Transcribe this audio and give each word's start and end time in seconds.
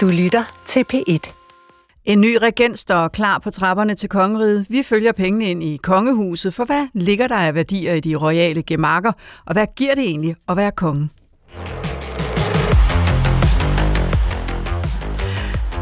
Du 0.00 0.08
lytter 0.08 0.62
til 0.66 0.84
P1. 0.94 1.32
En 2.04 2.20
ny 2.20 2.36
regent 2.42 2.78
står 2.78 3.08
klar 3.08 3.38
på 3.38 3.50
trapperne 3.50 3.94
til 3.94 4.08
kongeriget. 4.08 4.66
Vi 4.68 4.82
følger 4.82 5.12
pengene 5.12 5.50
ind 5.50 5.62
i 5.62 5.78
kongehuset, 5.82 6.54
for 6.54 6.64
hvad 6.64 6.86
ligger 6.94 7.28
der 7.28 7.34
af 7.34 7.54
værdier 7.54 7.94
i 7.94 8.00
de 8.00 8.16
royale 8.16 8.62
gemakker, 8.62 9.12
og 9.46 9.52
hvad 9.52 9.66
giver 9.76 9.94
det 9.94 10.04
egentlig 10.04 10.36
at 10.48 10.56
være 10.56 10.70
konge? 10.70 11.08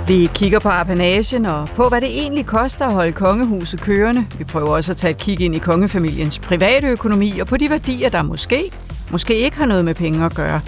Vi 0.08 0.30
kigger 0.34 0.58
på 0.58 0.68
appanagen 0.68 1.46
og 1.46 1.68
på, 1.68 1.88
hvad 1.88 2.00
det 2.00 2.08
egentlig 2.08 2.46
koster 2.46 2.86
at 2.86 2.92
holde 2.92 3.12
kongehuset 3.12 3.80
kørende. 3.80 4.26
Vi 4.38 4.44
prøver 4.44 4.68
også 4.68 4.92
at 4.92 4.96
tage 4.96 5.10
et 5.10 5.18
kig 5.18 5.40
ind 5.40 5.54
i 5.54 5.58
kongefamiliens 5.58 6.38
private 6.38 6.86
økonomi 6.86 7.38
og 7.38 7.46
på 7.46 7.56
de 7.56 7.70
værdier, 7.70 8.08
der 8.08 8.22
måske, 8.22 8.70
måske 9.10 9.34
ikke 9.34 9.56
har 9.56 9.66
noget 9.66 9.84
med 9.84 9.94
penge 9.94 10.24
at 10.24 10.34
gøre. 10.34 10.60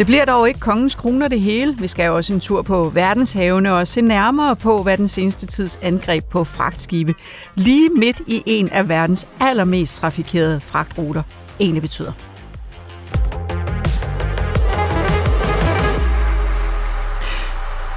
Det 0.00 0.06
bliver 0.06 0.24
dog 0.24 0.48
ikke 0.48 0.60
kongens 0.60 0.94
kroner 0.94 1.28
det 1.28 1.40
hele. 1.40 1.76
Vi 1.78 1.86
skal 1.86 2.06
jo 2.06 2.16
også 2.16 2.32
en 2.32 2.40
tur 2.40 2.62
på 2.62 2.88
verdenshavene 2.88 3.74
og 3.74 3.86
se 3.86 4.00
nærmere 4.00 4.56
på, 4.56 4.82
hvad 4.82 4.96
den 4.96 5.08
seneste 5.08 5.46
tids 5.46 5.78
angreb 5.82 6.24
på 6.24 6.44
fragtskibe 6.44 7.14
lige 7.54 7.90
midt 7.90 8.20
i 8.26 8.42
en 8.46 8.68
af 8.68 8.88
verdens 8.88 9.28
allermest 9.40 9.96
trafikerede 9.96 10.60
fragtruter 10.60 11.22
egentlig 11.60 11.82
betyder. 11.82 12.12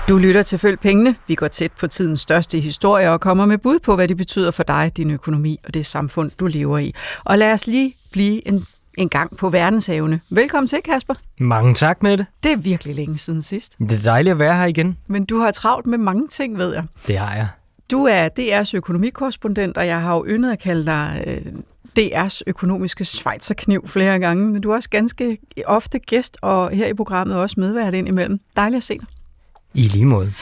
Du 0.09 0.17
lytter 0.17 0.41
til 0.41 0.59
Følg 0.59 0.80
Pengene. 0.80 1.16
Vi 1.27 1.35
går 1.35 1.47
tæt 1.47 1.72
på 1.72 1.88
tidens 1.88 2.20
største 2.20 2.59
historie 2.59 3.11
og 3.11 3.22
kommer 3.22 3.45
med 3.45 3.58
bud 3.58 3.80
på, 3.80 3.95
hvad 3.95 4.08
det 4.08 4.17
betyder 4.17 4.52
for 4.52 4.63
dig, 4.63 4.91
din 4.97 5.11
økonomi 5.11 5.59
og 5.63 5.73
det 5.73 5.85
samfund, 5.85 6.31
du 6.39 6.47
lever 6.47 6.77
i. 6.77 6.94
Og 7.23 7.38
lad 7.38 7.53
os 7.53 7.67
lige 7.67 7.95
blive 8.11 8.47
en, 8.47 8.66
en 8.97 9.09
gang 9.09 9.38
på 9.38 9.49
verdenshavene. 9.49 10.20
Velkommen 10.29 10.67
til, 10.67 10.79
Kasper. 10.85 11.13
Mange 11.39 11.73
tak 11.73 12.03
med 12.03 12.17
det. 12.17 12.25
Det 12.43 12.52
er 12.52 12.57
virkelig 12.57 12.95
længe 12.95 13.17
siden 13.17 13.41
sidst. 13.41 13.75
Det 13.79 13.91
er 13.91 14.03
dejligt 14.03 14.31
at 14.31 14.39
være 14.39 14.55
her 14.55 14.66
igen. 14.66 14.97
Men 15.07 15.25
du 15.25 15.39
har 15.39 15.52
travlt 15.52 15.88
med 15.88 15.97
mange 15.97 16.27
ting, 16.27 16.57
ved 16.57 16.73
jeg. 16.73 16.83
Det 17.07 17.17
har 17.17 17.35
jeg. 17.35 17.47
Du 17.91 18.05
er 18.05 18.30
DR's 18.39 18.72
økonomikorrespondent, 18.75 19.77
og 19.77 19.88
jeg 19.88 20.02
har 20.02 20.16
jo 20.16 20.25
yndet 20.27 20.52
at 20.52 20.59
kalde 20.59 20.85
dig 20.85 21.23
øh, 21.27 21.53
DR's 22.00 22.41
økonomiske 22.47 23.05
svejserkniv 23.05 23.88
flere 23.88 24.19
gange, 24.19 24.47
men 24.47 24.61
du 24.61 24.72
er 24.72 24.75
også 24.75 24.89
ganske 24.89 25.38
ofte 25.66 26.00
gæst, 26.00 26.38
og 26.41 26.69
her 26.72 26.88
i 26.88 26.94
programmet 26.94 27.38
også 27.38 27.59
medvært 27.59 27.94
ind 27.94 28.07
imellem. 28.07 28.39
Dejligt 28.55 28.78
at 28.78 28.83
se 28.83 28.94
dig. 28.94 29.07
I 29.73 29.81
lige 29.88 30.05
måde. 30.05 30.33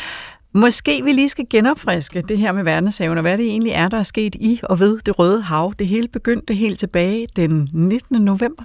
Måske 0.53 1.03
vi 1.03 1.11
lige 1.11 1.29
skal 1.29 1.45
genopfriske 1.49 2.21
det 2.21 2.37
her 2.37 2.51
med 2.51 2.63
verdenshaven, 2.63 3.17
og 3.17 3.21
hvad 3.21 3.37
det 3.37 3.45
egentlig 3.45 3.71
er, 3.71 3.87
der 3.87 3.97
er 3.97 4.03
sket 4.03 4.35
i 4.35 4.59
og 4.63 4.79
ved 4.79 4.99
det 4.99 5.19
Røde 5.19 5.41
Hav. 5.41 5.73
Det 5.79 5.87
hele 5.87 6.07
begyndte 6.07 6.53
helt 6.53 6.79
tilbage 6.79 7.27
den 7.35 7.69
19. 7.73 8.21
november. 8.21 8.63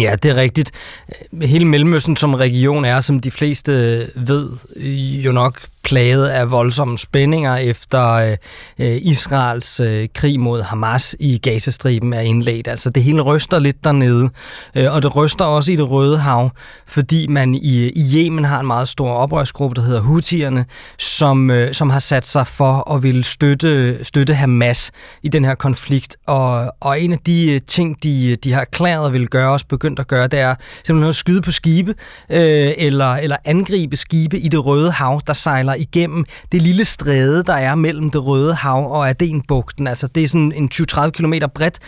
Ja, 0.00 0.14
det 0.22 0.30
er 0.30 0.36
rigtigt. 0.36 0.72
Øh, 1.32 1.48
hele 1.48 1.64
Mellemøsten 1.64 2.16
som 2.16 2.34
region 2.34 2.84
er, 2.84 3.00
som 3.00 3.20
de 3.20 3.30
fleste 3.30 3.72
ved, 4.16 4.48
øh, 4.76 5.24
jo 5.26 5.32
nok 5.32 5.60
plaget 5.84 6.26
af 6.28 6.50
voldsomme 6.50 6.98
spændinger 6.98 7.56
efter 7.56 8.10
øh, 8.10 8.36
øh, 8.78 8.98
Israels 9.02 9.80
øh, 9.80 10.08
krig 10.14 10.40
mod 10.40 10.62
Hamas 10.62 11.16
i 11.20 11.38
Gazastriben 11.38 12.12
er 12.12 12.20
indledt. 12.20 12.68
Altså 12.68 12.90
det 12.90 13.02
hele 13.02 13.22
ryster 13.22 13.58
lidt 13.58 13.84
dernede, 13.84 14.30
øh, 14.74 14.94
og 14.94 15.02
det 15.02 15.16
ryster 15.16 15.44
også 15.44 15.72
i 15.72 15.76
det 15.76 15.90
Røde 15.90 16.18
Hav, 16.18 16.50
fordi 16.86 17.26
man 17.26 17.54
i, 17.54 17.88
i 17.88 18.02
Yemen 18.16 18.44
har 18.44 18.60
en 18.60 18.66
meget 18.66 18.88
stor 18.88 19.10
oprørsgruppe, 19.10 19.74
der 19.74 19.82
hedder 19.82 20.00
Houthierne, 20.00 20.64
som, 20.98 21.50
øh, 21.50 21.74
som 21.74 21.90
har 21.90 21.98
sat 21.98 22.26
sig 22.26 22.46
for 22.46 22.92
at 22.94 23.02
ville 23.02 23.24
støtte, 23.24 24.04
støtte 24.04 24.34
Hamas 24.34 24.92
i 25.22 25.28
den 25.28 25.44
her 25.44 25.54
konflikt. 25.54 26.16
Og, 26.26 26.72
og 26.80 27.00
en 27.00 27.12
af 27.12 27.18
de 27.26 27.58
ting, 27.58 28.02
de, 28.02 28.36
de 28.36 28.52
har 28.52 28.60
erklæret 28.60 29.12
vil 29.12 29.28
gøre, 29.28 29.50
os 29.52 29.64
begyndt 29.80 30.00
at 30.00 30.08
gøre, 30.08 30.26
det 30.26 30.40
er 30.40 30.54
simpelthen 30.84 31.08
at 31.08 31.14
skyde 31.14 31.42
på 31.42 31.50
skibe, 31.50 31.94
øh, 32.30 32.72
eller, 32.76 33.14
eller 33.14 33.36
angribe 33.44 33.96
skibe 33.96 34.38
i 34.38 34.48
det 34.48 34.66
Røde 34.66 34.90
Hav, 34.90 35.20
der 35.26 35.32
sejler 35.32 35.74
igennem 35.74 36.24
det 36.52 36.62
lille 36.62 36.84
stræde, 36.84 37.42
der 37.42 37.54
er 37.54 37.74
mellem 37.74 38.10
det 38.10 38.26
Røde 38.26 38.54
Hav 38.54 38.92
og 38.92 39.08
Adenbugten. 39.08 39.86
Altså 39.86 40.06
det 40.06 40.22
er 40.22 40.28
sådan 40.28 40.52
en 40.52 40.70
20-30 40.74 41.10
km 41.10 41.34
bredt, 41.54 41.78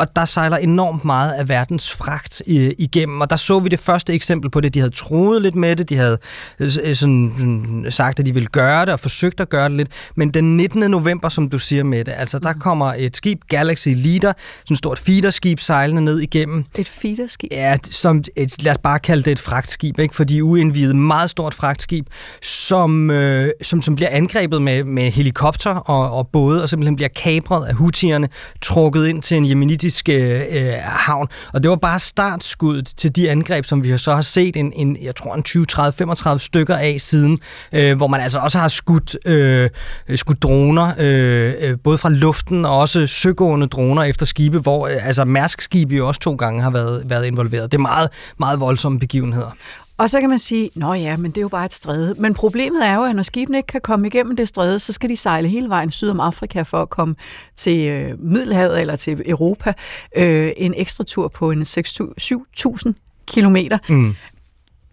og 0.00 0.16
der 0.16 0.24
sejler 0.24 0.56
enormt 0.56 1.04
meget 1.04 1.32
af 1.32 1.48
verdens 1.48 1.94
fragt 1.94 2.42
øh, 2.46 2.70
igennem, 2.78 3.20
og 3.20 3.30
der 3.30 3.36
så 3.36 3.58
vi 3.58 3.68
det 3.68 3.80
første 3.80 4.12
eksempel 4.12 4.50
på 4.50 4.60
det. 4.60 4.74
De 4.74 4.78
havde 4.78 4.92
troet 4.94 5.42
lidt 5.42 5.54
med 5.54 5.76
det, 5.76 5.88
de 5.88 5.96
havde 5.96 6.18
øh, 6.58 6.70
sådan, 6.70 6.94
sådan 6.94 7.86
sagt, 7.88 8.20
at 8.20 8.26
de 8.26 8.34
ville 8.34 8.46
gøre 8.46 8.86
det, 8.86 8.92
og 8.92 9.00
forsøgt 9.00 9.40
at 9.40 9.48
gøre 9.48 9.68
det 9.68 9.76
lidt, 9.76 9.88
men 10.14 10.30
den 10.30 10.56
19. 10.56 10.90
november, 10.90 11.28
som 11.28 11.48
du 11.48 11.58
siger 11.58 11.84
med 11.84 12.04
det, 12.04 12.14
altså 12.16 12.38
der 12.38 12.52
kommer 12.52 12.94
et 12.96 13.16
skib, 13.16 13.40
Galaxy 13.48 13.88
Leader, 13.88 14.32
sådan 14.64 14.74
et 14.74 14.78
stort 14.78 14.98
feederskib 14.98 15.60
sejlende 15.60 16.02
ned 16.02 16.20
igennem. 16.20 16.64
Et 16.78 16.88
feederskib? 16.88 17.48
Ja, 17.52 17.76
som 17.90 18.22
et, 18.36 18.62
lad 18.62 18.72
os 18.72 18.78
bare 18.78 18.98
kalde 18.98 19.22
det 19.22 19.30
et 19.30 19.38
fragtskib, 19.38 19.98
ikke? 19.98 20.14
for 20.14 20.24
de 20.24 20.38
er 20.38 20.42
uindvidet 20.42 20.96
meget 20.96 21.30
stort 21.30 21.54
fragtskib, 21.54 22.06
som, 22.42 23.10
øh, 23.10 23.50
som, 23.62 23.82
som 23.82 23.96
bliver 23.96 24.10
angrebet 24.10 24.62
med, 24.62 24.84
med 24.84 25.10
helikopter 25.10 25.70
og, 25.70 26.10
og 26.10 26.28
både, 26.28 26.62
og 26.62 26.68
simpelthen 26.68 26.96
bliver 26.96 27.08
kapret 27.08 27.66
af 27.66 27.74
hutierne, 27.74 28.28
trukket 28.62 29.06
ind 29.06 29.22
til 29.22 29.36
en 29.36 29.48
jemenitisk 29.48 29.89
kinesiske 29.90 30.12
øh, 30.58 30.74
havn. 30.82 31.28
Og 31.52 31.62
det 31.62 31.70
var 31.70 31.76
bare 31.76 31.98
startskuddet 31.98 32.86
til 32.96 33.16
de 33.16 33.30
angreb, 33.30 33.64
som 33.64 33.84
vi 33.84 33.98
så 33.98 34.14
har 34.14 34.22
set 34.22 34.56
en, 34.56 34.72
en 34.76 34.96
jeg 35.02 35.16
tror 35.16 35.34
en 35.34 35.42
20, 35.42 35.66
30, 35.66 35.92
35 35.92 36.40
stykker 36.40 36.76
af 36.76 36.96
siden, 36.98 37.38
øh, 37.72 37.96
hvor 37.96 38.06
man 38.06 38.20
altså 38.20 38.38
også 38.38 38.58
har 38.58 38.68
skudt, 38.68 39.16
øh, 39.26 39.70
skudt 40.14 40.42
droner, 40.42 40.94
øh, 40.98 41.54
øh, 41.60 41.78
både 41.84 41.98
fra 41.98 42.08
luften 42.08 42.64
og 42.64 42.78
også 42.78 43.06
søgående 43.06 43.66
droner 43.66 44.02
efter 44.02 44.26
skibe, 44.26 44.58
hvor 44.58 44.86
øh, 44.86 45.06
altså 45.06 45.24
Mærsk-skibe 45.24 45.94
jo 45.94 46.08
også 46.08 46.20
to 46.20 46.34
gange 46.34 46.62
har 46.62 46.70
været, 46.70 47.02
været 47.06 47.26
involveret. 47.26 47.72
Det 47.72 47.78
er 47.78 47.82
meget, 47.82 48.08
meget 48.38 48.60
voldsomme 48.60 48.98
begivenheder. 48.98 49.56
Og 50.00 50.10
så 50.10 50.20
kan 50.20 50.28
man 50.28 50.38
sige, 50.38 50.70
nå 50.74 50.94
ja, 50.94 51.16
men 51.16 51.30
det 51.30 51.36
er 51.36 51.42
jo 51.42 51.48
bare 51.48 51.64
et 51.64 51.72
stræde. 51.72 52.14
Men 52.18 52.34
problemet 52.34 52.86
er 52.86 52.94
jo, 52.94 53.04
at 53.04 53.16
når 53.16 53.22
skibene 53.22 53.56
ikke 53.58 53.66
kan 53.66 53.80
komme 53.80 54.06
igennem 54.06 54.36
det 54.36 54.48
stræde, 54.48 54.78
så 54.78 54.92
skal 54.92 55.08
de 55.10 55.16
sejle 55.16 55.48
hele 55.48 55.68
vejen 55.68 55.90
syd 55.90 56.10
om 56.10 56.20
Afrika 56.20 56.62
for 56.62 56.82
at 56.82 56.90
komme 56.90 57.14
til 57.56 57.88
øh, 57.88 58.18
Middelhavet 58.18 58.80
eller 58.80 58.96
til 58.96 59.22
Europa. 59.26 59.72
Øh, 60.16 60.52
en 60.56 60.74
ekstra 60.76 61.04
tur 61.04 61.28
på 61.28 61.50
en 61.50 61.62
7.000 61.62 62.92
kilometer. 63.26 63.78
Mm. 63.88 64.14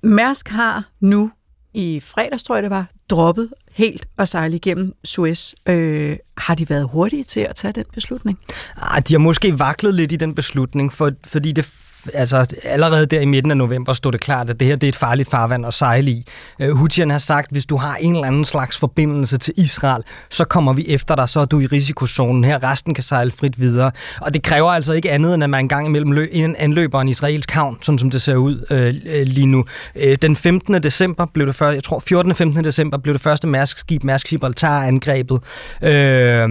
Mærsk 0.03 0.49
har 0.49 0.83
nu 0.99 1.31
i 1.73 1.99
fredags, 2.03 2.43
tror 2.43 2.55
jeg 2.55 2.63
det 2.63 2.71
var, 2.71 2.85
droppet 3.09 3.49
helt 3.71 4.07
at 4.17 4.27
sejle 4.27 4.55
igennem 4.55 4.93
Suez. 5.03 5.53
Øh, 5.65 6.17
har 6.37 6.55
de 6.55 6.69
været 6.69 6.89
hurtige 6.91 7.23
til 7.23 7.39
at 7.39 7.55
tage 7.55 7.71
den 7.71 7.85
beslutning? 7.93 8.39
Ah, 8.77 9.03
de 9.07 9.13
har 9.13 9.19
måske 9.19 9.59
vaklet 9.59 9.93
lidt 9.93 10.11
i 10.11 10.15
den 10.15 10.35
beslutning, 10.35 10.93
for, 10.93 11.11
fordi 11.25 11.51
det 11.51 11.86
altså 12.13 12.45
allerede 12.63 13.05
der 13.05 13.19
i 13.19 13.25
midten 13.25 13.51
af 13.51 13.57
november 13.57 13.93
stod 13.93 14.11
det 14.11 14.21
klart, 14.21 14.49
at 14.49 14.59
det 14.59 14.67
her 14.67 14.75
det 14.75 14.87
er 14.87 14.91
et 14.91 14.95
farligt 14.95 15.29
farvand 15.29 15.65
at 15.65 15.73
sejle 15.73 16.11
i. 16.11 16.27
Øh, 16.59 16.69
uh, 16.69 16.77
Houthierne 16.77 17.13
har 17.13 17.19
sagt, 17.19 17.47
at 17.47 17.51
hvis 17.51 17.65
du 17.65 17.77
har 17.77 17.95
en 17.95 18.13
eller 18.13 18.27
anden 18.27 18.45
slags 18.45 18.77
forbindelse 18.77 19.37
til 19.37 19.53
Israel, 19.57 20.03
så 20.29 20.45
kommer 20.45 20.73
vi 20.73 20.85
efter 20.87 21.15
dig, 21.15 21.29
så 21.29 21.39
er 21.39 21.45
du 21.45 21.59
i 21.59 21.65
risikozonen 21.65 22.43
her. 22.43 22.71
Resten 22.71 22.93
kan 22.93 23.03
sejle 23.03 23.31
frit 23.31 23.59
videre. 23.59 23.91
Og 24.21 24.33
det 24.33 24.43
kræver 24.43 24.69
altså 24.69 24.93
ikke 24.93 25.11
andet, 25.11 25.33
end 25.33 25.43
at 25.43 25.49
man 25.49 25.59
engang 25.59 25.87
imellem 25.87 26.11
lø- 26.11 26.29
en 26.31 26.55
anløber 26.55 27.01
en 27.01 27.09
israelsk 27.09 27.51
havn, 27.51 27.77
sådan 27.81 27.99
som 27.99 28.09
det 28.09 28.21
ser 28.21 28.35
ud 28.35 28.65
øh, 28.69 28.95
øh 29.05 29.27
lige 29.27 29.47
nu. 29.47 29.65
Øh, 29.95 30.17
den 30.21 30.35
15. 30.35 30.83
december 30.83 31.25
blev 31.33 31.47
det 31.47 31.55
første, 31.55 31.75
jeg 31.75 31.83
tror 31.83 31.99
14. 31.99 32.35
15. 32.35 32.63
december 32.63 32.97
blev 32.97 33.13
det 33.13 33.21
første 33.21 33.47
Mærsk-skib, 33.47 34.03
Mærsk 34.03 34.27
Gibraltar 34.27 34.83
angrebet. 34.83 35.39
Øh, 35.83 36.49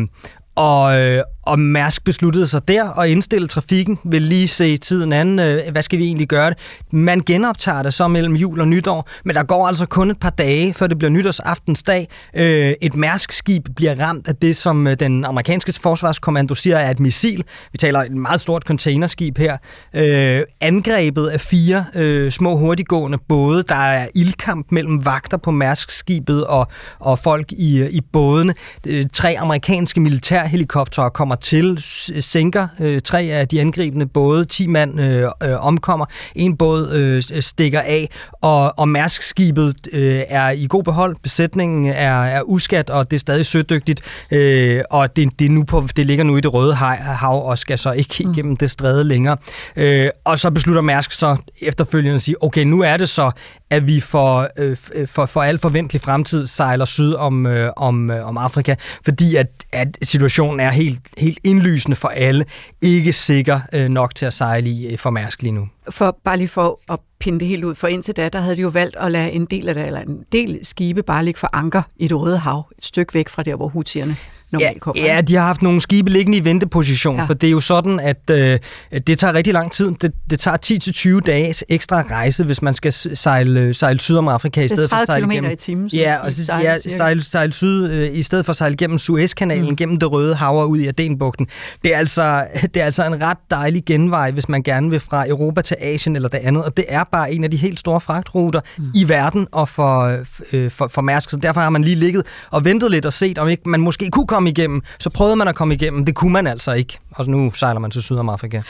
og, 0.57 0.99
og 1.47 1.59
Mærsk 1.59 2.05
besluttede 2.05 2.47
sig 2.47 2.69
der 2.69 2.99
at 2.99 3.09
indstille 3.09 3.49
trafikken, 3.49 3.99
vil 4.05 4.23
lige 4.23 4.49
se 4.49 4.77
tiden 4.77 5.13
an, 5.13 5.39
øh, 5.39 5.73
hvad 5.73 5.83
skal 5.83 5.99
vi 5.99 6.05
egentlig 6.05 6.29
gøre 6.29 6.51
det. 6.51 6.59
Man 6.93 7.21
genoptager 7.21 7.83
det 7.83 7.95
så 7.95 8.09
mellem 8.09 8.35
jul 8.35 8.61
og 8.61 8.69
nytår, 8.69 9.09
men 9.25 9.37
der 9.37 9.43
går 9.43 9.67
altså 9.67 9.87
kun 9.87 10.11
et 10.11 10.21
par 10.21 10.31
dage, 10.31 10.75
før 10.75 10.87
det 10.87 10.99
bliver 10.99 11.11
nytårsaftensdag. 11.11 12.09
Øh, 12.35 12.75
et 12.83 12.97
Mærsk-skib 12.97 13.69
bliver 13.77 14.01
ramt 14.01 14.29
af 14.29 14.37
det, 14.37 14.57
som 14.57 14.87
øh, 14.87 14.97
den 15.01 15.25
amerikanske 15.25 15.73
forsvarskommando 15.83 16.55
siger 16.55 16.77
er 16.77 16.91
et 16.91 17.01
missil. 17.01 17.45
Vi 17.73 17.79
taler 17.79 18.01
et 18.01 18.13
meget 18.13 18.41
stort 18.41 18.63
containerskib 18.63 19.39
her. 19.39 19.57
Øh, 19.95 20.43
angrebet 20.61 21.27
af 21.27 21.41
fire 21.41 21.85
øh, 21.95 22.33
små 22.33 22.57
hurtiggående 22.57 23.19
både. 23.29 23.63
Der 23.63 23.75
er 23.75 24.09
ildkamp 24.15 24.67
mellem 24.73 25.05
vagter 25.05 25.37
på 25.37 25.51
Mærsk-skibet 25.51 26.47
og, 26.47 26.67
og 26.99 27.19
folk 27.19 27.53
i, 27.53 27.79
øh, 27.79 27.91
i 27.91 28.01
bådene. 28.13 28.55
Øh, 28.87 29.05
tre 29.13 29.37
amerikanske 29.39 30.01
militærhelikoptere 30.01 31.11
kommer 31.11 31.36
til, 31.37 31.79
sænker 32.21 32.69
øh, 32.81 33.01
tre 33.01 33.23
af 33.23 33.49
de 33.49 33.61
angribende 33.61 34.07
både, 34.07 34.45
10 34.45 34.67
mand 34.67 35.01
øh, 35.01 35.23
øh, 35.23 35.67
omkommer, 35.67 36.07
en 36.35 36.57
båd 36.57 36.91
øh, 36.93 37.43
stikker 37.43 37.81
af, 37.81 38.11
og, 38.41 38.79
og 38.79 38.89
Mærsk-skibet 38.89 39.75
øh, 39.93 40.23
er 40.29 40.51
i 40.51 40.67
god 40.71 40.83
behold, 40.83 41.17
besætningen 41.23 41.87
er, 41.87 42.23
er 42.25 42.43
uskat, 42.43 42.91
og 42.91 43.11
det 43.11 43.17
er 43.17 43.21
stadig 43.21 43.47
sødygtigt, 43.47 44.01
øh, 44.31 44.83
og 44.91 45.17
det, 45.17 45.39
det, 45.39 45.51
nu 45.51 45.65
på, 45.65 45.89
det 45.97 46.07
ligger 46.07 46.25
nu 46.25 46.37
i 46.37 46.41
det 46.41 46.53
røde 46.55 46.75
hav, 46.75 47.49
og 47.49 47.59
skal 47.59 47.79
så 47.79 47.93
ikke 47.93 48.23
mm. 48.25 48.33
igennem 48.33 48.57
det 48.57 48.71
stræde 48.71 49.05
længere. 49.05 49.37
Øh, 49.77 50.11
og 50.25 50.39
så 50.39 50.51
beslutter 50.51 50.83
Mærsk 50.83 51.13
så 51.13 51.37
efterfølgende 51.63 52.15
at 52.15 52.23
sige, 52.23 52.43
okay, 52.43 52.65
nu 52.65 52.81
er 52.81 52.97
det 52.97 53.09
så, 53.09 53.31
at 53.71 53.87
vi 53.87 54.01
for, 54.01 54.49
øh, 54.59 54.77
for, 55.07 55.27
for 55.27 55.43
al 55.43 55.59
forventelig 55.59 56.03
fremtid 56.03 56.47
sejler 56.47 56.85
syd 56.85 57.15
om, 57.15 57.47
øh, 57.47 57.73
om, 57.77 58.11
øh, 58.11 58.29
om 58.29 58.37
Afrika, 58.37 58.75
fordi 59.05 59.37
at, 59.37 59.47
at 59.73 59.99
situationen 60.03 60.61
er 60.61 60.71
helt, 60.71 60.99
helt 61.19 61.26
helt 61.27 61.39
indlysende 61.45 61.97
for 61.97 62.09
alle, 62.09 62.45
ikke 62.83 63.13
sikker 63.13 63.61
øh, 63.73 63.89
nok 63.89 64.15
til 64.15 64.27
at 64.27 64.33
sejle 64.33 64.71
i 64.71 64.93
øh, 64.93 64.99
for 64.99 65.11
Mærsk 65.11 65.43
lige 65.43 65.53
nu. 65.53 65.69
for 65.91 66.19
bare 66.25 66.37
lige 66.37 66.49
for 66.49 66.81
at 66.93 66.99
pinde 67.21 67.41
det 67.41 67.49
helt 67.49 67.65
ud, 67.65 67.75
for 67.75 67.89
indtil 67.89 68.17
da, 68.17 68.29
der 68.29 68.41
havde 68.41 68.57
de 68.57 68.61
jo 68.61 68.69
valgt 68.69 68.97
at 68.97 69.13
lade 69.13 69.31
en 69.31 69.47
del 69.47 69.69
af 69.69 69.75
det, 69.75 69.87
eller 69.87 70.01
en 70.01 70.25
del 70.33 70.59
skibe 70.63 71.03
bare 71.03 71.25
ligge 71.25 71.41
for 71.41 71.51
anker 71.53 71.83
i 71.97 72.09
det 72.09 72.21
røde 72.21 72.39
hav, 72.39 72.67
et 72.79 72.85
stykke 72.85 73.15
væk 73.15 73.29
fra 73.29 73.43
der, 73.43 73.57
hvor 73.57 73.69
hutierne 73.69 74.17
normalt 74.53 74.75
ja, 74.75 74.79
kommer. 74.79 75.05
Ja, 75.05 75.21
de 75.21 75.35
har 75.35 75.45
haft 75.45 75.63
nogle 75.63 75.81
skibe 75.81 76.11
liggende 76.11 76.39
i 76.39 76.45
venteposition, 76.45 77.17
ja. 77.17 77.25
for 77.25 77.35
det 77.35 77.47
er 77.47 77.51
jo 77.51 77.61
sådan, 77.61 78.01
at 78.01 78.31
øh, 78.31 78.59
det 79.07 79.19
tager 79.19 79.35
rigtig 79.35 79.53
lang 79.53 79.73
tid. 79.73 79.91
Det, 80.03 80.13
det 80.31 80.41
tager 80.41 81.19
10-20 81.19 81.21
dages 81.21 81.65
ekstra 81.69 82.03
rejse, 82.11 82.45
hvis 82.45 82.63
man 82.63 82.75
skal 82.75 82.93
sejle, 82.93 83.75
sejle 83.75 84.01
syd 84.01 84.17
om 84.17 84.29
Afrika 84.29 84.63
i 84.63 84.69
stedet 84.69 84.89
for 84.89 84.97
at 84.97 85.07
sejle 85.07 85.33
igennem. 85.33 85.51
i 85.51 85.57
timen. 85.57 85.89
Ja, 85.89 86.17
og 86.25 86.33
så, 86.33 86.57
ja, 86.63 86.79
sejle, 86.79 87.21
sejle 87.21 87.53
syd 87.53 87.91
øh, 87.91 88.17
i 88.17 88.23
stedet 88.23 88.45
for 88.45 88.51
at 88.51 88.57
sejle 88.57 88.77
gennem 88.77 88.99
Suezkanalen, 88.99 89.71
mm. 89.71 89.77
gennem 89.77 89.97
det 89.97 90.13
røde 90.13 90.35
hav 90.35 90.61
og 90.61 90.71
ud 90.71 90.79
i 90.79 90.87
Adenbugten. 90.87 91.47
Det 91.85 91.95
er, 91.95 91.99
altså, 91.99 92.47
det 92.75 92.81
er 92.81 92.85
altså 92.85 93.07
en 93.07 93.21
ret 93.21 93.39
dejlig 93.51 93.85
genvej, 93.85 94.31
hvis 94.31 94.49
man 94.49 94.63
gerne 94.63 94.91
vil 94.91 95.01
fra 95.01 95.29
Europa 95.29 95.61
til 95.61 95.77
Asien 95.81 96.17
eller 96.17 96.29
det 96.29 96.39
andet, 96.39 96.65
og 96.65 96.77
det 96.77 96.85
er 96.89 97.05
bare 97.05 97.33
en 97.33 97.45
af 97.45 97.51
de 97.51 97.57
helt 97.57 97.81
store 97.81 98.01
fragtruter 98.01 98.61
mm. 98.79 98.85
i 98.95 99.09
verden 99.09 99.47
og 99.53 99.69
for, 99.69 100.19
øh, 100.53 100.71
for, 100.71 100.89
for 100.89 101.03
Mærsk, 101.03 101.31
så 101.31 101.37
derfor 101.37 101.61
har 101.61 101.71
man 101.71 101.83
lige 101.83 101.97
ligget 101.97 102.27
og 102.51 102.65
ventet 102.65 102.91
lidt 102.91 103.07
og 103.07 103.13
set, 103.13 103.39
om 103.39 103.49
ikke 103.49 103.69
man 103.69 103.81
måske 103.81 104.11
kunne 104.11 104.27
komme 104.37 104.51
igennem. 104.51 104.83
Så 104.99 105.11
prøvede 105.11 105.37
man 105.37 105.49
at 105.49 105.55
komme 105.55 105.75
igennem. 105.75 106.05
Det 106.05 106.15
kunne 106.15 106.33
man 106.33 106.47
altså 106.47 106.73
ikke. 106.73 106.99
Og 107.11 107.29
nu 107.29 107.53
sejler 107.53 107.81
man 107.81 107.91
til 107.91 108.03
Sydamerika. 108.03 108.63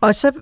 Og 0.00 0.14
så 0.14 0.32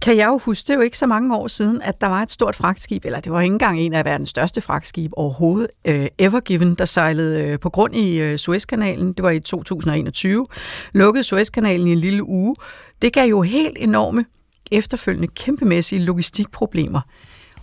kan 0.00 0.16
jeg 0.16 0.26
jo 0.26 0.38
huske, 0.38 0.66
det 0.66 0.70
er 0.70 0.74
jo 0.74 0.80
ikke 0.80 0.98
så 0.98 1.06
mange 1.06 1.36
år 1.36 1.48
siden, 1.48 1.82
at 1.82 2.00
der 2.00 2.06
var 2.06 2.22
et 2.22 2.30
stort 2.30 2.56
fragtskib, 2.56 3.04
eller 3.04 3.20
det 3.20 3.32
var 3.32 3.40
ikke 3.40 3.52
engang 3.52 3.80
en 3.80 3.94
af 3.94 4.04
verdens 4.04 4.28
største 4.28 4.60
fragtskib 4.60 5.12
overhovedet, 5.16 5.68
uh, 5.88 6.06
Ever 6.18 6.40
Given, 6.40 6.74
der 6.74 6.84
sejlede 6.84 7.52
uh, 7.52 7.60
på 7.60 7.70
grund 7.70 7.96
i 7.96 8.32
uh, 8.32 8.36
Suezkanalen. 8.36 9.12
Det 9.12 9.22
var 9.22 9.30
i 9.30 9.40
2021. 9.40 10.46
Lukkede 10.92 11.24
Suezkanalen 11.24 11.86
i 11.86 11.92
en 11.92 11.98
lille 11.98 12.24
uge. 12.24 12.56
Det 13.02 13.12
gav 13.12 13.28
jo 13.28 13.42
helt 13.42 13.76
enorme 13.80 14.24
efterfølgende 14.72 15.28
kæmpemæssige 15.28 16.02
logistikproblemer. 16.02 17.00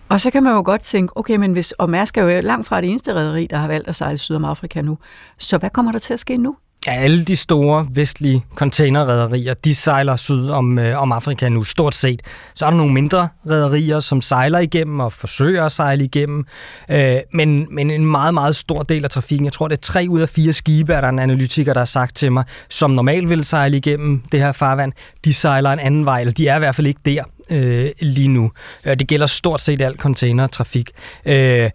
Og 0.10 0.22
så 0.22 0.32
kan 0.32 0.44
man 0.44 0.54
jo 0.54 0.62
godt 0.66 0.82
tænke, 0.82 1.18
okay, 1.18 1.36
men 1.36 1.54
hvis, 1.54 1.72
og 1.72 1.90
Mærsk 1.90 2.18
er 2.18 2.24
jo 2.24 2.42
langt 2.42 2.68
fra 2.68 2.82
det 2.82 2.90
eneste 2.90 3.14
rederi, 3.14 3.48
der 3.50 3.58
har 3.58 3.68
valgt 3.68 3.88
at 3.88 3.96
sejle 3.96 4.18
syd 4.18 4.36
om 4.36 4.46
Afrika 4.46 4.82
nu. 4.82 4.98
Så 5.38 5.58
hvad 5.58 5.70
kommer 5.70 5.92
der 5.92 6.00
til 6.00 6.14
at 6.14 6.20
ske 6.20 6.38
nu? 6.38 6.56
Ja, 6.88 6.92
alle 6.92 7.24
de 7.24 7.36
store 7.36 7.88
vestlige 7.92 8.46
containerrederier, 8.56 9.54
de 9.54 9.76
sejler 9.76 10.16
syd 10.16 10.50
om, 10.50 10.80
øh, 10.80 11.02
om 11.02 11.12
Afrika 11.12 11.50
nu, 11.50 11.64
stort 11.64 11.96
set. 11.96 12.22
Så 12.56 12.66
er 12.66 12.70
der 12.70 12.78
nogle 12.78 12.94
mindre 12.94 13.30
rederier, 13.50 14.00
som 14.00 14.22
sejler 14.22 14.60
igennem 14.60 15.00
og 15.00 15.14
forsøger 15.14 15.66
at 15.66 15.72
sejle 15.72 16.04
igennem. 16.04 16.46
Øh, 16.92 17.18
men, 17.34 17.76
men 17.76 17.92
en 17.92 18.06
meget, 18.06 18.34
meget 18.34 18.56
stor 18.56 18.84
del 18.84 19.04
af 19.04 19.10
trafikken, 19.10 19.46
jeg 19.46 19.54
tror 19.54 19.68
det 19.68 19.78
er 19.78 19.82
tre 19.82 20.06
ud 20.10 20.22
af 20.22 20.30
fire 20.30 20.54
skibe, 20.54 20.94
er 20.94 21.02
der 21.02 21.10
en 21.10 21.20
analytiker, 21.20 21.74
der 21.74 21.82
har 21.82 21.86
sagt 21.86 22.16
til 22.16 22.32
mig, 22.32 22.44
som 22.70 22.92
normalt 22.92 23.30
vil 23.30 23.46
sejle 23.46 23.78
igennem 23.78 24.24
det 24.32 24.40
her 24.40 24.52
farvand, 24.52 24.94
de 25.26 25.34
sejler 25.34 25.70
en 25.70 25.80
anden 25.80 26.06
vej, 26.06 26.20
eller 26.20 26.34
de 26.34 26.48
er 26.48 26.56
i 26.56 26.60
hvert 26.60 26.76
fald 26.76 26.88
ikke 26.88 27.02
der 27.06 27.24
øh, 27.50 27.92
lige 28.00 28.28
nu. 28.28 28.52
Øh, 28.86 29.00
det 29.00 29.08
gælder 29.08 29.26
stort 29.26 29.62
set 29.62 29.82
alt 29.82 30.00
containertrafik. 30.00 30.92
Øh, 31.26 31.70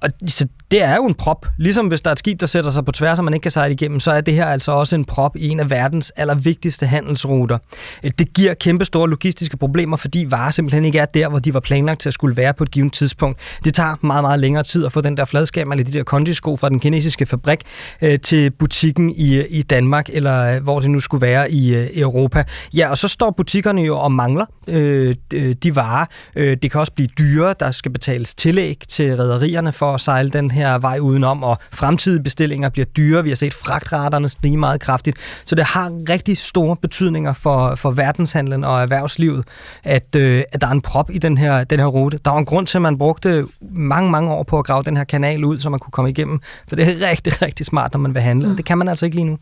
og 0.00 0.10
så 0.26 0.46
det 0.72 0.82
er 0.82 0.96
jo 0.96 1.06
en 1.06 1.14
prop. 1.14 1.46
Ligesom 1.58 1.86
hvis 1.86 2.00
der 2.00 2.10
er 2.10 2.12
et 2.12 2.18
skib, 2.18 2.40
der 2.40 2.46
sætter 2.46 2.70
sig 2.70 2.84
på 2.84 2.92
tværs, 2.92 3.18
og 3.18 3.24
man 3.24 3.34
ikke 3.34 3.42
kan 3.42 3.50
sejle 3.50 3.74
igennem, 3.74 4.00
så 4.00 4.10
er 4.10 4.20
det 4.20 4.34
her 4.34 4.46
altså 4.46 4.72
også 4.72 4.96
en 4.96 5.04
prop 5.04 5.36
i 5.36 5.48
en 5.48 5.60
af 5.60 5.70
verdens 5.70 6.12
allervigtigste 6.16 6.86
handelsruter. 6.86 7.58
Øh, 8.04 8.10
det 8.18 8.34
giver 8.34 8.54
kæmpe 8.54 8.84
store 8.84 9.10
logistiske 9.10 9.56
problemer, 9.56 9.96
fordi 9.96 10.26
varer 10.28 10.50
simpelthen 10.50 10.84
ikke 10.84 10.98
er 10.98 11.04
der, 11.04 11.28
hvor 11.28 11.38
de 11.38 11.54
var 11.54 11.60
planlagt 11.60 12.00
til 12.00 12.08
at 12.08 12.12
skulle 12.12 12.36
være 12.36 12.54
på 12.54 12.64
et 12.64 12.70
givet 12.70 12.92
tidspunkt. 12.92 13.38
Det 13.64 13.74
tager 13.74 14.06
meget, 14.06 14.24
meget 14.24 14.40
længere 14.40 14.62
tid 14.62 14.86
at 14.86 14.92
få 14.92 15.00
den 15.00 15.16
der 15.16 15.24
fladskærm 15.24 15.72
eller 15.72 15.84
de 15.84 15.92
der 15.92 16.02
kondisko 16.02 16.56
fra 16.56 16.68
den 16.68 16.80
kinesiske 16.80 17.26
fabrik 17.26 17.60
øh, 18.02 18.18
til 18.20 18.50
butikken 18.50 19.10
i, 19.10 19.46
i 19.46 19.62
Danmark, 19.62 20.08
eller 20.12 20.42
øh, 20.42 20.62
hvor 20.62 20.80
det 20.80 20.90
nu 20.90 21.00
skulle 21.00 21.22
være 21.26 21.50
i 21.50 21.74
øh, 21.74 21.88
Europa. 21.94 22.44
Ja, 22.76 22.90
og 22.90 22.98
så 22.98 23.08
står 23.08 23.30
butikkerne 23.30 23.82
jo 23.82 23.98
og 23.98 24.12
mangler 24.12 24.46
øh, 24.68 25.14
øh 25.34 25.54
de 25.62 25.76
varer. 25.76 26.06
Det 26.34 26.70
kan 26.70 26.80
også 26.80 26.92
blive 26.92 27.08
dyre. 27.18 27.54
Der 27.60 27.70
skal 27.70 27.92
betales 27.92 28.34
tillæg 28.34 28.82
til 28.88 29.16
rædderierne 29.16 29.72
for 29.72 29.94
at 29.94 30.00
sejle 30.00 30.30
den 30.30 30.50
her 30.50 30.61
her 30.66 30.78
vej 30.78 30.98
udenom, 30.98 31.42
og 31.42 31.58
fremtidige 31.72 32.22
bestillinger 32.22 32.68
bliver 32.68 32.86
dyre. 32.86 33.22
Vi 33.22 33.28
har 33.28 33.36
set 33.36 33.54
fragtraterne 33.54 34.28
stige 34.28 34.56
meget 34.56 34.80
kraftigt. 34.80 35.16
Så 35.44 35.54
det 35.54 35.64
har 35.64 35.92
rigtig 36.08 36.38
store 36.38 36.76
betydninger 36.76 37.32
for, 37.32 37.74
for 37.74 37.90
verdenshandlen 37.90 38.64
og 38.64 38.82
erhvervslivet, 38.82 39.44
at, 39.84 40.16
øh, 40.16 40.42
at 40.52 40.60
der 40.60 40.66
er 40.66 40.70
en 40.70 40.80
prop 40.80 41.10
i 41.10 41.18
den 41.18 41.38
her, 41.38 41.64
den 41.64 41.80
her 41.80 41.86
rute. 41.86 42.18
Der 42.24 42.30
var 42.30 42.38
en 42.38 42.44
grund 42.44 42.66
til, 42.66 42.78
at 42.78 42.82
man 42.82 42.98
brugte 42.98 43.46
mange, 43.70 44.10
mange 44.10 44.32
år 44.32 44.42
på 44.42 44.58
at 44.58 44.64
grave 44.64 44.82
den 44.82 44.96
her 44.96 45.04
kanal 45.04 45.44
ud, 45.44 45.60
så 45.60 45.70
man 45.70 45.80
kunne 45.80 45.92
komme 45.92 46.10
igennem. 46.10 46.40
For 46.68 46.76
det 46.76 46.88
er 46.88 47.10
rigtig, 47.10 47.42
rigtig 47.42 47.66
smart, 47.66 47.92
når 47.92 48.00
man 48.00 48.14
vil 48.14 48.22
handle. 48.22 48.48
Mm. 48.48 48.56
Det 48.56 48.64
kan 48.64 48.78
man 48.78 48.88
altså 48.88 49.04
ikke 49.04 49.16
lige 49.16 49.28
nu. 49.28 49.38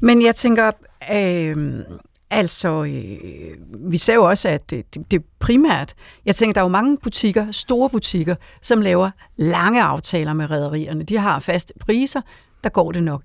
Men 0.00 0.22
jeg 0.22 0.34
tænker, 0.34 0.70
øh, 1.14 1.56
Altså, 2.34 2.84
øh, 2.84 3.90
vi 3.92 3.98
ser 3.98 4.14
jo 4.14 4.24
også, 4.24 4.48
at 4.48 4.70
det, 4.70 5.10
det 5.10 5.24
primært, 5.38 5.94
jeg 6.26 6.34
tænker, 6.34 6.52
der 6.52 6.60
er 6.60 6.64
jo 6.64 6.68
mange 6.68 6.98
butikker, 6.98 7.50
store 7.50 7.90
butikker, 7.90 8.34
som 8.62 8.80
laver 8.80 9.10
lange 9.36 9.82
aftaler 9.82 10.32
med 10.32 10.50
rædderierne. 10.50 11.04
De 11.04 11.18
har 11.18 11.38
faste 11.38 11.74
priser, 11.80 12.20
der 12.64 12.70
går 12.70 12.92
det 12.92 13.02
nok. 13.02 13.22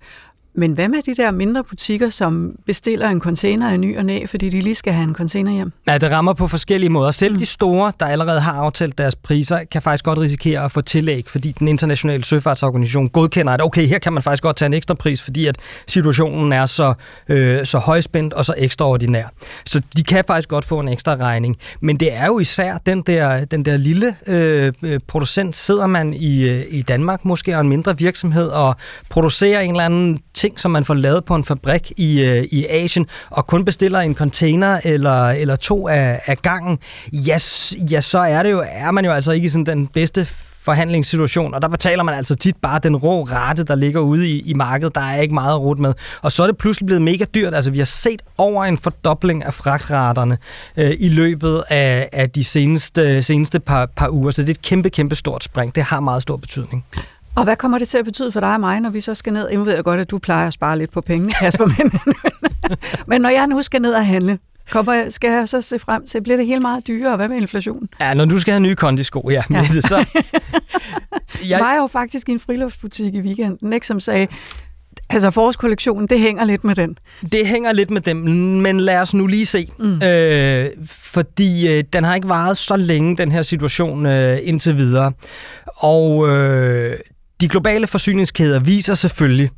Men 0.60 0.72
hvad 0.72 0.88
med 0.88 1.02
de 1.02 1.16
der 1.16 1.32
mindre 1.32 1.64
butikker, 1.64 2.10
som 2.10 2.56
bestiller 2.66 3.10
en 3.10 3.22
container 3.22 3.72
i 3.72 3.78
ny 3.78 3.98
og 3.98 4.06
næ, 4.06 4.26
fordi 4.26 4.50
de 4.50 4.62
lige 4.62 4.76
skal 4.76 4.94
have 4.94 5.04
en 5.04 5.16
container 5.16 5.52
hjem? 5.52 5.72
Ja, 5.88 5.98
det 5.98 6.12
rammer 6.12 6.34
på 6.34 6.48
forskellige 6.48 6.90
måder. 6.90 7.12
Selv 7.12 7.34
mm. 7.34 7.40
de 7.40 7.46
store, 7.46 7.92
der 8.00 8.06
allerede 8.06 8.40
har 8.42 8.54
aftalt 8.54 8.98
deres 8.98 9.16
priser, 9.16 9.64
kan 9.72 9.82
faktisk 9.82 10.06
godt 10.06 10.20
risikere 10.20 10.66
at 10.66 10.72
få 10.72 10.82
tillæg, 10.82 11.30
fordi 11.30 11.52
den 11.52 11.68
internationale 11.68 12.24
søfartsorganisation 12.24 13.10
godkender, 13.10 13.54
at 13.54 13.62
okay, 13.62 13.88
her 13.88 14.00
kan 14.00 14.14
man 14.14 14.24
faktisk 14.24 14.44
godt 14.44 14.56
tage 14.56 14.68
en 14.68 14.74
ekstra 14.74 14.94
pris, 14.94 15.22
fordi 15.22 15.46
at 15.46 15.58
situationen 15.88 16.54
er 16.54 16.66
så, 16.66 16.94
øh, 17.30 17.66
så 17.66 17.78
højspændt 17.78 18.34
og 18.34 18.46
så 18.46 18.54
ekstraordinær. 18.58 19.26
Så 19.66 19.82
de 19.98 20.04
kan 20.04 20.24
faktisk 20.28 20.50
godt 20.50 20.66
få 20.66 20.80
en 20.80 20.88
ekstra 20.88 21.16
regning. 21.16 21.58
Men 21.82 21.98
det 21.98 22.14
er 22.14 22.26
jo 22.26 22.40
især 22.40 22.78
den 22.86 23.02
der, 23.02 23.46
den 23.46 23.66
der 23.66 23.78
lille 23.78 24.16
øh, 24.28 25.00
producent, 25.08 25.56
sidder 25.56 25.88
man 25.88 26.14
i, 26.14 26.50
øh, 26.50 26.66
i 26.70 26.82
Danmark 26.82 27.26
måske, 27.26 27.56
og 27.56 27.62
en 27.62 27.70
mindre 27.70 27.98
virksomhed, 27.98 28.48
og 28.48 28.76
producerer 29.10 29.60
en 29.60 29.72
eller 29.72 29.84
anden 29.84 30.20
ting, 30.38 30.60
som 30.60 30.72
man 30.72 30.86
får 30.86 30.94
lavet 30.94 31.26
på 31.26 31.36
en 31.36 31.44
fabrik 31.44 31.92
i, 31.98 32.22
øh, 32.22 32.44
i 32.52 32.66
Asien, 32.66 33.06
og 33.30 33.48
kun 33.48 33.66
bestiller 33.66 34.00
en 34.00 34.16
container 34.16 34.80
eller, 34.84 35.30
eller 35.30 35.56
to 35.56 35.88
af, 35.88 36.22
af 36.26 36.38
gangen, 36.38 36.80
ja, 37.14 37.38
ja, 37.92 38.02
så 38.02 38.20
er, 38.20 38.44
det 38.44 38.52
jo, 38.52 38.64
er 38.72 38.92
man 38.92 39.06
jo 39.06 39.12
altså 39.12 39.32
ikke 39.32 39.46
i 39.46 39.50
sådan 39.50 39.66
den 39.66 39.88
bedste 39.88 40.28
forhandlingssituation, 40.68 41.54
og 41.54 41.62
der 41.62 41.68
betaler 41.68 42.04
man 42.04 42.16
altså 42.16 42.36
tit 42.36 42.56
bare 42.62 42.80
den 42.84 42.96
rå 42.96 43.24
rate, 43.24 43.64
der 43.64 43.76
ligger 43.76 44.00
ude 44.00 44.30
i, 44.30 44.42
i 44.42 44.54
markedet. 44.54 44.96
Der 44.96 45.02
er 45.02 45.22
ikke 45.22 45.34
meget 45.34 45.54
at 45.54 45.60
rute 45.60 45.82
med. 45.82 45.94
Og 46.22 46.32
så 46.32 46.44
er 46.44 46.48
det 46.48 46.58
pludselig 46.58 46.86
blevet 46.86 47.02
mega 47.02 47.26
dyrt. 47.36 47.56
Altså, 47.56 47.72
vi 47.72 47.78
har 47.78 47.86
set 47.86 48.22
over 48.38 48.66
en 48.66 48.78
fordobling 48.78 49.46
af 49.46 49.54
fragtraterne 49.54 50.38
øh, 50.78 50.94
i 51.00 51.10
løbet 51.10 51.64
af, 51.70 52.10
af 52.14 52.30
de 52.30 52.44
seneste, 52.44 53.24
seneste 53.24 53.60
par, 53.60 53.86
par 53.96 54.10
uger. 54.10 54.32
Så 54.32 54.42
det 54.42 54.50
er 54.50 54.54
et 54.54 54.62
kæmpe, 54.62 54.90
kæmpe 54.90 55.16
stort 55.16 55.44
spring. 55.44 55.76
Det 55.76 55.84
har 55.84 56.00
meget 56.00 56.22
stor 56.22 56.38
betydning. 56.38 56.86
Og 57.38 57.44
hvad 57.44 57.56
kommer 57.56 57.78
det 57.78 57.88
til 57.88 57.98
at 57.98 58.06
betyde 58.06 58.32
for 58.32 58.40
dig 58.40 58.54
og 58.54 58.60
mig, 58.60 58.80
når 58.80 58.90
vi 58.90 59.02
så 59.02 59.16
skal 59.16 59.34
ned? 59.34 59.50
Jeg 59.52 59.60
ved 59.60 59.76
jeg 59.76 59.84
godt, 59.84 60.00
at 60.00 60.12
du 60.12 60.18
plejer 60.18 60.48
at 60.48 60.54
spare 60.54 60.78
lidt 60.78 60.92
på 60.92 61.02
pengene, 61.02 61.32
Kasper, 61.32 61.66
men, 61.78 61.92
men 63.08 63.22
når 63.22 63.30
jeg 63.30 63.48
nu 63.48 63.62
skal 63.62 63.82
ned 63.82 63.94
og 63.94 64.06
handle, 64.06 64.40
Kommer, 64.70 65.10
skal 65.10 65.32
jeg 65.32 65.50
så 65.50 65.62
se 65.62 65.80
frem 65.80 66.06
til, 66.06 66.22
bliver 66.24 66.38
det 66.38 66.46
helt 66.48 66.62
meget 66.62 66.88
dyrere? 66.88 67.16
Hvad 67.16 67.28
med 67.28 67.38
inflationen? 67.38 67.90
Ja, 68.02 68.14
når 68.14 68.26
du 68.26 68.40
skal 68.40 68.52
have 68.52 68.60
nye 68.60 68.76
kondisko, 68.76 69.30
ja. 69.30 69.44
ja. 69.50 69.68
Det, 69.74 69.84
så... 69.84 70.06
jeg 71.50 71.60
var 71.60 71.76
jo 71.76 71.88
faktisk 71.88 72.30
i 72.30 72.32
en 72.32 72.40
friluftsbutik 72.40 73.14
i 73.14 73.22
weekenden, 73.22 73.74
ikke, 73.74 73.88
som 73.88 74.00
sagde, 74.00 74.28
Altså 75.10 75.32
forårskollektionen, 75.32 76.08
det 76.08 76.20
hænger 76.20 76.46
lidt 76.46 76.64
med 76.64 76.76
den. 76.76 76.98
Det 77.32 77.48
hænger 77.48 77.72
lidt 77.72 77.90
med 77.90 78.02
dem, 78.02 78.18
men 78.62 78.80
lad 78.80 79.02
os 79.02 79.14
nu 79.14 79.28
lige 79.28 79.46
se. 79.46 79.72
Mm. 79.80 80.02
Øh, 80.02 80.70
fordi 80.90 81.68
øh, 81.68 81.84
den 81.94 82.04
har 82.04 82.16
ikke 82.16 82.30
varet 82.30 82.58
så 82.58 82.76
længe, 82.76 83.18
den 83.18 83.32
her 83.32 83.42
situation, 83.42 84.06
øh, 84.06 84.40
indtil 84.44 84.78
videre. 84.78 85.12
Og 85.78 86.30
øh, 86.30 86.98
de 87.42 87.48
globale 87.48 87.88
forsyningskæder 87.88 88.60
viser 88.60 88.94
selvfølgelig 88.94 89.50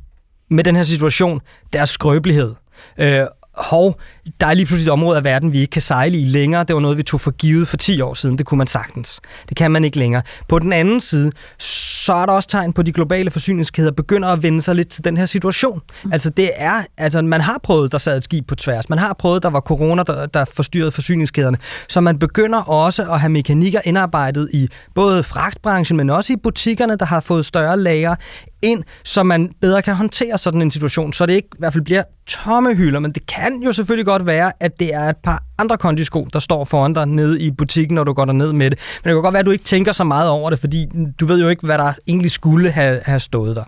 med 0.50 0.64
den 0.64 0.76
her 0.76 0.82
situation 0.82 1.40
deres 1.72 1.90
skrøbelighed. 1.90 2.54
Øh, 2.98 3.24
hov, 3.54 4.00
der 4.40 4.46
er 4.46 4.54
lige 4.54 4.66
pludselig 4.66 4.88
et 4.88 4.92
område 4.92 5.18
af 5.18 5.24
verden, 5.24 5.52
vi 5.52 5.58
ikke 5.58 5.70
kan 5.70 5.82
sejle 5.82 6.18
i 6.18 6.24
længere. 6.24 6.64
Det 6.64 6.74
var 6.74 6.80
noget, 6.80 6.96
vi 6.96 7.02
tog 7.02 7.20
for 7.20 7.30
givet 7.30 7.68
for 7.68 7.76
10 7.76 8.00
år 8.00 8.14
siden. 8.14 8.38
Det 8.38 8.46
kunne 8.46 8.58
man 8.58 8.66
sagtens. 8.66 9.20
Det 9.48 9.56
kan 9.56 9.70
man 9.70 9.84
ikke 9.84 9.98
længere. 9.98 10.22
På 10.48 10.58
den 10.58 10.72
anden 10.72 11.00
side, 11.00 11.32
så 11.58 12.12
er 12.12 12.26
der 12.26 12.32
også 12.32 12.48
tegn 12.48 12.72
på, 12.72 12.80
at 12.80 12.86
de 12.86 12.92
globale 12.92 13.30
forsyningskæder 13.30 13.90
begynder 13.90 14.28
at 14.28 14.42
vende 14.42 14.62
sig 14.62 14.74
lidt 14.74 14.88
til 14.88 15.04
den 15.04 15.16
her 15.16 15.24
situation. 15.24 15.80
Mm. 16.04 16.12
Altså, 16.12 16.30
det 16.30 16.50
er, 16.56 16.72
altså, 16.98 17.22
man 17.22 17.40
har 17.40 17.60
prøvet, 17.62 17.92
der 17.92 17.98
sad 17.98 18.16
et 18.16 18.24
skib 18.24 18.46
på 18.46 18.54
tværs. 18.54 18.88
Man 18.88 18.98
har 18.98 19.12
prøvet, 19.12 19.42
der 19.42 19.50
var 19.50 19.60
corona, 19.60 20.02
der, 20.02 20.26
der 20.26 20.44
forstyrrede 20.44 20.90
forsyningskæderne. 20.90 21.56
Så 21.88 22.00
man 22.00 22.18
begynder 22.18 22.58
også 22.58 23.02
at 23.12 23.20
have 23.20 23.30
mekanikker 23.30 23.80
indarbejdet 23.84 24.50
i 24.52 24.68
både 24.94 25.22
fragtbranchen, 25.22 25.96
men 25.96 26.10
også 26.10 26.32
i 26.32 26.36
butikkerne, 26.42 26.96
der 26.96 27.04
har 27.04 27.20
fået 27.20 27.46
større 27.46 27.78
lager 27.78 28.14
ind, 28.62 28.84
så 29.04 29.22
man 29.22 29.50
bedre 29.60 29.82
kan 29.82 29.94
håndtere 29.94 30.38
sådan 30.38 30.62
en 30.62 30.70
situation, 30.70 31.12
så 31.12 31.26
det 31.26 31.32
ikke 31.32 31.48
i 31.52 31.58
hvert 31.58 31.72
fald 31.72 31.84
bliver 31.84 32.02
tomme 32.26 32.74
hylder, 32.74 33.00
men 33.00 33.12
det 33.12 33.26
kan 33.26 33.62
jo 33.62 33.72
selvfølgelig 33.72 34.06
godt 34.06 34.19
være, 34.26 34.52
at 34.60 34.80
det 34.80 34.94
er 34.94 35.08
et 35.08 35.16
par 35.24 35.42
andre 35.58 35.76
kondisko, 35.76 36.26
der 36.32 36.38
står 36.38 36.64
foran 36.64 36.94
dig 36.94 37.06
nede 37.06 37.40
i 37.40 37.50
butikken, 37.50 37.94
når 37.94 38.04
du 38.04 38.12
går 38.12 38.24
ned 38.24 38.52
med 38.52 38.70
det. 38.70 38.78
Men 39.04 39.08
det 39.08 39.16
kan 39.16 39.22
godt 39.22 39.32
være, 39.32 39.40
at 39.40 39.46
du 39.46 39.50
ikke 39.50 39.64
tænker 39.64 39.92
så 39.92 40.04
meget 40.04 40.30
over 40.30 40.50
det, 40.50 40.58
fordi 40.58 40.86
du 41.20 41.26
ved 41.26 41.40
jo 41.40 41.48
ikke, 41.48 41.66
hvad 41.66 41.78
der 41.78 41.92
egentlig 42.06 42.30
skulle 42.30 42.70
have, 42.70 43.00
have 43.04 43.20
stået 43.20 43.56
der. 43.56 43.64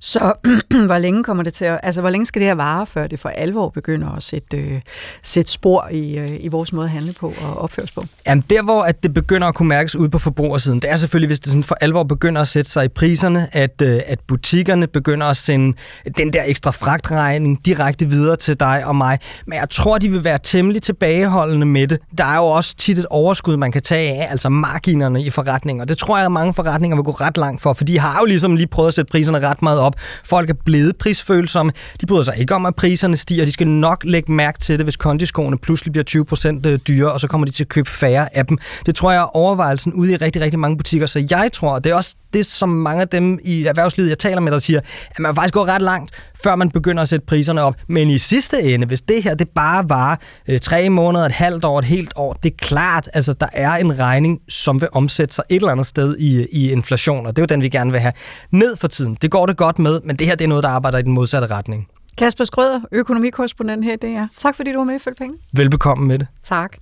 Så 0.00 0.32
hvor 0.86 0.98
længe 0.98 1.24
kommer 1.24 1.42
det 1.42 1.54
til 1.54 1.64
at, 1.64 1.80
altså 1.82 2.00
hvor 2.00 2.10
længe 2.10 2.26
skal 2.26 2.40
det 2.40 2.48
her 2.48 2.54
vare, 2.54 2.86
før 2.86 3.06
det 3.06 3.20
for 3.20 3.28
alvor 3.28 3.68
begynder 3.68 4.16
at 4.16 4.22
sætte, 4.22 4.56
øh, 4.56 4.80
sætte 5.22 5.52
spor 5.52 5.88
i, 5.90 6.18
øh, 6.18 6.28
i 6.40 6.48
vores 6.48 6.72
måde 6.72 6.84
at 6.84 6.90
handle 6.90 7.12
på 7.12 7.34
og 7.42 7.58
opføres 7.58 7.90
på? 7.90 8.04
Jamen 8.26 8.44
der, 8.50 8.62
hvor 8.62 8.82
at 8.82 9.02
det 9.02 9.14
begynder 9.14 9.48
at 9.48 9.54
kunne 9.54 9.68
mærkes 9.68 9.96
ud 9.96 10.08
på 10.08 10.18
forbrugersiden, 10.18 10.80
det 10.80 10.90
er 10.90 10.96
selvfølgelig, 10.96 11.28
hvis 11.28 11.40
det 11.40 11.48
sådan 11.48 11.62
for 11.62 11.76
alvor 11.80 12.02
begynder 12.02 12.40
at 12.40 12.48
sætte 12.48 12.70
sig 12.70 12.84
i 12.84 12.88
priserne, 12.88 13.56
at, 13.56 13.82
øh, 13.82 14.00
at 14.06 14.20
butikkerne 14.20 14.86
begynder 14.86 15.26
at 15.26 15.36
sende 15.36 15.76
den 16.16 16.32
der 16.32 16.42
ekstra 16.46 16.70
fragtregning 16.70 17.66
direkte 17.66 18.08
videre 18.08 18.36
til 18.36 18.60
dig 18.60 18.86
og 18.86 18.96
mig. 18.96 19.18
Men 19.46 19.58
jeg 19.58 19.70
tror, 19.70 19.98
de 19.98 20.10
vil 20.10 20.24
være 20.24 20.38
temmelig 20.42 20.82
tilbageholdende 20.82 21.66
med 21.66 21.86
det. 21.86 21.98
Der 22.18 22.24
er 22.24 22.36
jo 22.36 22.44
også 22.44 22.76
tit 22.76 22.98
et 22.98 23.06
overskud, 23.06 23.56
man 23.56 23.72
kan 23.72 23.82
tage 23.82 24.12
af, 24.12 24.30
altså 24.30 24.48
marginerne 24.48 25.22
i 25.22 25.30
forretninger. 25.30 25.84
Det 25.84 25.98
tror 25.98 26.16
jeg, 26.16 26.26
at 26.26 26.32
mange 26.32 26.54
forretninger 26.54 26.96
vil 26.96 27.04
gå 27.04 27.10
ret 27.10 27.36
langt 27.36 27.62
for, 27.62 27.72
for 27.72 27.84
de 27.84 27.98
har 27.98 28.18
jo 28.20 28.24
ligesom 28.24 28.56
lige 28.56 28.66
prøvet 28.66 28.88
at 28.88 28.94
sætte 28.94 29.10
priserne 29.10 29.48
ret 29.48 29.62
meget 29.62 29.78
op. 29.78 29.87
Folk 30.24 30.50
er 30.50 30.54
blevet 30.64 30.96
prisfølsomme. 30.96 31.72
De 32.00 32.06
bryder 32.06 32.22
sig 32.22 32.34
ikke 32.38 32.54
om, 32.54 32.66
at 32.66 32.74
priserne 32.74 33.16
stiger. 33.16 33.44
De 33.44 33.52
skal 33.52 33.68
nok 33.68 34.04
lægge 34.04 34.32
mærke 34.32 34.58
til 34.58 34.78
det, 34.78 34.86
hvis 34.86 34.96
kondiskoene 34.96 35.58
pludselig 35.58 35.92
bliver 35.92 36.58
20% 36.64 36.68
øh, 36.68 36.78
dyrere, 36.78 37.12
og 37.12 37.20
så 37.20 37.28
kommer 37.28 37.44
de 37.44 37.50
til 37.50 37.64
at 37.64 37.68
købe 37.68 37.90
færre 37.90 38.36
af 38.36 38.46
dem. 38.46 38.58
Det 38.86 38.94
tror 38.94 39.10
jeg 39.10 39.20
er 39.20 39.36
overvejelsen 39.36 39.92
ude 39.92 40.12
i 40.12 40.16
rigtig, 40.16 40.42
rigtig 40.42 40.58
mange 40.58 40.76
butikker. 40.76 41.06
Så 41.06 41.26
jeg 41.30 41.50
tror, 41.52 41.78
det 41.78 41.90
er 41.90 41.94
også 41.94 42.14
det, 42.32 42.46
som 42.46 42.68
mange 42.68 43.00
af 43.02 43.08
dem 43.08 43.38
i 43.42 43.64
erhvervslivet, 43.64 44.08
jeg 44.08 44.18
taler 44.18 44.40
med, 44.40 44.52
der 44.52 44.58
siger, 44.58 44.80
at 45.10 45.18
man 45.18 45.34
faktisk 45.34 45.54
går 45.54 45.68
ret 45.68 45.82
langt, 45.82 46.10
før 46.42 46.56
man 46.56 46.70
begynder 46.70 47.02
at 47.02 47.08
sætte 47.08 47.26
priserne 47.26 47.62
op. 47.62 47.74
Men 47.88 48.10
i 48.10 48.18
sidste 48.18 48.62
ende, 48.62 48.86
hvis 48.86 49.00
det 49.00 49.22
her 49.22 49.34
det 49.34 49.48
bare 49.48 49.88
var 49.88 50.20
øh, 50.48 50.58
tre 50.58 50.88
måneder, 50.88 51.26
et 51.26 51.32
halvt 51.32 51.64
år, 51.64 51.78
et 51.78 51.84
helt 51.84 52.12
år, 52.16 52.32
det 52.32 52.52
er 52.52 52.56
klart, 52.56 53.08
altså 53.14 53.32
der 53.32 53.46
er 53.52 53.72
en 53.72 53.98
regning, 53.98 54.40
som 54.48 54.80
vil 54.80 54.88
omsætte 54.92 55.34
sig 55.34 55.44
et 55.48 55.56
eller 55.56 55.72
andet 55.72 55.86
sted 55.86 56.16
i, 56.16 56.36
øh, 56.36 56.46
i 56.52 56.70
inflation, 56.72 57.26
og 57.26 57.36
det 57.36 57.42
er 57.42 57.42
jo 57.42 57.54
den, 57.54 57.62
vi 57.62 57.68
gerne 57.68 57.90
vil 57.92 58.00
have 58.00 58.12
ned 58.50 58.76
for 58.76 58.88
tiden. 58.88 59.16
Det 59.22 59.30
går 59.30 59.46
det 59.46 59.56
godt 59.56 59.77
med, 59.78 60.00
men 60.04 60.16
det 60.16 60.26
her 60.26 60.34
det 60.34 60.44
er 60.44 60.48
noget, 60.48 60.62
der 60.62 60.68
arbejder 60.68 60.98
i 60.98 61.02
den 61.02 61.12
modsatte 61.12 61.46
retning. 61.46 61.88
Kasper 62.18 62.44
Skrøder, 62.44 62.80
økonomikorrespondent 62.92 63.84
her 63.84 63.92
i 63.92 63.96
DR. 63.96 64.24
Tak 64.36 64.54
fordi 64.54 64.72
du 64.72 64.78
var 64.78 64.84
med 64.84 64.94
i 64.94 64.98
Følg 64.98 65.16
Penge. 65.16 65.38
Velbekomme 65.52 66.06
med 66.06 66.18
det. 66.18 66.26
Tak. 66.42 66.76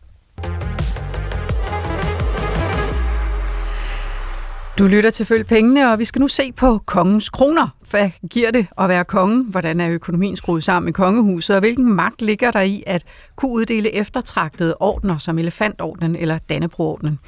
Du 4.79 4.87
lytter 4.87 5.11
til 5.11 5.27
Følg 5.27 5.47
Pengene, 5.47 5.93
og 5.93 5.99
vi 5.99 6.05
skal 6.05 6.21
nu 6.21 6.29
se 6.29 6.53
på 6.53 6.79
kongens 6.87 7.29
kroner. 7.29 7.69
Hvad 7.91 8.11
giver 8.31 8.51
det 8.51 8.67
at 8.79 8.89
være 8.89 9.05
konge? 9.05 9.45
Hvordan 9.45 9.81
er 9.81 9.91
økonomien 9.91 10.37
skruet 10.37 10.65
sammen 10.65 10.89
i 10.89 10.93
kongehuset? 10.93 11.57
Og 11.57 11.61
hvilken 11.61 11.93
magt 11.93 12.23
ligger 12.23 12.51
der 12.51 12.61
i 12.61 12.83
at 12.87 13.05
kunne 13.37 13.53
uddele 13.53 13.95
eftertragtede 13.95 14.77
ordner 14.81 15.19
som 15.19 15.39
elefantordnen 15.39 16.17
eller 16.17 16.39
Dannebroordnen? 16.49 17.19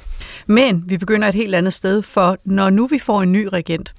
Men 0.47 0.83
vi 0.87 0.97
begynder 0.97 1.27
et 1.27 1.35
helt 1.35 1.55
andet 1.55 1.73
sted, 1.73 2.01
for 2.01 2.37
når 2.45 2.69
nu 2.69 2.87
vi 2.87 2.99
får 2.99 3.21
en 3.21 3.31
ny 3.31 3.47
regent, 3.53 3.93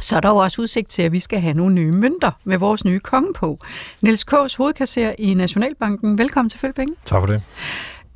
så 0.00 0.16
er 0.16 0.20
der 0.20 0.28
jo 0.28 0.36
også 0.36 0.62
udsigt 0.62 0.88
til, 0.88 1.02
at 1.02 1.12
vi 1.12 1.20
skal 1.20 1.40
have 1.40 1.54
nogle 1.54 1.74
nye 1.74 1.92
mønter 1.92 2.30
med 2.44 2.58
vores 2.58 2.84
nye 2.84 3.00
konge 3.00 3.32
på. 3.34 3.58
Niels 4.02 4.24
Kås, 4.24 4.54
hovedkasser 4.54 5.12
i 5.18 5.34
Nationalbanken. 5.34 6.18
Velkommen 6.18 6.50
til 6.50 6.60
Følg 6.60 6.74
Penge. 6.74 6.94
Tak 7.04 7.22
for 7.22 7.26
det. 7.26 7.42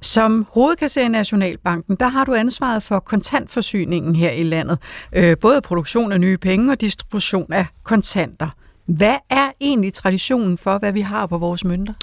Som 0.00 0.46
hovedkasser 0.50 1.02
i 1.02 1.08
Nationalbanken, 1.08 1.96
der 1.96 2.08
har 2.08 2.24
du 2.24 2.34
ansvaret 2.34 2.82
for 2.82 2.98
kontantforsyningen 3.00 4.14
her 4.14 4.30
i 4.30 4.42
landet. 4.42 4.78
Øh, 5.12 5.36
både 5.38 5.60
produktion 5.60 6.12
af 6.12 6.20
nye 6.20 6.38
penge 6.38 6.72
og 6.72 6.80
distribution 6.80 7.52
af 7.52 7.66
kontanter. 7.82 8.48
Hvad 8.86 9.16
er 9.30 9.50
egentlig 9.60 9.94
traditionen 9.94 10.58
for, 10.58 10.78
hvad 10.78 10.92
vi 10.92 11.00
har 11.00 11.26
på 11.26 11.38
vores 11.38 11.64
mønter? 11.64 11.94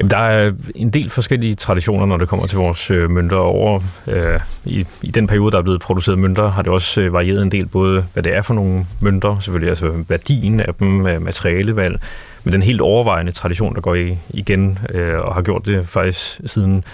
Jamen, 0.00 0.10
der 0.10 0.16
er 0.16 0.52
en 0.74 0.90
del 0.90 1.10
forskellige 1.10 1.54
traditioner, 1.54 2.06
når 2.06 2.16
det 2.16 2.28
kommer 2.28 2.46
til 2.46 2.58
vores 2.58 2.90
øh, 2.90 3.10
mønter 3.10 3.36
over. 3.36 3.80
Øh, 4.06 4.40
i, 4.64 4.86
I 5.02 5.10
den 5.10 5.26
periode, 5.26 5.52
der 5.52 5.58
er 5.58 5.62
blevet 5.62 5.80
produceret 5.80 6.18
mønter, 6.18 6.50
har 6.50 6.62
det 6.62 6.72
også 6.72 7.00
øh, 7.00 7.12
varieret 7.12 7.42
en 7.42 7.50
del, 7.50 7.66
både 7.66 8.04
hvad 8.12 8.22
det 8.22 8.36
er 8.36 8.42
for 8.42 8.54
nogle 8.54 8.86
mønter, 9.00 9.40
selvfølgelig 9.40 9.68
altså 9.68 10.04
værdien 10.08 10.60
af 10.60 10.74
dem, 10.74 11.06
øh, 11.06 11.22
materialevalg, 11.22 12.00
men 12.44 12.52
den 12.52 12.62
helt 12.62 12.80
overvejende 12.80 13.32
tradition, 13.32 13.74
der 13.74 13.80
går 13.80 13.94
i, 13.94 14.18
igen 14.30 14.78
øh, 14.90 15.18
og 15.18 15.34
har 15.34 15.42
gjort 15.42 15.66
det 15.66 15.88
faktisk 15.88 16.40
siden 16.46 16.84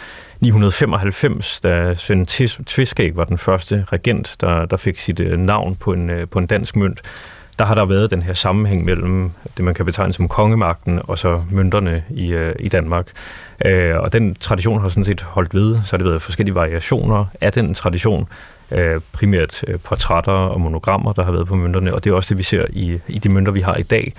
995, 0.41 1.61
da 1.61 1.95
Svend 1.95 2.27
Tviskæg 2.67 3.17
var 3.17 3.25
den 3.25 3.39
første 3.39 3.85
regent, 3.93 4.37
der, 4.41 4.67
der 4.67 4.77
fik 4.77 4.99
sit 4.99 5.21
øh, 5.21 5.39
navn 5.39 5.77
på 5.77 5.93
en, 5.93 6.11
øh, 6.11 6.29
på 6.29 6.39
en 6.39 6.47
dansk 6.47 6.77
mønt, 6.77 7.01
der 7.59 7.65
har 7.65 7.75
der 7.75 7.85
været 7.85 8.11
den 8.11 8.23
her 8.23 8.33
sammenhæng 8.33 8.85
mellem 8.85 9.31
det, 9.57 9.65
man 9.65 9.75
kan 9.75 9.85
betegne 9.87 10.13
som 10.13 10.29
kongemagten 10.29 11.01
og 11.05 11.19
så 11.19 11.43
mønterne 11.51 12.03
i, 12.11 12.29
øh, 12.29 12.55
i 12.59 12.69
Danmark. 12.69 13.07
Øh, 13.65 13.97
og 13.97 14.13
den 14.13 14.35
tradition 14.35 14.81
har 14.81 14.89
sådan 14.89 15.05
set 15.05 15.21
holdt 15.21 15.55
ved, 15.55 15.77
så 15.85 15.93
har 15.93 15.97
det 15.97 16.07
været 16.07 16.23
forskellige 16.23 16.55
variationer 16.55 17.25
af 17.41 17.53
den 17.53 17.75
tradition, 17.75 18.29
øh, 18.71 19.01
primært 19.13 19.65
øh, 19.67 19.79
portrætter 19.79 20.33
og 20.33 20.61
monogrammer, 20.61 21.13
der 21.13 21.25
har 21.25 21.33
været 21.33 21.47
på 21.47 21.55
mønterne, 21.55 21.95
og 21.95 22.05
det 22.05 22.11
er 22.11 22.15
også 22.15 22.29
det, 22.29 22.39
vi 22.39 22.43
ser 22.43 22.67
i, 22.71 23.01
i 23.09 23.19
de 23.19 23.29
mønter, 23.29 23.53
vi 23.53 23.61
har 23.61 23.77
i 23.77 23.83
dag. 23.83 24.13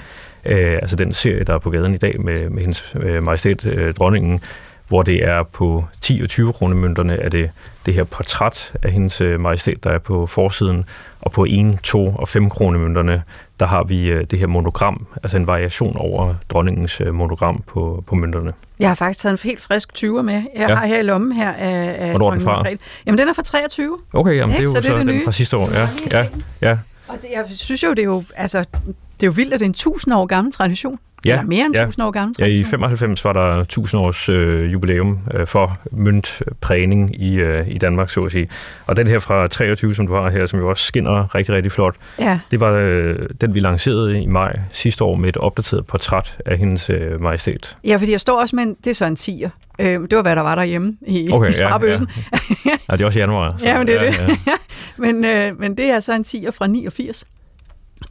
altså 0.46 0.96
den 0.96 1.12
serie, 1.14 1.44
der 1.44 1.54
er 1.54 1.60
på 1.60 1.70
gaden 1.70 1.94
i 1.94 1.98
dag 1.98 2.22
med, 2.22 2.50
med 2.50 2.62
hendes 2.62 2.96
majestæt, 3.24 3.68
dronningen, 4.00 4.42
hvor 4.88 5.02
det 5.02 5.26
er 5.26 5.44
på 5.44 5.86
10 6.02 6.22
og 6.24 6.30
20 6.30 6.54
kroner 6.54 6.76
mønterne, 6.76 7.16
er 7.18 7.30
det 7.30 7.50
det 7.86 7.94
her 7.94 8.04
portræt 8.04 8.74
af 8.84 8.92
hendes 8.92 9.22
øh, 9.22 9.40
majestæt, 9.40 9.84
der 9.84 9.90
er 9.90 10.00
på 10.00 10.26
forsiden, 10.26 10.86
og 11.22 11.32
på 11.32 11.46
1, 11.50 11.80
2 11.84 12.08
og 12.08 12.28
5 12.28 12.50
kroner 12.50 12.80
mønterne, 12.80 13.24
der 13.60 13.66
har 13.66 13.84
vi 13.84 14.06
øh, 14.06 14.26
det 14.32 14.40
her 14.40 14.48
monogram, 14.48 15.08
altså 15.24 15.38
en 15.38 15.48
variation 15.48 15.98
over 15.98 16.36
dronningens 16.50 17.02
øh, 17.02 17.14
monogram 17.14 17.64
på, 17.68 18.04
på 18.08 18.16
mønterne. 18.16 18.52
Jeg 18.80 18.90
har 18.90 18.96
faktisk 18.96 19.20
taget 19.20 19.34
en 19.34 19.50
helt 19.50 19.62
frisk 19.62 19.90
20'er 19.98 20.22
med. 20.22 20.34
Jeg 20.34 20.70
ja. 20.70 20.76
har 20.76 20.86
her 20.86 21.00
i 21.00 21.04
lommen 21.04 21.32
her 21.32 21.52
af, 21.52 21.96
af 22.00 22.10
Hvornår 22.10 22.28
er 22.28 22.32
den 22.32 22.42
fra? 22.42 22.66
Jamen, 23.06 23.20
den 23.20 23.28
er 23.28 23.34
fra 23.34 23.42
23. 23.42 23.98
Okay, 24.14 24.36
jamen, 24.36 24.56
det 24.56 24.60
er 24.60 24.64
jo 24.64 24.68
så, 24.68 24.82
det 24.82 24.90
er 24.90 24.98
det 24.98 25.06
den 25.06 25.16
nye. 25.16 25.24
fra 25.24 25.32
sidste 25.32 25.58
år. 25.58 25.70
Ja, 25.74 25.88
ja, 26.20 26.28
ja. 26.62 26.78
Og 27.08 27.16
det, 27.22 27.28
jeg 27.34 27.46
synes 27.48 27.84
jo, 27.84 27.90
det 27.90 28.00
er 28.00 28.04
jo, 28.04 28.24
altså, 28.36 28.60
det 28.60 29.24
er 29.24 29.28
jo 29.28 29.32
vildt, 29.32 29.54
at 29.54 29.60
det 29.60 29.66
er 29.66 29.70
en 29.70 29.72
1000 29.72 30.16
år 30.16 30.26
gammel 30.26 30.54
tradition. 30.54 31.00
Ja, 31.26 31.32
Eller 31.32 31.44
mere 31.44 31.66
end 31.66 31.76
ja. 31.76 31.82
1000 31.82 32.06
år 32.06 32.12
gammel 32.12 32.36
tradition. 32.36 32.56
Ja, 32.56 32.60
i 32.60 32.64
95 32.64 33.26
var 33.26 33.34
der 33.34 33.62
1000 33.62 34.02
års 34.02 34.30
øh, 34.30 34.74
jubilæum 34.74 35.20
øh, 35.34 35.48
for 35.48 35.78
møntprægning 35.92 37.22
i, 37.22 37.36
øh, 37.36 37.68
i 37.68 37.78
Danmark, 37.78 38.10
så 38.10 38.24
at 38.24 38.32
sige. 38.32 38.50
Og 38.86 38.98
den 38.98 39.08
her 39.08 39.20
fra 39.20 39.48
23, 39.48 39.96
som 39.96 40.08
du 40.08 40.16
har 40.16 40.30
her, 40.30 40.46
som 40.46 40.60
jo 40.60 40.70
også 40.70 40.84
skinner 40.84 41.36
rigtig, 41.36 41.56
rigtig 41.56 41.72
flot, 41.72 41.96
ja. 42.20 42.40
det 42.52 42.60
var 42.60 42.72
øh, 42.72 43.16
den, 43.42 43.54
vi 43.54 43.60
lancerede 43.60 44.22
i 44.22 44.26
maj 44.26 44.60
sidste 44.74 45.04
år 45.04 45.16
med 45.16 45.30
et 45.30 45.38
opdateret 45.38 45.88
portræt 45.88 46.38
af 46.46 46.58
hendes 46.58 46.90
øh, 46.90 47.22
majestæt. 47.22 47.78
Ja, 47.84 47.96
fordi 47.96 48.12
jeg 48.12 48.22
står 48.22 48.42
også 48.42 48.56
med 48.56 48.64
en, 48.64 48.76
det 48.84 48.90
er 48.90 48.94
så 48.94 49.06
en 49.06 49.16
tiger. 49.16 49.50
Øh, 49.80 49.88
det 49.88 50.16
var, 50.16 50.22
hvad 50.22 50.36
der 50.36 50.42
var 50.42 50.56
derhjemme 50.56 50.98
i, 51.08 51.30
okay, 51.32 51.50
i 51.50 51.54
sparbøsen. 51.54 52.08
Ja, 52.32 52.40
ja. 52.66 52.78
ja, 52.90 52.94
det 52.94 53.02
er 53.02 53.06
også 53.06 53.20
januar. 53.20 53.56
Så, 53.58 53.68
ja, 53.68 53.78
men 53.78 53.88
det 53.88 53.96
er 53.96 54.04
ja, 54.04 54.12
det. 54.12 54.18
Ja. 54.48 54.54
men, 55.04 55.26
øh, 55.26 55.60
men 55.60 55.78
det 55.78 55.86
er 55.86 56.00
så 56.00 56.14
en 56.14 56.24
tiger 56.24 56.52
fra 56.52 56.68
89. 56.68 57.26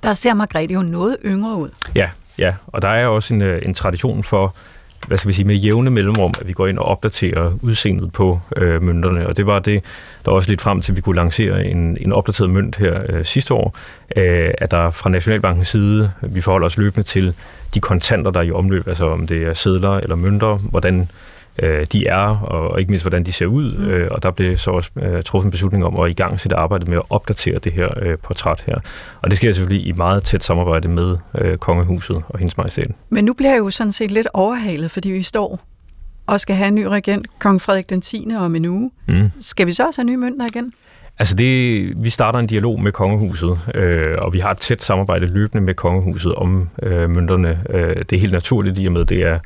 Der 0.02 0.14
ser 0.14 0.34
Margrethe 0.34 0.74
jo 0.74 0.82
noget 0.82 1.16
yngre 1.24 1.56
ud. 1.56 1.68
Ja, 1.94 2.10
ja. 2.38 2.54
og 2.66 2.82
der 2.82 2.88
er 2.88 3.06
også 3.06 3.34
en, 3.34 3.42
øh, 3.42 3.62
en 3.64 3.74
tradition 3.74 4.22
for, 4.22 4.54
hvad 5.06 5.16
skal 5.16 5.28
vi 5.28 5.32
sige, 5.32 5.44
med 5.44 5.54
jævne 5.54 5.90
mellemrum, 5.90 6.34
at 6.40 6.48
vi 6.48 6.52
går 6.52 6.66
ind 6.66 6.78
og 6.78 6.84
opdaterer 6.84 7.52
udseendet 7.62 8.12
på 8.12 8.40
øh, 8.56 8.82
mønterne. 8.82 9.26
Og 9.26 9.36
det 9.36 9.46
var 9.46 9.58
det, 9.58 9.84
der 10.24 10.30
også 10.30 10.48
lidt 10.50 10.60
frem 10.60 10.80
til, 10.80 10.92
at 10.92 10.96
vi 10.96 11.00
kunne 11.00 11.16
lancere 11.16 11.66
en, 11.66 11.98
en 12.00 12.12
opdateret 12.12 12.50
mønt 12.50 12.76
her 12.76 13.00
øh, 13.08 13.24
sidste 13.24 13.54
år, 13.54 13.76
øh, 14.16 14.50
at 14.58 14.70
der 14.70 14.90
fra 14.90 15.10
Nationalbankens 15.10 15.68
side, 15.68 16.10
vi 16.22 16.40
forholder 16.40 16.66
os 16.66 16.78
løbende 16.78 17.06
til 17.06 17.34
de 17.74 17.80
kontanter, 17.80 18.30
der 18.30 18.40
er 18.40 18.44
i 18.44 18.52
omløb, 18.52 18.88
altså 18.88 19.06
om 19.06 19.26
det 19.26 19.42
er 19.42 19.54
sedler 19.54 19.92
eller 19.92 20.16
mønter, 20.16 20.56
hvordan 20.56 21.08
øh, 21.62 21.86
de 21.92 22.06
er, 22.06 22.38
og 22.38 22.80
ikke 22.80 22.90
mindst 22.90 23.04
hvordan 23.04 23.24
de 23.24 23.32
ser 23.32 23.46
ud. 23.46 23.72
Mm. 23.72 23.86
Øh, 23.86 24.08
og 24.10 24.22
der 24.22 24.30
blev 24.30 24.56
så 24.56 24.70
også 24.70 24.90
øh, 24.96 25.22
truffet 25.22 25.46
en 25.46 25.50
beslutning 25.50 25.84
om 25.84 26.00
at 26.00 26.10
i 26.10 26.12
gang 26.12 26.40
sætte 26.40 26.56
arbejdet 26.56 26.88
med 26.88 26.96
at 26.96 27.02
opdatere 27.10 27.58
det 27.58 27.72
her 27.72 27.88
øh, 28.02 28.18
portræt 28.18 28.62
her. 28.66 28.78
Og 29.22 29.30
det 29.30 29.36
sker 29.36 29.52
selvfølgelig 29.52 29.88
i 29.88 29.92
meget 29.92 30.24
tæt 30.24 30.44
samarbejde 30.44 30.88
med 30.88 31.16
øh, 31.38 31.58
kongehuset 31.58 32.22
og 32.28 32.38
hendes 32.38 32.56
majestæt. 32.56 32.90
Men 33.10 33.24
nu 33.24 33.32
bliver 33.32 33.50
jeg 33.50 33.58
jo 33.58 33.70
sådan 33.70 33.92
set 33.92 34.10
lidt 34.10 34.28
overhalet, 34.34 34.90
fordi 34.90 35.10
vi 35.10 35.22
står 35.22 35.60
og 36.26 36.40
skal 36.40 36.56
have 36.56 36.68
en 36.68 36.74
ny 36.74 36.84
regent, 36.84 37.26
kong 37.38 37.60
Frederik 37.60 37.90
den 37.90 38.00
10. 38.00 38.28
om 38.38 38.56
en 38.56 38.64
uge. 38.64 38.90
Mm. 39.08 39.30
Skal 39.40 39.66
vi 39.66 39.72
så 39.72 39.86
også 39.86 40.00
have 40.00 40.06
nye 40.06 40.16
mønter 40.16 40.46
igen? 40.46 40.72
Altså 41.18 41.34
det, 41.34 41.92
vi 42.04 42.10
starter 42.10 42.38
en 42.38 42.46
dialog 42.46 42.82
med 42.82 42.92
kongehuset, 42.92 43.58
øh, 43.74 44.14
og 44.18 44.32
vi 44.32 44.38
har 44.38 44.50
et 44.50 44.58
tæt 44.58 44.82
samarbejde 44.82 45.26
løbende 45.26 45.64
med 45.64 45.74
kongehuset 45.74 46.34
om 46.34 46.68
øh, 46.82 47.10
mønterne. 47.10 47.62
Øh, 47.70 47.96
det 47.96 48.12
er 48.12 48.20
helt 48.20 48.32
naturligt 48.32 48.78
i 48.78 48.86
og 48.86 48.92
med, 48.92 49.04
det 49.04 49.22
er 49.22 49.38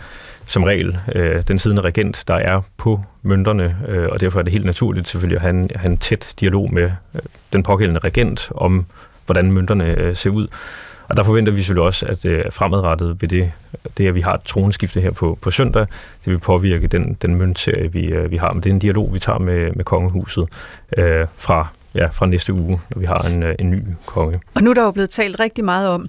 som 0.50 0.64
regel 0.64 0.98
øh, 1.14 1.42
den 1.48 1.58
siddende 1.58 1.82
regent, 1.82 2.24
der 2.28 2.34
er 2.34 2.60
på 2.76 3.00
mønterne, 3.22 3.76
øh, 3.88 4.08
og 4.08 4.20
derfor 4.20 4.38
er 4.38 4.42
det 4.42 4.52
helt 4.52 4.64
naturligt 4.64 5.08
selvfølgelig 5.08 5.36
at 5.36 5.42
have 5.42 5.50
en, 5.50 5.70
have 5.74 5.90
en 5.90 5.96
tæt 5.96 6.34
dialog 6.40 6.74
med 6.74 6.90
øh, 7.14 7.20
den 7.52 7.62
pågældende 7.62 8.00
regent 8.00 8.50
om, 8.54 8.86
hvordan 9.26 9.52
mønterne 9.52 9.84
øh, 9.84 10.16
ser 10.16 10.30
ud. 10.30 10.48
Og 11.08 11.16
der 11.16 11.22
forventer 11.22 11.52
vi 11.52 11.60
selvfølgelig 11.60 11.86
også, 11.86 12.06
at 12.06 12.24
øh, 12.24 12.44
fremadrettet 12.50 13.22
ved 13.22 13.28
det, 13.28 13.52
det, 13.98 14.08
at 14.08 14.14
vi 14.14 14.20
har 14.20 14.34
et 14.34 14.42
troneskifte 14.44 15.00
her 15.00 15.10
på, 15.10 15.38
på 15.40 15.50
søndag, 15.50 15.86
det 16.24 16.32
vil 16.32 16.38
påvirke 16.38 16.86
den, 16.86 17.16
den 17.22 17.34
møntserie, 17.34 17.92
vi, 17.92 18.04
øh, 18.04 18.30
vi 18.30 18.36
har. 18.36 18.52
Men 18.52 18.62
det 18.62 18.70
er 18.70 18.74
en 18.74 18.78
dialog, 18.78 19.14
vi 19.14 19.18
tager 19.18 19.38
med, 19.38 19.72
med 19.72 19.84
kongehuset 19.84 20.48
øh, 20.96 21.26
fra, 21.36 21.66
ja, 21.94 22.06
fra 22.06 22.26
næste 22.26 22.52
uge, 22.52 22.80
når 22.90 23.00
vi 23.00 23.06
har 23.06 23.18
en, 23.18 23.42
øh, 23.42 23.54
en 23.58 23.70
ny 23.70 23.82
konge. 24.06 24.40
Og 24.54 24.62
nu 24.62 24.70
er 24.70 24.74
der 24.74 24.84
jo 24.84 24.90
blevet 24.90 25.10
talt 25.10 25.40
rigtig 25.40 25.64
meget 25.64 25.88
om, 25.88 26.08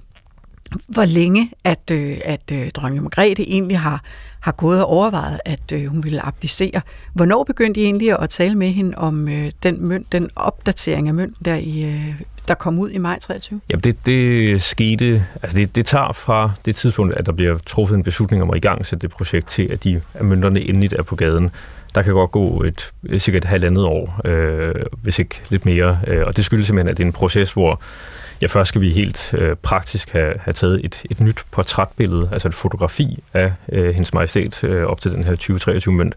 hvor 0.86 1.04
længe 1.04 1.50
at, 1.64 1.90
øh, 1.92 2.16
at 2.24 2.52
øh, 2.52 2.70
dronning 2.70 3.02
Margrethe 3.02 3.50
egentlig 3.50 3.78
har, 3.78 4.02
har 4.40 4.52
gået 4.52 4.80
og 4.80 4.88
overvejet, 4.88 5.40
at 5.44 5.72
øh, 5.72 5.86
hun 5.86 6.04
ville 6.04 6.26
abdicere. 6.26 6.80
Hvornår 7.12 7.44
begyndte 7.44 7.80
I 7.80 7.84
egentlig 7.84 8.20
at 8.20 8.30
tale 8.30 8.54
med 8.54 8.68
hende 8.68 8.98
om 8.98 9.28
øh, 9.28 9.50
den, 9.62 9.88
mønt, 9.88 10.12
den 10.12 10.30
opdatering 10.36 11.08
af 11.08 11.14
mønten 11.14 11.44
der 11.44 11.54
i, 11.54 11.84
øh, 11.84 12.14
der 12.48 12.54
kom 12.54 12.78
ud 12.78 12.90
i 12.90 12.98
maj 12.98 13.18
23? 13.18 13.60
Jamen 13.70 13.80
det, 13.80 14.06
det 14.06 14.62
skete, 14.62 15.26
altså 15.42 15.58
det, 15.58 15.76
det 15.76 15.86
tager 15.86 16.12
fra 16.12 16.52
det 16.64 16.76
tidspunkt, 16.76 17.14
at 17.14 17.26
der 17.26 17.32
bliver 17.32 17.58
truffet 17.66 17.96
en 17.96 18.02
beslutning 18.02 18.42
om 18.42 18.50
at 18.50 18.56
i 18.56 18.60
gang 18.60 18.86
sætte 18.86 19.02
det 19.02 19.10
projekt 19.10 19.48
til, 19.48 19.72
at 19.72 19.84
de 19.84 20.00
at 20.14 20.24
mønterne 20.24 20.60
endeligt 20.60 20.92
er 20.92 21.02
på 21.02 21.16
gaden. 21.16 21.50
Der 21.94 22.02
kan 22.02 22.12
godt 22.12 22.30
gå 22.30 22.62
et, 22.62 22.92
øh, 23.04 23.20
sikkert 23.20 23.44
et 23.44 23.48
halvandet 23.48 23.84
år, 23.84 24.20
øh, 24.24 24.74
hvis 25.02 25.18
ikke 25.18 25.40
lidt 25.48 25.66
mere. 25.66 25.98
Øh, 26.06 26.26
og 26.26 26.36
det 26.36 26.44
skyldes 26.44 26.66
simpelthen, 26.66 26.90
at 26.90 26.96
det 26.96 27.02
er 27.02 27.06
en 27.06 27.12
proces, 27.12 27.52
hvor 27.52 27.80
Ja, 28.42 28.46
først 28.46 28.68
skal 28.68 28.80
vi 28.80 28.90
helt 28.90 29.34
øh, 29.34 29.56
praktisk 29.56 30.10
have, 30.10 30.34
have 30.40 30.52
taget 30.52 30.84
et, 30.84 31.02
et 31.10 31.20
nyt 31.20 31.44
portrætbillede, 31.50 32.28
altså 32.32 32.48
et 32.48 32.54
fotografi 32.54 33.22
af 33.34 33.52
øh, 33.72 33.94
hendes 33.94 34.14
majestæt 34.14 34.64
øh, 34.64 34.84
op 34.84 35.00
til 35.00 35.12
den 35.12 35.24
her 35.24 35.30
2023 35.30 35.94
mønt. 35.94 36.14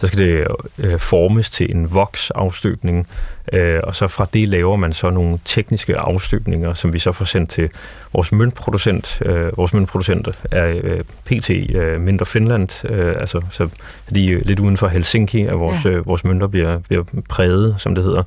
Så 0.00 0.06
skal 0.06 0.18
det 0.18 0.46
øh, 0.78 0.98
formes 0.98 1.50
til 1.50 1.70
en 1.70 1.94
voksafstøbning, 1.94 3.06
øh, 3.52 3.80
og 3.82 3.96
så 3.96 4.06
fra 4.06 4.26
det 4.32 4.48
laver 4.48 4.76
man 4.76 4.92
så 4.92 5.10
nogle 5.10 5.38
tekniske 5.44 5.96
afstøbninger, 5.96 6.74
som 6.74 6.92
vi 6.92 6.98
så 6.98 7.12
får 7.12 7.24
sendt 7.24 7.50
til 7.50 7.70
vores 8.12 8.32
møntproducent. 8.32 9.22
Øh, 9.24 9.56
vores 9.56 9.74
møntproducent 9.74 10.28
er 10.52 10.80
øh, 10.82 11.00
PT 11.24 11.50
øh, 11.50 12.00
Mindre 12.00 12.26
Finland, 12.26 12.84
øh, 12.84 13.14
altså 13.20 13.40
så 13.50 13.68
de 14.14 14.34
er 14.34 14.40
lidt 14.44 14.60
uden 14.60 14.76
for 14.76 14.88
Helsinki, 14.88 15.42
at 15.42 15.60
vores, 15.60 15.84
ja. 15.84 15.90
øh, 15.90 16.06
vores 16.06 16.24
mønter 16.24 16.46
bliver, 16.46 16.78
bliver 16.78 17.04
præget, 17.28 17.74
som 17.78 17.94
det 17.94 18.04
hedder. 18.04 18.22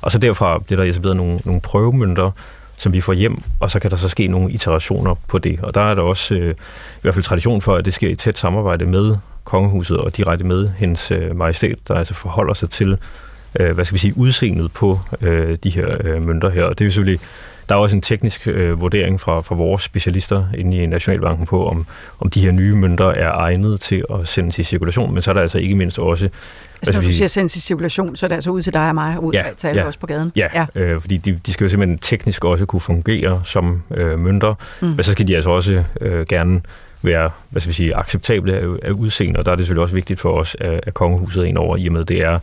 Og 0.00 0.12
så 0.12 0.18
derfra 0.18 0.58
bliver 0.58 0.82
der 0.82 0.90
etableret 0.90 1.16
nogle, 1.16 1.38
nogle 1.44 1.60
prøvemønter, 1.60 2.30
som 2.76 2.92
vi 2.92 3.00
får 3.00 3.12
hjem, 3.12 3.42
og 3.60 3.70
så 3.70 3.78
kan 3.78 3.90
der 3.90 3.96
så 3.96 4.08
ske 4.08 4.26
nogle 4.26 4.52
iterationer 4.52 5.14
på 5.28 5.38
det. 5.38 5.60
Og 5.60 5.74
der 5.74 5.80
er 5.80 5.94
der 5.94 6.02
også 6.02 6.34
øh, 6.34 6.50
i 6.96 7.02
hvert 7.02 7.14
fald 7.14 7.24
tradition 7.24 7.60
for, 7.60 7.76
at 7.76 7.84
det 7.84 7.94
sker 7.94 8.08
i 8.08 8.14
tæt 8.14 8.38
samarbejde 8.38 8.86
med 8.86 9.16
kongehuset 9.44 9.96
og 9.98 10.16
direkte 10.16 10.44
med 10.44 10.68
hendes 10.68 11.10
øh, 11.10 11.36
majestæt, 11.36 11.78
der 11.88 11.94
altså 11.94 12.14
forholder 12.14 12.54
sig 12.54 12.70
til, 12.70 12.98
øh, 13.60 13.74
hvad 13.74 13.84
skal 13.84 13.94
vi 13.94 13.98
sige, 13.98 14.14
udseendet 14.16 14.72
på 14.72 14.98
øh, 15.20 15.58
de 15.64 15.70
her 15.70 15.96
øh, 16.00 16.22
mønter 16.22 16.50
her. 16.50 16.64
Og 16.64 16.78
det 16.78 16.84
er 16.84 16.86
jo 16.86 16.90
selvfølgelig 16.90 17.20
der 17.68 17.74
er 17.74 17.80
også 17.80 17.96
en 17.96 18.02
teknisk 18.02 18.48
øh, 18.48 18.80
vurdering 18.80 19.20
fra, 19.20 19.40
fra 19.40 19.54
vores 19.54 19.82
specialister 19.82 20.46
inde 20.54 20.76
i 20.76 20.86
Nationalbanken 20.86 21.46
på, 21.46 21.68
om, 21.68 21.86
om 22.20 22.30
de 22.30 22.40
her 22.40 22.50
nye 22.50 22.74
mønter 22.74 23.06
er 23.06 23.30
egnet 23.32 23.80
til 23.80 24.04
at 24.14 24.28
sendes 24.28 24.58
i 24.58 24.62
cirkulation, 24.62 25.12
men 25.12 25.22
så 25.22 25.30
er 25.30 25.34
der 25.34 25.40
altså 25.40 25.58
ikke 25.58 25.76
mindst 25.76 25.98
også 25.98 26.28
Altså, 26.82 27.00
når 27.00 27.08
du 27.08 27.12
siger 27.12 27.26
sendes 27.26 27.56
i 27.56 27.60
cirkulation, 27.60 28.16
så 28.16 28.26
er 28.26 28.28
det 28.28 28.34
altså 28.34 28.50
ud 28.50 28.62
til 28.62 28.72
dig 28.72 28.88
og 28.88 28.94
mig, 28.94 29.16
og 29.16 29.24
ud 29.24 29.32
ja, 29.32 29.44
til 29.56 29.66
alle 29.66 29.80
ja, 29.80 29.86
også 29.86 29.98
på 29.98 30.06
gaden? 30.06 30.32
Ja, 30.36 30.48
ja. 30.54 30.66
Øh, 30.74 31.00
fordi 31.00 31.16
de, 31.16 31.40
de 31.46 31.52
skal 31.52 31.64
jo 31.64 31.68
simpelthen 31.68 31.98
teknisk 31.98 32.44
også 32.44 32.66
kunne 32.66 32.80
fungere 32.80 33.42
som 33.44 33.82
øh, 33.94 34.18
mønter, 34.18 34.54
mm. 34.80 34.88
men 34.88 35.02
så 35.02 35.12
skal 35.12 35.28
de 35.28 35.34
altså 35.34 35.50
også 35.50 35.84
øh, 36.00 36.26
gerne 36.28 36.60
være 37.02 37.30
hvad 37.50 37.60
skal 37.60 37.68
vi 37.68 37.74
sige, 37.74 37.96
acceptable 37.96 38.56
af, 38.56 38.66
af 38.82 38.90
udseende, 38.90 39.38
og 39.38 39.44
der 39.44 39.52
er 39.52 39.56
det 39.56 39.64
selvfølgelig 39.64 39.82
også 39.82 39.94
vigtigt 39.94 40.20
for 40.20 40.40
os, 40.40 40.56
at, 40.60 40.80
at 40.82 40.94
kongehuset 40.94 41.42
er 41.42 41.46
ind 41.46 41.58
over, 41.58 41.76
i 41.76 41.86
og 41.86 41.92
med 41.92 42.04
det 42.04 42.22
er 42.22 42.38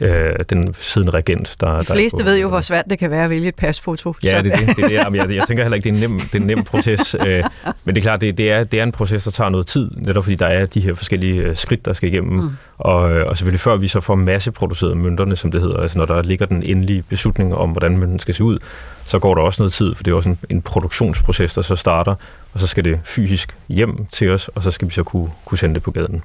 øh, 0.00 0.34
den 0.50 0.74
siddende 0.78 1.12
regent. 1.12 1.56
Der, 1.60 1.78
De 1.78 1.84
fleste 1.84 2.18
der 2.18 2.24
ved 2.24 2.40
jo, 2.40 2.48
hvor 2.48 2.60
svært 2.60 2.84
det 2.90 2.98
kan 2.98 3.10
være 3.10 3.24
at 3.24 3.30
vælge 3.30 3.48
et 3.48 3.54
pasfoto. 3.54 4.14
Ja, 4.24 4.42
det, 4.42 4.44
det, 4.44 4.68
det, 4.68 4.76
det 4.76 4.96
er, 4.96 5.10
jeg, 5.14 5.30
jeg 5.30 5.44
tænker 5.46 5.64
heller 5.64 5.76
ikke, 5.76 5.90
det 5.90 6.02
er 6.02 6.08
en 6.08 6.10
nem, 6.10 6.20
det 6.20 6.34
er 6.34 6.40
en 6.40 6.46
nem 6.46 6.64
proces. 6.64 7.16
Øh, 7.26 7.44
men 7.84 7.94
det 7.94 8.00
er 8.00 8.02
klart, 8.02 8.20
det, 8.20 8.38
det, 8.38 8.50
er, 8.50 8.64
det 8.64 8.80
er 8.80 8.84
en 8.84 8.92
proces, 8.92 9.24
der 9.24 9.30
tager 9.30 9.50
noget 9.50 9.66
tid, 9.66 9.90
netop 9.96 10.24
fordi 10.24 10.36
der 10.36 10.46
er 10.46 10.66
de 10.66 10.80
her 10.80 10.94
forskellige 10.94 11.42
øh, 11.42 11.56
skridt, 11.56 11.84
der 11.84 11.92
skal 11.92 12.08
igennem. 12.08 12.40
Mm. 12.40 12.50
Og, 12.78 13.10
øh, 13.10 13.26
og 13.26 13.36
selvfølgelig 13.36 13.60
før 13.60 13.76
vi 13.76 13.88
så 13.88 14.00
får 14.00 14.14
masseproduceret 14.14 14.96
mønterne, 14.96 15.36
som 15.36 15.50
det 15.50 15.60
hedder, 15.60 15.80
altså 15.80 15.98
når 15.98 16.04
der 16.04 16.22
ligger 16.22 16.46
den 16.46 16.62
endelige 16.62 17.02
beslutning 17.02 17.54
om, 17.54 17.70
hvordan 17.70 17.98
mønten 17.98 18.18
skal 18.18 18.34
se 18.34 18.44
ud, 18.44 18.58
så 19.06 19.18
går 19.18 19.34
der 19.34 19.42
også 19.42 19.62
noget 19.62 19.72
tid, 19.72 19.94
for 19.94 20.02
det 20.02 20.10
er 20.10 20.14
også 20.14 20.28
en, 20.28 20.38
en 20.50 20.62
produktionsproces, 20.62 21.54
der 21.54 21.62
så 21.62 21.76
starter, 21.76 22.14
og 22.52 22.60
så 22.60 22.66
skal 22.66 22.84
det 22.84 23.00
fysisk 23.04 23.56
hjem 23.68 24.06
til 24.12 24.30
os, 24.30 24.48
og 24.48 24.62
så 24.62 24.70
skal 24.70 24.88
vi 24.88 24.92
så 24.92 25.02
kunne, 25.02 25.30
kunne 25.44 25.58
sende 25.58 25.74
det 25.74 25.82
på 25.82 25.90
gaden. 25.90 26.22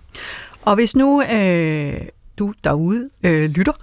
Og 0.62 0.76
hvis 0.76 0.96
nu 0.96 1.22
øh, 1.22 1.94
du 2.40 2.54
derude 2.64 3.10
øh, 3.24 3.50
lytter, 3.50 3.74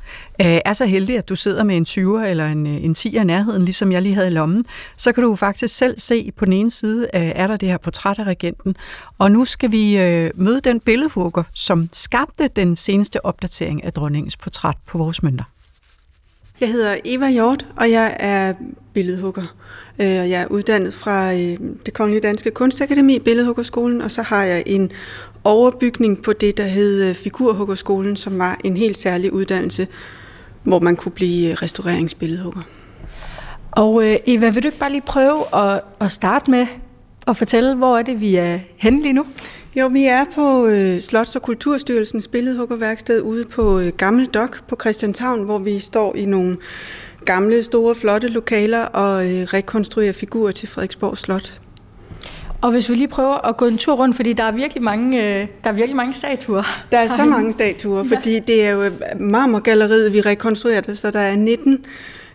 øh, 0.41 0.59
er 0.65 0.73
så 0.73 0.87
heldig, 0.87 1.19
at 1.19 1.29
du 1.29 1.37
sidder 1.37 1.65
med 1.65 1.77
en 1.77 1.87
20'er 1.89 2.25
eller 2.25 2.47
en, 2.47 2.67
øh, 2.67 2.85
en 2.85 2.95
10'er 2.99 3.23
nærheden, 3.23 3.65
ligesom 3.65 3.93
jeg 3.93 4.03
lige 4.03 4.15
havde 4.15 4.27
i 4.27 4.31
lommen, 4.31 4.65
så 4.97 5.13
kan 5.13 5.23
du 5.23 5.37
faktisk 5.37 5.77
selv 5.77 6.01
se, 6.01 6.33
på 6.37 6.45
den 6.45 6.53
ene 6.53 6.71
side 6.71 7.09
øh, 7.15 7.23
er 7.23 7.47
der 7.47 7.57
det 7.57 7.69
her 7.69 7.79
portræt 7.79 8.19
af 8.19 8.25
regenten, 8.25 8.77
og 9.19 9.33
nu 9.33 9.45
skal 9.45 9.73
vi 9.73 9.99
øh, 9.99 10.31
møde 10.35 10.61
den 10.61 10.81
billedhugger, 10.81 11.43
som 11.55 11.89
skabte 11.93 12.49
den 12.49 12.77
seneste 12.77 13.25
opdatering 13.25 13.85
af 13.85 13.93
dronningens 13.93 14.37
portræt 14.37 14.77
på 14.87 14.99
vores 14.99 15.23
mønter. 15.23 15.45
Jeg 16.63 16.71
hedder 16.71 16.97
Eva 17.05 17.31
Hjort, 17.31 17.67
og 17.77 17.91
jeg 17.91 18.17
er 18.21 18.55
billedhugger. 18.93 19.55
Øh, 20.01 20.07
jeg 20.07 20.43
er 20.43 20.47
uddannet 20.47 20.95
fra 20.95 21.33
øh, 21.33 21.59
det 21.87 21.95
Kongelige 21.95 22.21
Danske 22.21 22.51
Kunstakademi, 22.51 23.19
Billedhuggerskolen, 23.19 24.01
og 24.01 24.11
så 24.11 24.23
har 24.23 24.45
jeg 24.45 24.63
en 24.67 24.91
overbygning 25.45 26.23
på 26.23 26.33
det, 26.33 26.57
der 26.57 26.65
hed 26.65 27.09
øh, 27.09 27.15
Figurhuggerskolen, 27.15 28.17
som 28.17 28.39
var 28.39 28.61
en 28.65 28.77
helt 28.77 28.99
særlig 28.99 29.33
uddannelse, 29.33 29.87
hvor 30.63 30.79
man 30.79 30.97
kunne 30.97 31.13
blive 31.13 31.55
restaureringsbilledhugger. 31.55 32.63
Og 33.71 34.03
Eva, 34.27 34.51
vil 34.51 34.63
du 34.63 34.69
ikke 34.69 34.79
bare 34.79 34.93
lige 34.93 35.03
prøve 35.07 35.55
at, 35.55 35.81
at 36.01 36.13
starte 36.13 36.51
med 36.51 36.67
at 37.27 37.37
fortælle, 37.37 37.75
hvor 37.75 37.99
er 37.99 38.03
det, 38.03 38.21
vi 38.21 38.37
er 38.37 38.59
henne 38.77 39.03
lige 39.03 39.13
nu? 39.13 39.27
Jo, 39.77 39.87
vi 39.87 40.05
er 40.05 40.25
på 40.35 40.67
øh, 40.67 40.97
Slots- 40.97 41.37
og 41.37 41.43
Kulturstyrelsens 41.43 42.29
billedhuggerværksted 42.29 43.21
ude 43.21 43.45
på 43.45 43.81
øh, 43.81 43.93
Gammel 43.97 44.27
Dok 44.27 44.69
på 44.69 44.77
Christianshavn, 44.81 45.45
hvor 45.45 45.59
vi 45.59 45.79
står 45.79 46.17
i 46.17 46.25
nogle 46.25 46.57
gamle, 47.25 47.63
store, 47.63 47.95
flotte 47.95 48.29
lokaler 48.29 48.85
og 48.85 49.25
øh, 49.31 49.43
rekonstruerer 49.43 50.13
figurer 50.13 50.53
til 50.53 50.69
Frederiksborg 50.69 51.19
Slot. 51.19 51.61
Og 52.61 52.71
hvis 52.71 52.91
vi 52.91 52.95
lige 52.95 53.09
prøver 53.09 53.49
at 53.49 53.57
gå 53.57 53.65
en 53.65 53.79
tur 53.79 53.95
rundt, 53.95 54.17
fordi 54.17 54.33
der 54.33 54.45
er 54.45 54.53
virkelig 54.53 54.83
mange, 54.83 55.25
øh, 55.25 55.49
der 55.65 55.71
er 55.71 55.75
virkelig 55.75 55.97
mange 55.97 56.15
statuer. 56.15 56.85
Der 56.93 56.99
er 56.99 57.09
så 57.09 57.25
mange 57.25 57.53
statuer, 57.53 58.05
fordi 58.05 58.33
ja. 58.33 58.41
det 58.47 58.65
er 58.65 58.71
jo 58.71 58.91
marmorgalleriet, 59.21 60.13
vi 60.13 60.21
rekonstruerer 60.21 60.81
det, 60.81 60.99
så 60.99 61.11
der 61.11 61.21
er 61.21 61.37
19, 61.37 61.85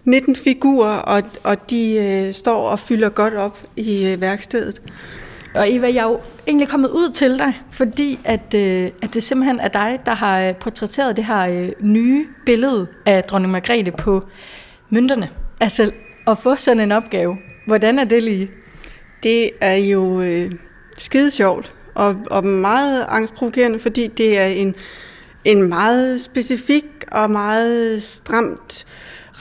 19 0.05 0.35
figurer, 0.35 0.97
og, 0.97 1.23
og 1.43 1.69
de 1.69 1.95
øh, 1.95 2.33
står 2.33 2.69
og 2.69 2.79
fylder 2.79 3.09
godt 3.09 3.33
op 3.33 3.63
i 3.75 4.07
øh, 4.07 4.21
værkstedet. 4.21 4.81
Og 5.57 5.73
Eva, 5.73 5.87
jeg 5.87 6.05
er 6.05 6.09
jo 6.09 6.19
egentlig 6.47 6.67
kommet 6.67 6.89
ud 6.89 7.11
til 7.11 7.37
dig, 7.39 7.61
fordi 7.71 8.19
at, 8.23 8.53
øh, 8.55 8.91
at 9.03 9.13
det 9.13 9.23
simpelthen 9.23 9.59
er 9.59 9.67
dig, 9.67 9.99
der 10.05 10.13
har 10.13 10.41
øh, 10.41 10.55
portrætteret 10.55 11.17
det 11.17 11.25
her 11.25 11.39
øh, 11.39 11.71
nye 11.81 12.25
billede 12.45 12.87
af 13.05 13.23
dronning 13.23 13.51
Margrethe 13.51 13.91
på 13.91 14.23
mønterne. 14.89 15.29
Altså 15.59 15.91
at 16.27 16.37
få 16.37 16.55
sådan 16.55 16.79
en 16.79 16.91
opgave, 16.91 17.37
hvordan 17.67 17.99
er 17.99 18.03
det 18.03 18.23
lige? 18.23 18.49
Det 19.23 19.49
er 19.61 19.75
jo 19.75 20.21
øh, 20.21 20.51
skide 20.97 21.31
sjovt 21.31 21.73
og, 21.95 22.15
og 22.31 22.45
meget 22.45 23.05
angstprovokerende, 23.09 23.79
fordi 23.79 24.07
det 24.07 24.39
er 24.39 24.45
en, 24.45 24.75
en 25.45 25.69
meget 25.69 26.21
specifik 26.21 26.85
og 27.11 27.31
meget 27.31 28.03
stramt 28.03 28.85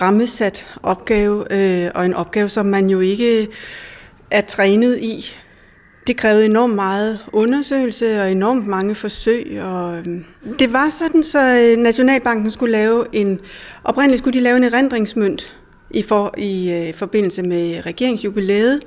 rammesat 0.00 0.68
opgave, 0.83 1.52
øh, 1.52 1.90
og 1.94 2.07
en 2.07 2.14
opgave, 2.14 2.48
som 2.48 2.66
man 2.66 2.90
jo 2.90 3.00
ikke 3.00 3.48
er 4.31 4.40
trænet 4.40 4.98
i 4.98 5.37
det 6.07 6.16
krævede 6.16 6.45
enormt 6.45 6.75
meget 6.75 7.19
undersøgelse 7.33 8.23
og 8.23 8.31
enormt 8.31 8.66
mange 8.66 8.95
forsøg. 8.95 9.62
Og 9.62 9.99
øhm, 9.99 10.25
det 10.59 10.73
var 10.73 10.90
sådan, 10.90 11.23
så 11.23 11.38
øh, 11.38 11.77
Nationalbanken 11.77 12.51
skulle 12.51 12.73
lave 12.73 13.05
en, 13.12 13.40
oprindeligt 13.85 14.19
skulle 14.19 14.38
de 14.38 14.42
lave 14.42 14.57
en 14.57 14.64
erindringsmønt 14.64 15.57
i, 15.90 16.03
for, 16.03 16.35
i 16.38 16.73
øh, 16.73 16.95
forbindelse 16.95 17.42
med 17.42 17.87
regeringsjubilæet. 17.87 18.81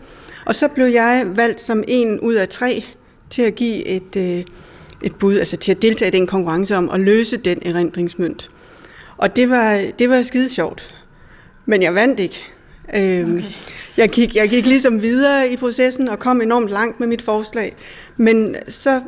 Og 0.45 0.55
så 0.55 0.67
blev 0.67 0.85
jeg 0.85 1.25
valgt 1.35 1.61
som 1.61 1.83
en 1.87 2.19
ud 2.19 2.33
af 2.33 2.47
tre 2.47 2.83
til 3.29 3.41
at 3.41 3.55
give 3.55 3.85
et, 3.85 4.15
øh, 4.17 4.43
et 5.01 5.15
bud, 5.15 5.37
altså 5.37 5.57
til 5.57 5.71
at 5.71 5.81
deltage 5.81 6.07
i 6.07 6.11
den 6.11 6.27
konkurrence 6.27 6.75
om 6.75 6.89
at 6.89 6.99
løse 6.99 7.37
den 7.37 7.59
erindringsmønt. 7.65 8.49
Og 9.17 9.35
det 9.35 9.49
var, 9.49 9.81
det 9.99 10.09
var 10.09 10.21
skide 10.21 10.49
sjovt. 10.49 10.95
Men 11.65 11.81
jeg 11.81 11.95
vandt 11.95 12.19
ikke. 12.19 12.43
Øhm, 12.95 13.37
okay 13.37 13.45
jeg 13.99 14.09
gik, 14.09 14.35
jeg 14.35 14.49
gik 14.49 14.65
ligesom 14.65 15.01
videre 15.01 15.49
i 15.51 15.57
processen 15.57 16.09
og 16.09 16.19
kom 16.19 16.41
enormt 16.41 16.69
langt 16.69 16.99
med 16.99 17.07
mit 17.07 17.21
forslag. 17.21 17.75
Men 18.17 18.55
så 18.67 19.01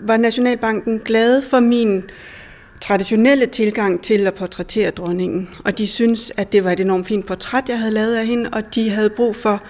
var 0.00 0.16
Nationalbanken 0.16 0.98
glad 0.98 1.42
for 1.42 1.60
min 1.60 2.04
traditionelle 2.80 3.46
tilgang 3.46 4.02
til 4.02 4.26
at 4.26 4.34
portrættere 4.34 4.90
dronningen. 4.90 5.48
Og 5.64 5.78
de 5.78 5.86
synes, 5.86 6.32
at 6.36 6.52
det 6.52 6.64
var 6.64 6.72
et 6.72 6.80
enormt 6.80 7.06
fint 7.06 7.26
portræt, 7.26 7.68
jeg 7.68 7.78
havde 7.78 7.92
lavet 7.92 8.16
af 8.16 8.26
hende, 8.26 8.50
og 8.52 8.74
de 8.74 8.90
havde 8.90 9.10
brug 9.10 9.36
for 9.36 9.60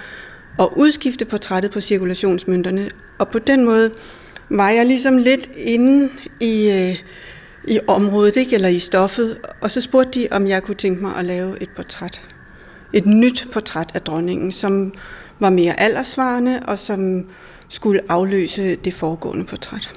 at 0.61 0.69
udskifte 0.77 1.25
portrættet 1.25 1.73
på 1.73 1.81
cirkulationsmønterne. 1.81 2.89
Og 3.19 3.29
på 3.29 3.39
den 3.39 3.65
måde 3.65 3.91
var 4.51 4.71
jeg 4.71 4.87
ligesom 4.87 5.19
lidt 5.19 5.51
inde 5.57 6.09
i, 6.41 6.71
øh, 6.71 6.97
i 7.69 7.79
området, 7.87 8.37
ikke? 8.37 8.55
eller 8.55 8.69
i 8.69 8.79
stoffet, 8.79 9.39
og 9.61 9.71
så 9.71 9.81
spurgte 9.81 10.21
de, 10.21 10.29
om 10.31 10.47
jeg 10.47 10.63
kunne 10.63 10.75
tænke 10.75 11.03
mig 11.03 11.17
at 11.17 11.25
lave 11.25 11.63
et 11.63 11.69
portræt 11.77 12.34
et 12.95 13.07
nyt 13.07 13.47
portræt 13.53 13.91
af 13.95 14.03
dronningen, 14.03 14.53
som 14.53 14.93
var 15.39 15.51
mere 15.51 15.81
aldersvarende 15.81 16.61
og 16.69 16.79
som 16.79 17.25
skulle 17.69 18.01
afløse 18.09 18.77
det 18.77 18.95
foregående 18.95 19.45
portræt. 19.45 19.91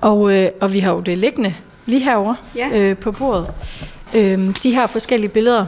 Og, 0.00 0.34
øh, 0.34 0.50
og 0.60 0.72
vi 0.72 0.78
har 0.78 0.92
jo 0.92 1.00
det 1.00 1.18
liggende 1.18 1.54
lige 1.86 2.02
herovre 2.02 2.36
ja. 2.56 2.78
øh, 2.78 2.96
på 2.96 3.12
bordet. 3.12 3.46
Øh, 4.16 4.38
de 4.62 4.74
her 4.74 4.86
forskellige 4.86 5.30
billeder. 5.30 5.66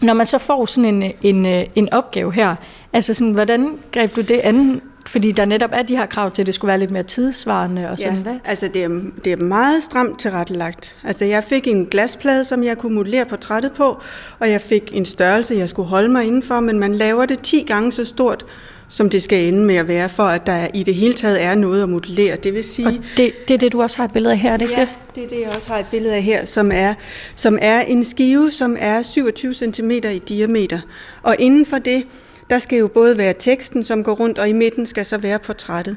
Når 0.00 0.14
man 0.14 0.26
så 0.26 0.38
får 0.38 0.66
sådan 0.66 1.02
en, 1.02 1.12
en, 1.22 1.66
en 1.74 1.92
opgave 1.92 2.32
her, 2.32 2.54
altså 2.92 3.14
sådan, 3.14 3.32
hvordan 3.32 3.78
greb 3.92 4.16
du 4.16 4.20
det 4.20 4.38
an 4.38 4.82
Fordi 5.12 5.30
der 5.30 5.44
netop 5.44 5.70
er 5.72 5.82
de 5.82 5.96
her 5.96 6.06
krav 6.06 6.30
til, 6.30 6.42
at 6.42 6.46
det 6.46 6.54
skulle 6.54 6.68
være 6.68 6.78
lidt 6.78 6.90
mere 6.90 7.02
tidsvarende 7.02 7.90
og 7.90 7.98
sådan, 7.98 8.14
ja, 8.14 8.22
hvad? 8.22 8.34
altså 8.44 8.68
det 8.74 8.84
er, 8.84 9.00
det 9.24 9.32
er 9.32 9.36
meget 9.36 9.82
stramt 9.82 10.18
tilrettelagt. 10.18 10.96
Altså 11.04 11.24
jeg 11.24 11.44
fik 11.44 11.68
en 11.68 11.86
glasplade, 11.86 12.44
som 12.44 12.64
jeg 12.64 12.78
kunne 12.78 12.94
modellere 12.94 13.24
portrættet 13.24 13.72
på, 13.72 14.00
og 14.38 14.50
jeg 14.50 14.60
fik 14.60 14.90
en 14.92 15.04
størrelse, 15.04 15.54
jeg 15.54 15.68
skulle 15.68 15.88
holde 15.88 16.08
mig 16.08 16.24
indenfor, 16.24 16.60
men 16.60 16.78
man 16.78 16.94
laver 16.94 17.26
det 17.26 17.42
10 17.42 17.64
gange 17.66 17.92
så 17.92 18.04
stort, 18.04 18.44
som 18.88 19.10
det 19.10 19.22
skal 19.22 19.48
ende 19.48 19.64
med 19.64 19.74
at 19.74 19.88
være, 19.88 20.08
for 20.08 20.22
at 20.22 20.46
der 20.46 20.66
i 20.74 20.82
det 20.82 20.94
hele 20.94 21.14
taget 21.14 21.42
er 21.42 21.54
noget 21.54 21.82
at 21.82 21.88
modellere. 21.88 22.36
Det 22.36 22.54
vil 22.54 22.64
sige... 22.64 22.86
Og 22.86 22.94
det, 23.16 23.32
det 23.48 23.54
er 23.54 23.58
det, 23.58 23.72
du 23.72 23.82
også 23.82 23.96
har 23.96 24.04
et 24.04 24.12
billede 24.12 24.32
af 24.32 24.38
her, 24.38 24.52
er 24.52 24.56
det 24.56 24.64
ikke 24.64 24.80
ja, 24.80 24.80
det? 24.80 25.14
det 25.14 25.24
er 25.24 25.28
det, 25.28 25.40
jeg 25.40 25.56
også 25.56 25.68
har 25.68 25.78
et 25.78 25.86
billede 25.90 26.14
af 26.14 26.22
her, 26.22 26.46
som 26.46 26.70
er, 26.74 26.94
som 27.34 27.58
er 27.60 27.80
en 27.80 28.04
skive, 28.04 28.50
som 28.50 28.76
er 28.80 29.02
27 29.02 29.54
cm 29.54 29.90
i 29.90 30.18
diameter. 30.28 30.80
Og 31.22 31.36
inden 31.38 31.66
for 31.66 31.78
det, 31.78 32.04
der 32.50 32.58
skal 32.58 32.78
jo 32.78 32.88
både 32.88 33.18
være 33.18 33.34
teksten, 33.38 33.84
som 33.84 34.04
går 34.04 34.12
rundt, 34.12 34.38
og 34.38 34.48
i 34.48 34.52
midten 34.52 34.86
skal 34.86 35.04
så 35.06 35.18
være 35.18 35.38
portrættet. 35.38 35.96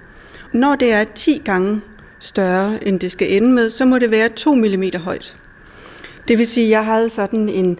Når 0.53 0.75
det 0.75 0.93
er 0.93 1.03
10 1.03 1.41
gange 1.45 1.81
større, 2.19 2.87
end 2.87 2.99
det 2.99 3.11
skal 3.11 3.33
ende 3.33 3.49
med, 3.49 3.69
så 3.69 3.85
må 3.85 3.99
det 3.99 4.11
være 4.11 4.29
2 4.29 4.55
mm 4.55 4.83
højt. 4.95 5.35
Det 6.27 6.37
vil 6.37 6.47
sige, 6.47 6.65
at 6.65 6.71
jeg 6.71 6.85
havde 6.85 7.09
sådan 7.09 7.49
en, 7.49 7.79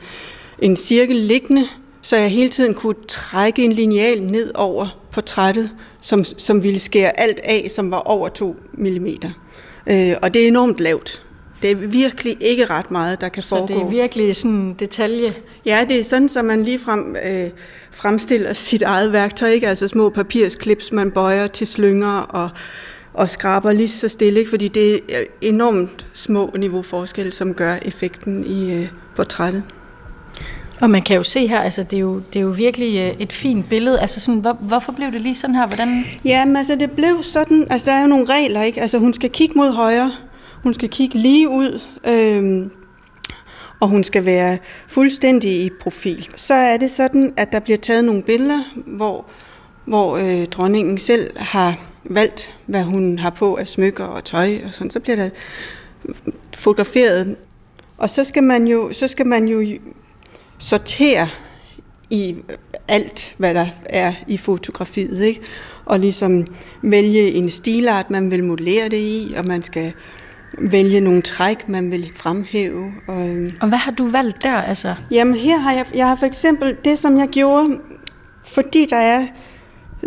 en 0.60 0.78
cirkel 0.78 1.15
liggende, 1.15 1.67
så 2.01 2.17
jeg 2.17 2.30
hele 2.30 2.49
tiden 2.49 2.73
kunne 2.73 2.95
trække 3.08 3.65
en 3.65 3.73
lineal 3.73 4.23
ned 4.23 4.51
over 4.56 5.08
portrættet, 5.12 5.71
som, 6.01 6.23
som 6.23 6.63
ville 6.63 6.80
skære 6.80 7.19
alt 7.19 7.39
af, 7.43 7.67
som 7.75 7.91
var 7.91 7.99
over 7.99 8.30
2 8.30 8.56
mm. 8.73 9.08
Øh, 9.88 10.15
og 10.21 10.34
det 10.34 10.43
er 10.43 10.47
enormt 10.47 10.80
lavt. 10.80 11.24
Det 11.65 11.71
er 11.73 11.88
virkelig 11.88 12.38
ikke 12.41 12.65
ret 12.65 12.91
meget, 12.91 13.21
der 13.21 13.30
kan 13.30 13.43
Så 13.43 13.49
foregå. 13.49 13.67
det 13.67 13.82
er 13.82 13.89
virkelig 13.89 14.36
sådan 14.36 14.51
en 14.51 14.73
detalje. 14.73 15.34
Ja, 15.65 15.86
det 15.89 15.99
er 15.99 16.04
sådan, 16.04 16.30
så 16.30 16.41
man 16.41 16.63
lige 16.63 16.80
frem 16.80 17.15
øh, 17.25 17.49
fremstiller 17.91 18.54
sit 18.54 18.82
eget 18.82 19.12
værktøj, 19.12 19.49
ikke? 19.49 19.67
Altså 19.67 19.88
små 19.88 20.10
papirsklips, 20.10 20.91
man 20.91 21.12
bøjer 21.12 21.47
til 21.47 21.67
slynger 21.67 22.17
og, 22.19 22.49
og 23.13 23.30
skraber 23.30 23.71
lige 23.71 23.89
så 23.89 24.10
stille, 24.10 24.39
ikke? 24.39 24.49
Fordi 24.49 24.67
det 24.67 24.93
er 24.93 25.23
enormt 25.41 26.06
små 26.13 26.51
niveauforskelle, 26.58 27.32
som 27.32 27.54
gør 27.54 27.75
effekten 27.82 28.45
i 28.45 28.73
øh, 28.73 28.88
portrættet. 29.15 29.63
Og 30.82 30.89
man 30.89 31.01
kan 31.01 31.15
jo 31.15 31.23
se 31.23 31.47
her, 31.47 31.60
altså 31.60 31.84
det 31.84 31.97
er 31.97 32.01
jo, 32.01 32.21
det 32.34 32.39
er 32.39 32.43
jo 32.43 32.49
virkelig 32.49 32.97
øh, 32.99 33.13
et 33.19 33.34
fint 33.34 33.69
billede. 33.69 33.99
Altså 33.99 34.19
sådan, 34.19 34.41
hvor, 34.41 34.54
hvorfor 34.62 34.91
blev 34.91 35.12
det 35.12 35.21
lige 35.21 35.36
sådan 35.36 35.56
her? 35.56 35.67
Hvordan? 35.67 36.04
Ja, 36.25 36.45
men 36.45 36.56
altså 36.56 36.75
det 36.75 36.91
blev 36.91 37.23
sådan, 37.23 37.67
altså 37.69 37.91
der 37.91 37.97
er 37.97 38.01
jo 38.01 38.08
nogle 38.08 38.25
regler, 38.30 38.62
ikke? 38.63 38.82
Altså 38.82 38.97
hun 38.97 39.13
skal 39.13 39.30
kigge 39.30 39.54
mod 39.56 39.71
højre, 39.71 40.12
hun 40.65 40.73
skal 40.73 40.89
kigge 40.89 41.19
lige 41.19 41.49
ud, 41.49 41.82
øhm, 42.08 42.71
og 43.80 43.88
hun 43.88 44.04
skal 44.04 44.25
være 44.25 44.58
fuldstændig 44.88 45.65
i 45.65 45.69
profil. 45.82 46.30
Så 46.36 46.54
er 46.54 46.78
det 46.78 46.91
sådan, 46.91 47.34
at 47.38 47.51
der 47.51 47.60
bliver 47.60 47.78
taget 47.78 48.06
nogle 48.06 48.23
billeder, 48.23 48.63
hvor, 48.86 49.25
hvor 49.86 50.17
øh, 50.17 50.45
dronningen 50.45 50.97
selv 50.97 51.39
har 51.39 51.80
valgt, 52.04 52.56
hvad 52.65 52.84
hun 52.84 53.19
har 53.19 53.30
på 53.30 53.56
af 53.56 53.67
smykker 53.67 54.04
og 54.04 54.23
tøj 54.23 54.60
og 54.65 54.73
sådan. 54.73 54.91
Så 54.91 54.99
bliver 54.99 55.15
der 55.15 55.30
fotograferet. 56.56 57.36
Og 57.97 58.10
så 58.10 58.23
skal 58.23 58.43
man 58.43 58.67
jo, 58.67 58.93
så 58.93 59.08
skal 59.08 59.28
man 59.28 59.47
jo 59.47 59.63
sortere 60.58 61.30
i 62.10 62.36
alt, 62.88 63.36
hvad 63.38 63.54
der 63.54 63.67
er 63.86 64.13
i 64.28 64.38
fotografiet, 64.38 65.23
ikke? 65.23 65.41
Og 65.86 65.99
ligesom 65.99 66.47
vælge 66.82 67.32
en 67.32 67.49
stilart, 67.49 68.10
man 68.10 68.32
vil 68.32 68.43
modellere 68.43 68.89
det 68.89 68.97
i, 68.97 69.34
og 69.38 69.45
man 69.45 69.63
skal 69.63 69.93
vælge 70.58 71.02
nogle 71.02 71.22
træk, 71.22 71.70
man 71.70 71.91
vil 71.91 72.12
fremhæve. 72.15 72.94
Og, 73.08 73.30
øhm, 73.30 73.52
Og 73.62 73.68
hvad 73.68 73.78
har 73.78 73.91
du 73.91 74.08
valgt 74.08 74.44
der? 74.44 74.56
Altså, 74.56 74.96
Jamen 75.12 75.36
her 75.36 75.58
har 75.58 75.74
jeg, 75.74 75.86
jeg 75.96 76.08
har 76.08 76.15
for 76.15 76.26
eksempel 76.26 76.78
det, 76.86 77.00
som 77.00 77.18
jeg 77.18 77.28
gjorde, 77.28 77.80
fordi 78.48 78.88
der 78.89 78.98
er 78.98 79.26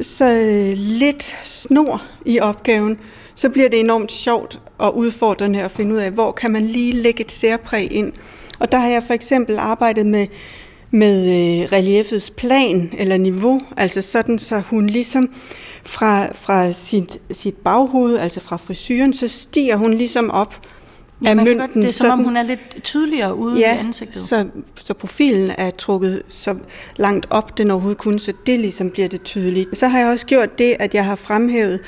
så 0.00 0.52
lidt 0.76 1.36
snor 1.44 2.02
i 2.26 2.40
opgaven, 2.40 2.98
så 3.34 3.48
bliver 3.48 3.68
det 3.68 3.80
enormt 3.80 4.12
sjovt 4.12 4.60
og 4.78 4.96
udfordrende 4.96 5.62
at 5.62 5.70
finde 5.70 5.94
ud 5.94 6.00
af, 6.00 6.10
hvor 6.10 6.32
kan 6.32 6.50
man 6.50 6.62
lige 6.62 6.92
lægge 6.92 7.20
et 7.20 7.32
særpræg 7.32 7.92
ind. 7.92 8.12
Og 8.58 8.72
der 8.72 8.78
har 8.78 8.88
jeg 8.88 9.02
for 9.02 9.14
eksempel 9.14 9.58
arbejdet 9.58 10.06
med, 10.06 10.26
med 10.90 11.20
øh, 11.20 11.68
reliefets 11.72 12.30
plan 12.30 12.92
eller 12.98 13.16
niveau, 13.16 13.60
altså 13.76 14.02
sådan, 14.02 14.38
så 14.38 14.62
hun 14.66 14.86
ligesom 14.86 15.30
fra, 15.84 16.32
fra 16.32 16.72
sit, 16.72 17.18
sit 17.30 17.54
baghoved, 17.56 18.18
altså 18.18 18.40
fra 18.40 18.56
frisyren, 18.56 19.12
så 19.12 19.28
stiger 19.28 19.76
hun 19.76 19.94
ligesom 19.94 20.30
op 20.30 20.54
ja, 21.24 21.28
af 21.30 21.36
mønten. 21.36 21.82
det 21.82 21.88
er 21.88 21.92
som 21.92 22.04
om, 22.06 22.10
sådan- 22.10 22.24
hun 22.24 22.36
er 22.36 22.42
lidt 22.42 22.82
tydeligere 22.82 23.34
ude 23.34 23.58
ja, 23.58 23.74
i 23.74 23.78
ansigtet. 23.78 24.22
Så, 24.22 24.46
så 24.76 24.94
profilen 24.94 25.50
er 25.58 25.70
trukket 25.70 26.22
så 26.28 26.54
langt 26.96 27.26
op, 27.30 27.58
den 27.58 27.70
overhovedet 27.70 27.98
kunne, 27.98 28.20
så 28.20 28.32
det 28.46 28.60
ligesom 28.60 28.90
bliver 28.90 29.08
det 29.08 29.22
tydeligt. 29.22 29.78
Så 29.78 29.88
har 29.88 29.98
jeg 29.98 30.08
også 30.08 30.26
gjort 30.26 30.58
det, 30.58 30.76
at 30.80 30.94
jeg 30.94 31.04
har 31.04 31.14
fremhævet 31.16 31.80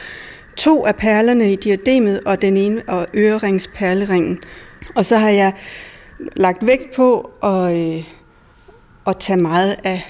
to 0.56 0.84
af 0.86 0.96
perlerne 0.96 1.52
i 1.52 1.56
diademet, 1.56 2.20
og 2.26 2.42
den 2.42 2.56
ene 2.56 2.82
og 2.88 3.06
øreringsperleringen. 3.14 4.38
Og 4.94 5.04
så 5.04 5.16
har 5.16 5.28
jeg 5.28 5.52
lagt 6.36 6.66
vægt 6.66 6.94
på 6.96 7.30
at, 7.42 7.76
øh, 7.76 8.04
at 9.06 9.16
tage 9.18 9.36
meget 9.42 9.76
af, 9.84 10.06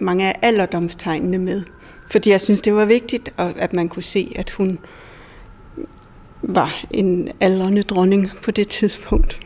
mange 0.00 0.26
af 0.28 0.38
alderdomstegnene 0.42 1.38
med. 1.38 1.62
Fordi 2.10 2.30
jeg 2.30 2.40
synes, 2.40 2.60
det 2.62 2.74
var 2.74 2.84
vigtigt, 2.84 3.32
at 3.38 3.72
man 3.72 3.88
kunne 3.88 4.02
se, 4.02 4.32
at 4.36 4.50
hun 4.50 4.78
var 6.42 6.84
en 6.90 7.28
aldrende 7.40 7.82
dronning 7.82 8.30
på 8.44 8.50
det 8.50 8.68
tidspunkt. 8.68 9.40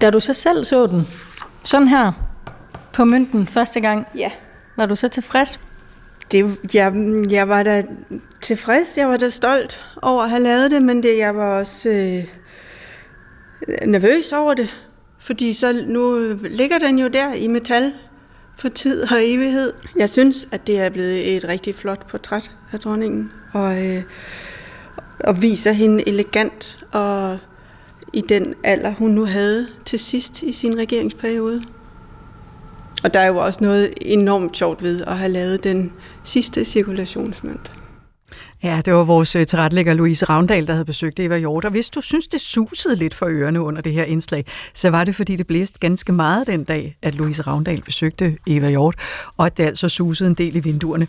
Da 0.00 0.10
du 0.10 0.20
så 0.20 0.32
selv 0.32 0.64
så 0.64 0.86
den, 0.86 1.06
sådan 1.64 1.88
her, 1.88 2.12
på 2.92 3.04
mønten 3.04 3.46
første 3.46 3.80
gang, 3.80 4.06
Ja. 4.16 4.30
var 4.76 4.86
du 4.86 4.94
så 4.96 5.08
tilfreds? 5.08 5.60
Det, 6.32 6.58
jeg, 6.74 6.92
jeg 7.30 7.48
var 7.48 7.62
da 7.62 7.84
tilfreds, 8.40 8.96
jeg 8.96 9.08
var 9.08 9.16
da 9.16 9.28
stolt 9.28 9.86
over 10.02 10.22
at 10.22 10.30
have 10.30 10.42
lavet 10.42 10.70
det, 10.70 10.82
men 10.82 11.02
det, 11.02 11.18
jeg 11.18 11.36
var 11.36 11.58
også 11.58 11.88
øh, 11.88 12.24
nervøs 13.86 14.32
over 14.32 14.54
det, 14.54 14.68
fordi 15.18 15.52
så 15.52 15.82
nu 15.86 16.18
ligger 16.50 16.78
den 16.78 16.98
jo 16.98 17.08
der 17.08 17.34
i 17.34 17.46
metal 17.48 17.92
for 18.58 18.68
tid 18.68 19.02
og 19.02 19.18
evighed. 19.20 19.72
Jeg 19.96 20.10
synes, 20.10 20.48
at 20.50 20.66
det 20.66 20.78
er 20.78 20.90
blevet 20.90 21.36
et 21.36 21.44
rigtig 21.44 21.74
flot 21.74 22.06
portræt 22.06 22.50
af 22.72 22.80
dronningen, 22.80 23.32
og, 23.52 23.86
øh, 23.86 24.02
og 25.20 25.42
viser 25.42 25.72
hende 25.72 26.08
elegant 26.08 26.84
og 26.92 27.38
i 28.12 28.20
den 28.20 28.54
alder, 28.64 28.94
hun 28.94 29.10
nu 29.10 29.24
havde 29.24 29.68
til 29.84 29.98
sidst 29.98 30.42
i 30.42 30.52
sin 30.52 30.78
regeringsperiode. 30.78 31.62
Og 33.04 33.14
der 33.14 33.20
er 33.20 33.26
jo 33.26 33.36
også 33.36 33.58
noget 33.62 33.94
enormt 34.00 34.56
sjovt 34.56 34.82
ved 34.82 35.00
at 35.00 35.16
have 35.16 35.32
lavet 35.32 35.64
den 35.64 35.92
sidste 36.24 36.64
cirkulationsmønt. 36.64 37.81
Ja, 38.62 38.80
det 38.84 38.94
var 38.94 39.04
vores 39.04 39.36
øh, 39.36 39.46
tilrettelægger 39.46 39.94
Louise 39.94 40.24
Ravndal, 40.24 40.66
der 40.66 40.72
havde 40.72 40.84
besøgt 40.84 41.20
Eva 41.20 41.38
Hjort. 41.38 41.64
Og 41.64 41.70
hvis 41.70 41.90
du 41.90 42.00
synes, 42.00 42.26
det 42.26 42.40
susede 42.40 42.96
lidt 42.96 43.14
for 43.14 43.26
ørerne 43.26 43.60
under 43.60 43.82
det 43.82 43.92
her 43.92 44.04
indslag, 44.04 44.46
så 44.74 44.90
var 44.90 45.04
det, 45.04 45.16
fordi 45.16 45.36
det 45.36 45.46
blæste 45.46 45.78
ganske 45.78 46.12
meget 46.12 46.46
den 46.46 46.64
dag, 46.64 46.96
at 47.02 47.14
Louise 47.14 47.42
Ravndal 47.42 47.82
besøgte 47.82 48.36
Eva 48.46 48.70
Hjort, 48.70 48.94
og 49.36 49.46
at 49.46 49.56
det 49.56 49.64
altså 49.64 49.88
susede 49.88 50.28
en 50.28 50.34
del 50.34 50.56
i 50.56 50.60
vinduerne. 50.60 51.06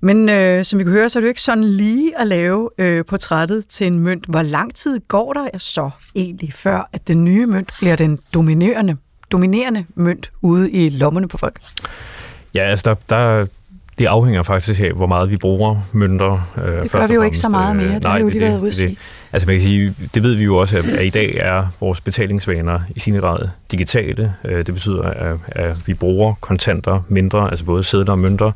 Men 0.00 0.28
øh, 0.28 0.64
som 0.64 0.78
vi 0.78 0.84
kan 0.84 0.92
høre, 0.92 1.08
så 1.08 1.18
er 1.18 1.20
det 1.20 1.26
jo 1.26 1.28
ikke 1.28 1.40
sådan 1.40 1.64
lige 1.64 2.20
at 2.20 2.26
lave 2.26 2.70
øh, 2.78 3.04
portrættet 3.04 3.66
til 3.66 3.86
en 3.86 3.98
mønt. 3.98 4.26
Hvor 4.28 4.42
lang 4.42 4.74
tid 4.74 5.00
går 5.08 5.32
der 5.32 5.58
så 5.58 5.90
egentlig, 6.14 6.52
før 6.52 6.88
at 6.92 7.08
den 7.08 7.24
nye 7.24 7.46
mønt 7.46 7.72
bliver 7.80 7.96
den 7.96 8.18
dominerende, 8.34 8.96
dominerende 9.32 9.84
mønt 9.94 10.32
ude 10.40 10.70
i 10.70 10.88
lommerne 10.88 11.28
på 11.28 11.38
folk? 11.38 11.60
Ja, 12.54 12.60
altså 12.60 12.94
der, 13.10 13.16
der, 13.16 13.46
det 13.98 14.06
afhænger 14.06 14.42
faktisk 14.42 14.80
af, 14.80 14.92
hvor 14.92 15.06
meget 15.06 15.30
vi 15.30 15.36
bruger 15.40 15.76
mønter. 15.92 16.52
Øh, 16.64 16.82
Det 16.82 16.92
gør 16.92 17.06
vi 17.06 17.14
jo 17.14 17.22
ikke 17.22 17.38
så 17.38 17.48
meget 17.48 17.76
mere. 17.76 17.86
Øh, 17.86 17.94
Det 17.94 18.04
har 18.04 18.14
vi 18.16 18.20
jo 18.20 18.28
lige 18.28 18.40
det- 18.40 18.48
været 18.48 18.60
ude 18.60 18.70
det-. 18.70 18.98
Altså 19.32 19.46
man 19.46 19.56
kan 19.56 19.66
sige, 19.66 19.94
det 20.14 20.22
ved 20.22 20.34
vi 20.34 20.44
jo 20.44 20.56
også, 20.56 20.78
at, 20.78 20.84
at 20.88 21.06
i 21.06 21.10
dag 21.10 21.36
er 21.40 21.66
vores 21.80 22.00
betalingsvaner 22.00 22.80
i 22.96 23.00
sin 23.00 23.14
grad 23.14 23.48
digitale. 23.70 24.34
Øh, 24.44 24.66
Det 24.66 24.74
betyder, 24.74 25.02
at, 25.02 25.36
at 25.48 25.82
vi 25.86 25.94
bruger 25.94 26.34
kontanter 26.40 27.00
mindre, 27.08 27.50
altså 27.50 27.64
både 27.64 27.82
sedler 27.84 28.12
og 28.12 28.18
mønter, 28.18 28.52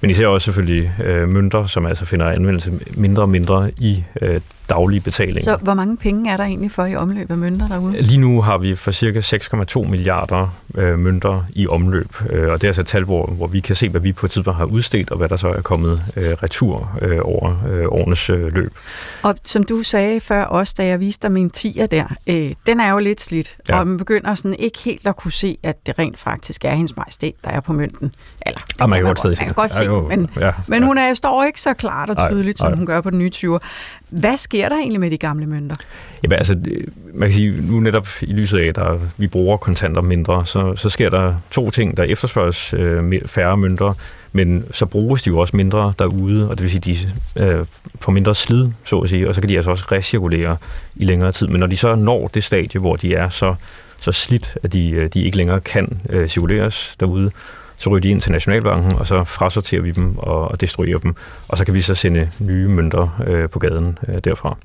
men 0.00 0.10
især 0.10 0.26
også 0.26 0.44
selvfølgelig 0.44 0.92
øh, 1.04 1.28
mønter, 1.28 1.66
som 1.66 1.86
altså 1.86 2.04
finder 2.04 2.26
anvendelse 2.30 2.72
mindre 2.94 3.22
og 3.22 3.28
mindre 3.28 3.70
i 3.78 4.04
øh, 4.22 4.40
daglige 4.68 5.00
betalinger. 5.00 5.42
Så 5.42 5.56
hvor 5.56 5.74
mange 5.74 5.96
penge 5.96 6.30
er 6.32 6.36
der 6.36 6.44
egentlig 6.44 6.70
for 6.70 6.84
i 6.86 6.96
omløb 6.96 7.30
af 7.30 7.38
mønter 7.38 7.68
derude? 7.68 8.02
Lige 8.02 8.18
nu 8.18 8.42
har 8.42 8.58
vi 8.58 8.74
for 8.74 8.90
cirka 8.90 9.20
6,2 9.20 9.88
milliarder 9.88 10.48
øh, 10.74 10.98
mønter 10.98 11.44
i 11.52 11.66
omløb, 11.68 12.14
øh, 12.30 12.52
og 12.52 12.60
det 12.60 12.64
er 12.64 12.68
altså 12.68 12.80
et 12.80 12.86
tal, 12.86 13.04
hvor, 13.04 13.26
hvor 13.26 13.46
vi 13.46 13.60
kan 13.60 13.76
se, 13.76 13.88
hvad 13.88 14.00
vi 14.00 14.12
på 14.12 14.26
et 14.26 14.30
tidspunkt 14.32 14.58
har 14.58 14.64
udstedt, 14.64 15.10
og 15.10 15.18
hvad 15.18 15.28
der 15.28 15.36
så 15.36 15.48
er 15.48 15.60
kommet 15.60 16.02
øh, 16.16 16.24
retur 16.42 16.90
øh, 17.02 17.18
over 17.22 17.64
øh, 17.72 17.84
årenes 17.88 18.30
øh, 18.30 18.54
løb. 18.54 18.74
Og 19.22 19.34
som 19.44 19.62
du 19.62 19.82
sagde 19.82 20.20
før 20.20 20.44
også, 20.44 20.74
da 20.78 20.86
jeg 20.86 21.00
viste 21.00 21.22
dig 21.22 21.32
min 21.32 21.50
tiger 21.50 21.86
der, 21.86 22.04
øh, 22.26 22.50
den 22.66 22.80
er 22.80 22.90
jo 22.90 22.98
lidt 22.98 23.20
slidt, 23.20 23.56
ja. 23.68 23.74
Ja. 23.74 23.80
og 23.80 23.86
man 23.86 23.96
begynder 23.96 24.34
sådan 24.34 24.54
ikke 24.58 24.78
helt 24.78 25.06
at 25.06 25.16
kunne 25.16 25.32
se, 25.32 25.58
at 25.62 25.86
det 25.86 25.98
rent 25.98 26.18
faktisk 26.18 26.64
er 26.64 26.70
hendes 26.74 26.96
majestæt, 26.96 27.32
der 27.44 27.50
er 27.50 27.60
på 27.60 27.72
mønten. 27.72 28.14
Eller, 28.46 28.60
Ah, 28.80 28.88
man 28.90 28.98
kan 28.98 29.06
godt 29.06 29.24
man 29.24 29.34
se 29.34 29.38
kan 29.38 29.48
det. 29.48 29.56
godt 29.56 29.70
se, 29.70 29.82
Ja, 29.82 29.88
jo, 29.90 30.08
men, 30.08 30.30
ja, 30.40 30.52
men 30.68 30.80
ja. 30.82 30.86
hun 30.86 30.98
er, 30.98 31.14
står 31.14 31.44
ikke 31.44 31.60
så 31.60 31.74
klart 31.74 32.10
og 32.10 32.30
tydeligt, 32.30 32.58
som 32.58 32.68
nej. 32.70 32.76
hun 32.76 32.86
gør 32.86 33.00
på 33.00 33.10
den 33.10 33.18
nye 33.18 33.30
20'er. 33.36 33.58
Hvad 34.08 34.36
sker 34.36 34.68
der 34.68 34.76
egentlig 34.76 35.00
med 35.00 35.10
de 35.10 35.18
gamle 35.18 35.46
mønter? 35.46 35.76
Jamen, 36.22 36.38
altså, 36.38 36.56
øh, 36.66 36.86
man 37.14 37.28
kan 37.28 37.32
sige, 37.36 37.70
nu 37.70 37.80
netop 37.80 38.08
i 38.22 38.32
lyset 38.32 38.58
af, 38.58 38.66
at 38.66 38.76
der, 38.76 38.98
vi 39.16 39.26
bruger 39.26 39.56
kontanter 39.56 40.02
mindre, 40.02 40.46
så, 40.46 40.76
så 40.76 40.88
sker 40.88 41.10
der 41.10 41.34
to 41.50 41.70
ting. 41.70 41.96
Der 41.96 42.02
efterspørges 42.02 42.74
øh, 42.74 43.22
færre 43.26 43.56
mønter, 43.56 43.94
men 44.32 44.64
så 44.70 44.86
bruges 44.86 45.22
de 45.22 45.28
jo 45.28 45.38
også 45.38 45.56
mindre 45.56 45.92
derude, 45.98 46.50
og 46.50 46.58
det 46.58 46.62
vil 46.62 46.70
sige, 46.70 46.80
de 46.80 46.96
øh, 47.44 47.66
får 48.00 48.12
mindre 48.12 48.34
slid, 48.34 48.68
så 48.84 48.98
at 48.98 49.08
sige, 49.08 49.28
og 49.28 49.34
så 49.34 49.40
kan 49.40 49.50
de 49.50 49.56
altså 49.56 49.70
også 49.70 49.84
recirkulere 49.92 50.56
i 50.96 51.04
længere 51.04 51.32
tid. 51.32 51.46
Men 51.46 51.60
når 51.60 51.66
de 51.66 51.76
så 51.76 51.94
når 51.94 52.28
det 52.28 52.44
stadie, 52.44 52.80
hvor 52.80 52.96
de 52.96 53.14
er 53.14 53.28
så, 53.28 53.54
så 54.00 54.12
slidt, 54.12 54.58
at 54.62 54.72
de, 54.72 54.90
øh, 54.90 55.10
de 55.14 55.22
ikke 55.22 55.36
længere 55.36 55.60
kan 55.60 56.00
øh, 56.10 56.28
cirkuleres 56.28 56.96
derude, 57.00 57.30
så 57.78 57.90
ryger 57.90 58.00
de 58.00 58.08
ind 58.08 58.20
til 58.20 58.32
Nationalbanken, 58.32 58.92
og 58.92 59.06
så 59.06 59.24
frasorterer 59.24 59.82
vi 59.82 59.90
dem 59.90 60.18
og, 60.18 60.48
og 60.48 60.60
destruerer 60.60 60.98
dem, 60.98 61.14
og 61.48 61.58
så 61.58 61.64
kan 61.64 61.74
vi 61.74 61.80
så 61.80 61.94
sende 61.94 62.30
nye 62.38 62.68
mønter 62.68 63.22
øh, 63.26 63.48
på 63.48 63.58
gaden 63.58 63.98
øh, 64.08 64.18
derfra. 64.24 64.56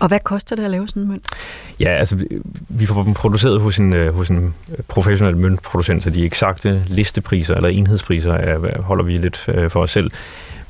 Og 0.00 0.08
hvad 0.08 0.20
koster 0.20 0.56
det 0.56 0.64
at 0.64 0.70
lave 0.70 0.88
sådan 0.88 1.02
en 1.02 1.08
mønt? 1.08 1.26
Ja, 1.80 1.88
altså 1.88 2.16
vi 2.68 2.86
får 2.86 3.02
dem 3.02 3.14
produceret 3.14 3.60
hos 3.60 3.78
en, 3.78 3.92
øh, 3.92 4.14
hos 4.14 4.28
en 4.28 4.54
professionel 4.88 5.36
møntproducent, 5.36 6.02
så 6.02 6.10
de 6.10 6.24
eksakte 6.24 6.82
listepriser 6.86 7.54
eller 7.54 7.68
enhedspriser 7.68 8.32
er, 8.32 8.82
holder 8.82 9.04
vi 9.04 9.16
lidt 9.16 9.44
øh, 9.48 9.70
for 9.70 9.82
os 9.82 9.90
selv. 9.90 10.10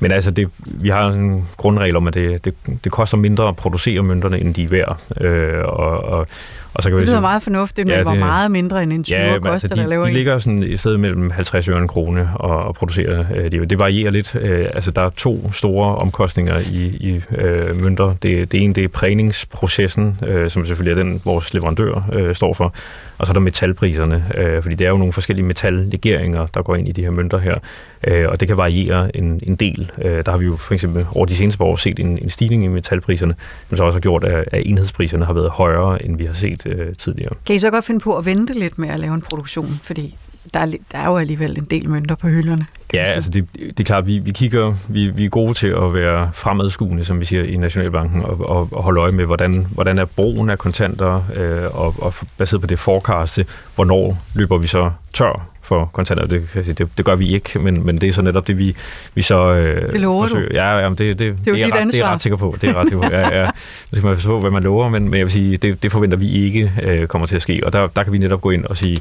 Men 0.01 0.13
altså, 0.13 0.31
det, 0.31 0.51
vi 0.65 0.89
har 0.89 1.09
en 1.09 1.49
grundregel 1.57 1.97
om, 1.97 2.07
at 2.07 2.15
det, 2.15 2.45
det, 2.45 2.55
det 2.85 2.93
koster 2.93 3.17
mindre 3.17 3.49
at 3.49 3.57
producere 3.57 4.03
mønterne, 4.03 4.41
end 4.41 4.55
de 4.55 4.65
er 4.65 4.69
værd. 4.69 5.01
Øh, 5.21 5.65
og, 5.65 6.03
og, 6.03 6.27
og 6.75 6.83
så 6.83 6.91
kan 6.91 6.99
det 6.99 7.07
lyder 7.07 7.21
meget 7.21 7.43
fornuftigt, 7.43 7.87
men 7.87 7.97
ja, 7.97 8.03
hvor 8.03 8.15
meget 8.15 8.51
mindre 8.51 8.83
end 8.83 8.93
en 8.93 9.05
20 9.05 9.19
ja, 9.19 9.39
koster, 9.39 9.51
altså, 9.51 9.69
de, 9.69 9.81
der 9.81 9.87
laver 9.87 10.07
de 10.07 10.13
ligger 10.13 10.39
sådan 10.39 10.63
i 10.63 10.77
stedet 10.77 11.01
mellem 11.01 11.31
50 11.31 11.69
øre 11.69 11.79
en 11.79 11.89
krone 11.89 12.31
og, 12.35 12.65
og 12.65 12.75
producere. 12.75 13.27
Øh, 13.35 13.53
det, 13.53 13.71
det 13.71 13.79
varierer 13.79 14.11
lidt. 14.11 14.37
Øh, 14.41 14.65
altså, 14.75 14.91
der 14.91 15.03
er 15.03 15.09
to 15.09 15.53
store 15.53 15.97
omkostninger 15.97 16.59
i, 16.59 16.97
i 17.01 17.21
øh, 17.35 17.83
mønter. 17.83 18.15
Det, 18.23 18.53
det 18.53 18.63
ene, 18.63 18.75
det 18.75 18.85
er 18.85 18.89
prægningsprocessen, 18.89 20.19
øh, 20.27 20.51
som 20.51 20.67
selvfølgelig 20.67 21.01
er 21.01 21.05
den, 21.05 21.21
vores 21.25 21.55
leverandør 21.55 22.09
øh, 22.13 22.35
står 22.35 22.55
for. 22.55 22.75
Og 23.19 23.27
så 23.27 23.31
er 23.31 23.35
der 23.35 23.41
metalpriserne, 23.41 24.25
øh, 24.35 24.63
fordi 24.63 24.75
det 24.75 24.85
er 24.85 24.91
jo 24.91 24.97
nogle 24.97 25.13
forskellige 25.13 25.47
metallegeringer, 25.47 26.47
der 26.47 26.63
går 26.63 26.77
ind 26.77 26.89
i 26.89 26.93
de 26.93 27.03
her 27.03 27.11
mønter 27.11 27.39
her, 27.39 27.59
øh, 28.07 28.29
og 28.29 28.41
det 28.41 28.49
kan 28.49 28.59
variere 28.59 29.17
en, 29.17 29.41
en 29.43 29.57
del. 29.57 29.91
Øh, 30.03 30.25
der 30.25 30.31
har 30.31 30.39
vi 30.39 30.45
jo 30.45 30.57
for 30.57 30.75
eksempel 30.75 31.07
over 31.15 31.27
de 31.27 31.37
seneste 31.37 31.63
år 31.63 31.77
set 31.77 31.99
en, 31.99 32.19
en 32.23 32.31
stigning 32.31 32.65
i 32.65 32.69
metalpriserne, 32.69 33.35
som 33.69 33.77
så 33.77 33.85
også 33.85 33.97
har 33.97 34.01
gjort, 34.01 34.25
at, 34.25 34.45
at 34.53 34.63
enhedspriserne 34.67 35.25
har 35.25 35.33
været 35.33 35.51
højere, 35.51 36.07
end 36.07 36.19
vi 36.19 36.25
har 36.25 36.33
set 36.33 36.60
øh, 36.67 36.95
tidligere. 36.97 37.33
Kan 37.47 37.57
I 37.57 37.59
så 37.59 37.71
godt 37.71 37.85
finde 37.85 38.01
på 38.01 38.17
at 38.17 38.25
vente 38.25 38.59
lidt 38.59 38.79
med 38.79 38.89
at 38.89 39.01
lave 39.01 39.15
en 39.15 39.23
produktion, 39.23 39.81
fordi 39.83 40.17
der 40.55 40.61
er, 40.61 40.67
der 40.93 40.99
er 40.99 41.07
jo 41.07 41.17
alligevel 41.17 41.59
en 41.59 41.65
del 41.65 41.89
mønter 41.89 42.15
på 42.15 42.29
hylderne. 42.29 42.67
Ja, 42.95 43.05
altså 43.05 43.31
det, 43.31 43.47
det 43.55 43.81
er 43.81 43.85
klart, 43.85 44.07
vi, 44.07 44.19
vi 44.19 44.31
kigger, 44.31 44.75
vi, 44.89 45.11
vi 45.11 45.25
er 45.25 45.29
gode 45.29 45.55
til 45.55 45.69
at 45.69 45.95
være 45.95 46.31
fremadskuende, 46.35 47.05
som 47.05 47.21
vi 47.21 47.25
siger 47.25 47.43
i 47.43 47.57
Nationalbanken, 47.57 48.25
og, 48.25 48.51
og, 48.51 48.69
og 48.73 48.83
holde 48.83 49.01
øje 49.01 49.13
med, 49.13 49.25
hvordan, 49.25 49.67
hvordan 49.73 49.99
er 49.99 50.05
brugen 50.05 50.51
af 50.51 50.59
kontanter, 50.59 51.23
øh, 51.37 51.81
og, 51.81 51.95
og 51.99 52.15
baseret 52.39 52.61
på 52.61 52.67
det 52.67 52.79
forecast 52.79 53.41
hvornår 53.75 54.19
løber 54.35 54.59
vi 54.59 54.67
så 54.67 54.91
tør 55.13 55.50
for 55.71 55.91
kontanter. 55.93 56.27
Det, 56.27 56.79
det, 56.79 56.89
det 56.97 57.05
gør 57.05 57.15
vi 57.15 57.29
ikke, 57.35 57.59
men, 57.59 57.87
men 57.87 57.97
det 57.97 58.09
er 58.09 58.13
så 58.13 58.23
netop 58.23 58.47
det, 58.47 58.59
vi, 58.59 58.77
vi 59.15 59.23
så 59.23 59.53
øh, 59.53 59.93
det 59.93 60.01
lover 60.01 60.27
forsøger. 60.27 60.49
Du. 60.49 60.55
Ja, 60.55 60.79
ja 60.79 60.89
det, 60.89 60.99
det, 60.99 61.19
det, 61.19 61.29
er 61.29 61.35
det, 61.45 61.63
er 61.63 61.75
ret, 61.75 61.93
det 61.93 62.01
er 62.01 62.13
ret 62.13 62.21
sikker 62.21 62.37
på. 62.37 62.57
Det 62.61 62.71
er 62.71 62.75
ret 62.75 62.89
sikker 62.89 63.09
på. 63.09 63.15
Ja, 63.15 63.37
ja. 63.37 63.51
Det 63.91 63.99
skal 63.99 64.07
man 64.07 64.17
forstå, 64.17 64.41
hvad 64.41 64.51
man 64.51 64.63
lover, 64.63 64.89
men, 64.89 65.03
men 65.09 65.19
jeg 65.19 65.25
vil 65.25 65.33
sige, 65.33 65.57
det, 65.57 65.83
det 65.83 65.93
forventer 65.93 66.17
vi 66.17 66.31
ikke 66.31 66.73
øh, 66.83 67.07
kommer 67.07 67.27
til 67.27 67.37
at 67.37 67.43
ske. 67.43 67.61
Og 67.67 67.73
der, 67.73 67.87
der 67.87 68.03
kan 68.05 68.13
vi 68.13 68.19
netop 68.19 68.41
gå 68.41 68.51
ind 68.51 68.65
og 68.65 68.77
sige, 68.77 68.99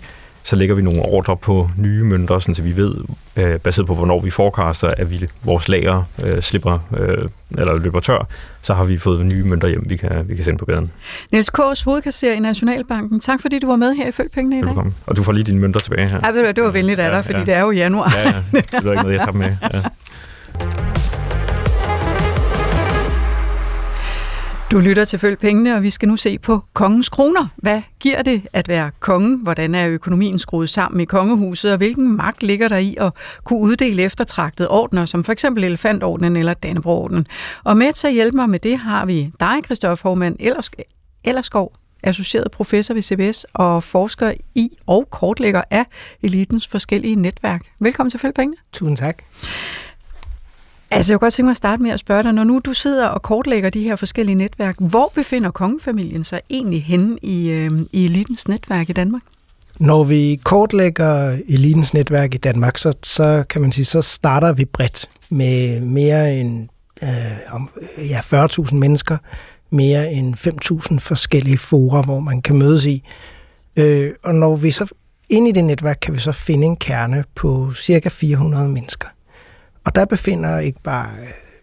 så 0.50 0.56
lægger 0.56 0.76
vi 0.76 0.82
nogle 0.82 1.02
ordre 1.02 1.38
på 1.38 1.70
nye 1.78 2.04
mønter, 2.04 2.40
så 2.40 2.62
vi 2.62 2.78
ved, 2.78 2.96
øh, 3.36 3.60
baseret 3.60 3.88
på 3.88 3.96
hvornår 3.96 4.20
vi 4.20 4.30
forecaster, 4.30 4.92
at 4.98 5.12
vi, 5.12 5.28
vores 5.44 5.68
lager 5.68 6.04
øh, 6.24 6.42
slipper 6.42 6.80
øh, 6.98 7.30
eller 7.58 7.78
løber 7.78 8.00
tør, 8.00 8.28
så 8.62 8.74
har 8.74 8.84
vi 8.84 8.98
fået 8.98 9.26
nye 9.26 9.44
mønter 9.44 9.68
hjem, 9.68 9.86
vi 9.90 9.98
kan, 9.98 10.28
vi 10.28 10.36
kan 10.36 10.44
sende 10.44 10.58
på 10.58 10.66
gaden. 10.66 10.92
Niels 11.32 11.50
Kås, 11.50 11.82
hovedkasser 11.82 12.34
i 12.34 12.40
Nationalbanken. 12.40 13.20
Tak 13.20 13.42
fordi 13.42 13.60
du 13.60 13.68
var 13.68 13.76
med 13.76 13.96
her 13.96 14.08
i 14.08 14.12
Følg 14.12 14.32
Pengene 14.32 14.58
i 14.58 14.62
dag. 14.62 14.68
Velkommen. 14.68 14.96
Og 15.06 15.16
du 15.16 15.24
får 15.24 15.32
lige 15.32 15.44
dine 15.44 15.60
mønter 15.60 15.80
tilbage 15.80 16.08
her. 16.08 16.20
Ja, 16.24 16.32
ved 16.32 16.44
du, 16.44 16.52
det 16.52 16.64
var 16.64 16.72
venligt 16.72 17.00
af 17.00 17.10
dig, 17.10 17.16
ja, 17.16 17.22
fordi 17.22 17.40
ja. 17.40 17.46
det 17.46 17.54
er 17.54 17.62
jo 17.62 17.72
januar. 17.72 18.14
Ja, 18.24 18.30
ja. 18.30 18.44
Det 18.52 18.74
er 18.74 18.92
ikke 18.92 19.04
noget, 19.04 19.14
jeg 19.14 19.20
tager 19.20 19.32
med. 19.32 19.56
Ja. 19.74 20.99
Du 24.72 24.80
lytter 24.80 25.06
til 25.06 25.20
Følg 25.20 25.40
Pengene, 25.40 25.76
og 25.76 25.84
vi 25.84 25.90
skal 25.90 26.08
nu 26.08 26.18
se 26.18 26.40
på 26.40 26.64
kongens 26.74 27.10
kroner. 27.10 27.48
Hvad 27.56 27.82
giver 28.00 28.22
det 28.22 28.48
at 28.54 28.68
være 28.68 28.92
konge? 29.00 29.38
Hvordan 29.38 29.76
er 29.76 29.88
økonomien 29.88 30.40
skruet 30.40 30.70
sammen 30.70 31.02
i 31.02 31.06
kongehuset, 31.06 31.72
og 31.72 31.78
hvilken 31.78 32.18
magt 32.18 32.44
ligger 32.44 32.68
der 32.68 32.78
i 32.78 32.96
at 33.00 33.14
kunne 33.44 33.60
uddele 33.60 34.02
eftertragtede 34.02 34.70
ordner, 34.70 35.06
som 35.06 35.24
for 35.24 35.32
eksempel 35.32 35.64
Elefantordnen 35.64 36.36
eller 36.36 36.54
Dannebrogordnen? 36.54 37.26
Og 37.64 37.78
med 37.78 37.94
til 37.94 38.08
at 38.08 38.14
hjælpe 38.14 38.36
mig 38.38 38.50
med 38.50 38.60
det 38.60 38.78
har 38.78 39.06
vi 39.06 39.32
dig, 39.40 39.56
Christoffer 39.66 40.10
Hormann 40.10 40.38
Ellerskov, 41.24 41.74
associeret 42.04 42.52
professor 42.52 42.94
ved 42.94 43.02
CBS 43.02 43.46
og 43.54 43.84
forsker 43.84 44.34
i 44.56 44.70
og 44.88 45.08
kortlægger 45.10 45.62
af 45.70 45.86
elitens 46.24 46.68
forskellige 46.68 47.16
netværk. 47.16 47.62
Velkommen 47.80 48.12
til 48.12 48.20
Følg 48.20 48.34
Pengene. 48.34 48.58
Tusind 48.74 48.98
tak. 48.98 49.24
Altså, 50.92 51.14
jeg 51.14 51.20
kunne 51.20 51.26
godt 51.26 51.34
tænke 51.34 51.46
mig 51.46 51.52
at 51.52 51.58
starte 51.58 51.84
med 51.84 51.92
at 51.92 52.00
spørge 52.00 52.24
dig, 52.24 52.34
når 52.34 52.44
nu 52.44 52.62
du 52.66 52.74
sidder 52.74 53.08
og 53.08 53.22
kortlægger 53.22 53.70
de 53.70 53.84
her 53.84 53.96
forskellige 53.96 54.36
netværk, 54.36 54.76
hvor 54.80 55.12
befinder 55.16 55.52
kongefamilien 55.52 56.24
sig 56.24 56.42
egentlig 56.50 56.84
henne 56.84 57.18
i, 57.22 57.52
øh, 57.52 57.72
i 57.94 58.06
elitens 58.06 58.48
netværk 58.48 58.90
i 58.90 58.94
Danmark? 58.94 59.22
Når 59.80 60.04
vi 60.04 60.40
kortlægger 60.44 61.38
elitens 61.48 61.94
netværk 61.94 62.36
i 62.36 62.38
Danmark, 62.38 62.78
så, 62.78 62.94
så 63.04 63.44
kan 63.50 63.62
man 63.62 63.72
sige, 63.72 63.86
så 63.86 64.02
starter 64.02 64.54
vi 64.54 64.66
bredt 64.66 65.10
med 65.30 65.82
mere 65.82 66.36
end 66.36 66.70
øh, 67.04 67.10
om, 67.52 67.70
ja, 67.98 68.20
40.000 68.20 68.76
mennesker, 68.76 69.18
mere 69.70 70.12
end 70.12 70.36
5.000 70.92 71.00
forskellige 71.00 71.58
fora, 71.58 72.02
hvor 72.02 72.20
man 72.20 72.42
kan 72.42 72.58
mødes 72.58 72.86
i. 72.86 73.04
Øh, 73.76 74.12
og 74.24 74.36
når 74.36 74.56
vi 74.56 74.72
så 74.72 74.86
ind 75.30 75.48
i 75.48 75.52
det 75.52 75.64
netværk, 75.64 75.98
kan 76.02 76.14
vi 76.14 76.20
så 76.20 76.32
finde 76.32 76.66
en 76.66 76.78
kerne 76.78 77.24
på 77.36 77.72
cirka 77.74 78.10
400 78.10 78.70
mennesker. 78.70 79.08
Og 79.90 79.96
der 79.96 80.06
befinder 80.06 80.60
ikke 80.60 80.82
bare 80.84 81.10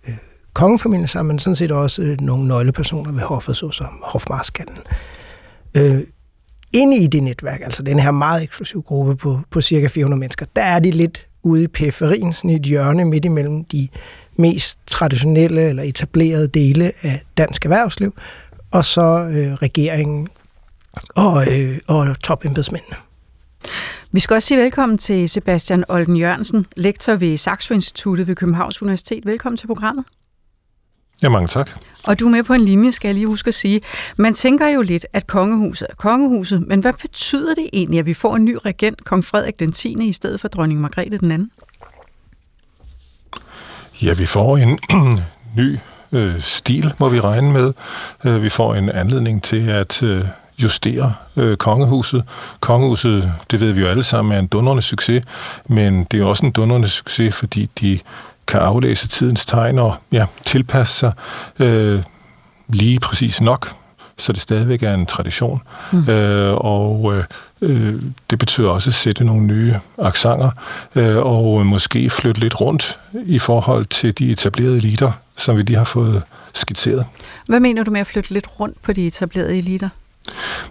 øh, 0.09 0.15
kongefamilien 0.53 1.09
sig, 1.09 1.27
men 1.27 1.39
sådan 1.39 1.55
set 1.55 1.71
også 1.71 2.03
øh, 2.03 2.21
nogle 2.21 2.49
nøglepersoner 2.49 3.13
ved 3.13 3.21
hoffet, 3.21 3.57
såsom 3.57 4.01
hofmarskallen. 4.03 4.79
Øh, 5.77 6.01
inde 6.73 6.97
i 6.97 7.07
det 7.07 7.23
netværk, 7.23 7.61
altså 7.61 7.83
den 7.83 7.99
her 7.99 8.11
meget 8.11 8.43
eksklusive 8.43 8.83
gruppe 8.83 9.17
på, 9.17 9.41
på 9.51 9.61
cirka 9.61 9.87
400 9.87 10.21
mennesker, 10.21 10.47
der 10.57 10.63
er 10.63 10.79
de 10.79 10.91
lidt 10.91 11.27
ude 11.43 11.63
i 11.65 11.67
periferien, 11.67 12.33
sådan 12.33 12.51
et 12.51 12.63
hjørne 12.63 13.05
midt 13.05 13.25
imellem 13.25 13.65
de 13.65 13.89
mest 14.37 14.79
traditionelle 14.87 15.69
eller 15.69 15.83
etablerede 15.83 16.49
dele 16.49 16.93
af 17.03 17.23
dansk 17.39 17.65
erhvervsliv, 17.65 18.15
og 18.71 18.85
så 18.85 19.29
øh, 19.33 19.55
regeringen 19.55 20.29
og, 21.15 21.53
øh, 21.53 21.79
og 21.87 22.21
topembedsmændene. 22.21 22.97
Vi 24.13 24.21
skal 24.21 24.35
også 24.35 24.47
sige 24.49 24.61
velkommen 24.61 24.99
til 24.99 25.29
Sebastian 25.29 25.85
Olden 25.89 26.17
Jørgensen, 26.17 26.67
lektor 26.77 27.15
ved 27.15 27.37
Saxo 27.37 27.75
Instituttet 27.75 28.27
ved 28.27 28.35
Københavns 28.35 28.83
Universitet. 28.83 29.27
Velkommen 29.27 29.57
til 29.57 29.67
programmet. 29.67 30.05
Ja, 31.23 31.29
mange 31.29 31.49
tak. 31.49 31.71
Og 32.07 32.21
du 32.21 32.27
er 32.27 32.31
med 32.31 32.43
på 32.43 32.53
en 32.53 32.61
linje, 32.61 32.93
skal 32.93 33.09
jeg 33.09 33.15
lige 33.15 33.27
huske 33.27 33.49
at 33.49 33.55
sige. 33.55 33.81
Man 34.19 34.35
tænker 34.35 34.69
jo 34.69 34.83
lidt, 34.83 35.07
at 35.13 35.27
kongehuset 35.27 35.87
er 35.91 35.95
kongehuset, 35.95 36.67
men 36.67 36.81
hvad 36.81 36.93
betyder 37.01 37.55
det 37.55 37.69
egentlig, 37.73 37.99
at 37.99 38.07
vi 38.07 38.15
får 38.15 38.37
en 38.37 38.45
ny 38.45 38.59
regent, 38.65 39.05
kong 39.05 39.25
Frederik 39.25 39.59
den 39.59 39.73
10. 39.73 40.09
i 40.09 40.13
stedet 40.13 40.41
for 40.41 40.49
dronning 40.49 40.81
Margrethe 40.81 41.19
den 41.19 41.31
anden? 41.31 41.51
Ja, 44.03 44.13
vi 44.13 44.27
får 44.27 44.57
en 44.57 44.79
ny 45.59 45.79
øh, 46.13 46.41
stil, 46.41 46.95
må 46.99 47.09
vi 47.09 47.21
regne 47.21 47.53
med. 47.53 47.73
Øh, 48.25 48.43
vi 48.43 48.49
får 48.49 48.75
en 48.75 48.89
anledning 48.89 49.43
til 49.43 49.69
at 49.69 50.03
øh, 50.03 50.25
justere 50.63 51.15
øh, 51.37 51.57
kongehuset. 51.57 52.25
Kongehuset, 52.61 53.33
det 53.51 53.61
ved 53.61 53.73
vi 53.73 53.81
jo 53.81 53.89
alle 53.89 54.03
sammen, 54.03 54.35
er 54.35 54.39
en 54.39 54.47
dundrende 54.47 54.83
succes, 54.83 55.25
men 55.69 56.05
det 56.05 56.21
er 56.21 56.25
også 56.25 56.47
en 56.47 56.53
dundrende 56.53 56.89
succes, 56.89 57.35
fordi 57.35 57.71
de 57.81 57.99
kan 58.47 58.61
aflæse 58.61 59.09
tidens 59.09 59.47
tegn 59.47 59.79
og 59.79 59.95
ja, 60.13 60.27
tilpasse 60.45 60.95
sig 60.95 61.13
øh, 61.59 62.03
lige 62.69 63.01
præcis 63.01 63.41
nok, 63.41 63.75
så 64.19 64.33
det 64.33 64.41
stadigvæk 64.41 64.83
er 64.83 64.95
en 64.95 65.07
tradition. 65.07 65.63
Mm. 65.93 66.09
Øh, 66.09 66.55
og 66.55 67.15
øh, 67.15 67.25
øh 67.61 67.95
det 68.31 68.39
betyder 68.39 68.69
også 68.69 68.91
at 68.91 68.95
sætte 68.95 69.25
nogle 69.25 69.47
nye 69.47 69.75
aksanger, 69.99 70.51
øh, 70.95 71.17
og 71.17 71.67
måske 71.67 72.11
flytte 72.11 72.41
lidt 72.41 72.61
rundt 72.61 72.99
i 73.27 73.39
forhold 73.39 73.85
til 73.85 74.19
de 74.19 74.31
etablerede 74.31 74.77
eliter, 74.77 75.13
som 75.37 75.57
vi 75.57 75.63
lige 75.63 75.77
har 75.77 75.85
fået 75.85 76.23
skitseret. 76.53 77.07
Hvad 77.47 77.61
mener 77.61 77.85
du 77.85 77.91
med 77.91 78.01
at 78.01 78.07
flytte 78.07 78.31
lidt 78.31 78.47
rundt 78.61 78.83
på 78.83 78.93
de 78.93 79.07
etablerede 79.07 79.57
eliter? 79.57 79.89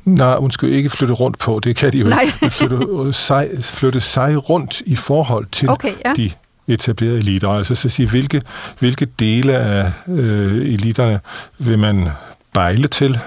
Nej, 0.06 0.36
undskyld, 0.39 0.74
ikke 0.74 0.89
flytte 0.89 1.13
rundt 1.13 1.39
på, 1.39 1.60
det 1.63 1.76
kan 1.76 1.94
de 1.94 1.98
jo 1.98 2.08
Nej. 2.08 2.22
ikke. 2.22 2.50
Flytte 2.50 3.13
sig, 3.13 3.50
flytte 3.62 4.02
sig 4.02 4.50
rundt 4.50 4.82
i 4.86 4.96
forhold 4.96 5.48
til 5.52 5.70
okay, 5.70 5.94
ja. 6.06 6.13
de 6.13 6.32
etablerede 6.68 7.18
eliter. 7.18 7.50
Altså 7.50 7.76
så 7.76 7.89
sige, 7.89 8.10
hvilke, 8.10 8.41
hvilke 8.80 9.06
dele 9.06 9.58
af 9.58 9.91
øh, 10.08 10.74
eliterne 10.74 11.20
vil 11.58 11.80
man 11.80 12.10
bejle 12.54 12.88
til? 12.88 13.20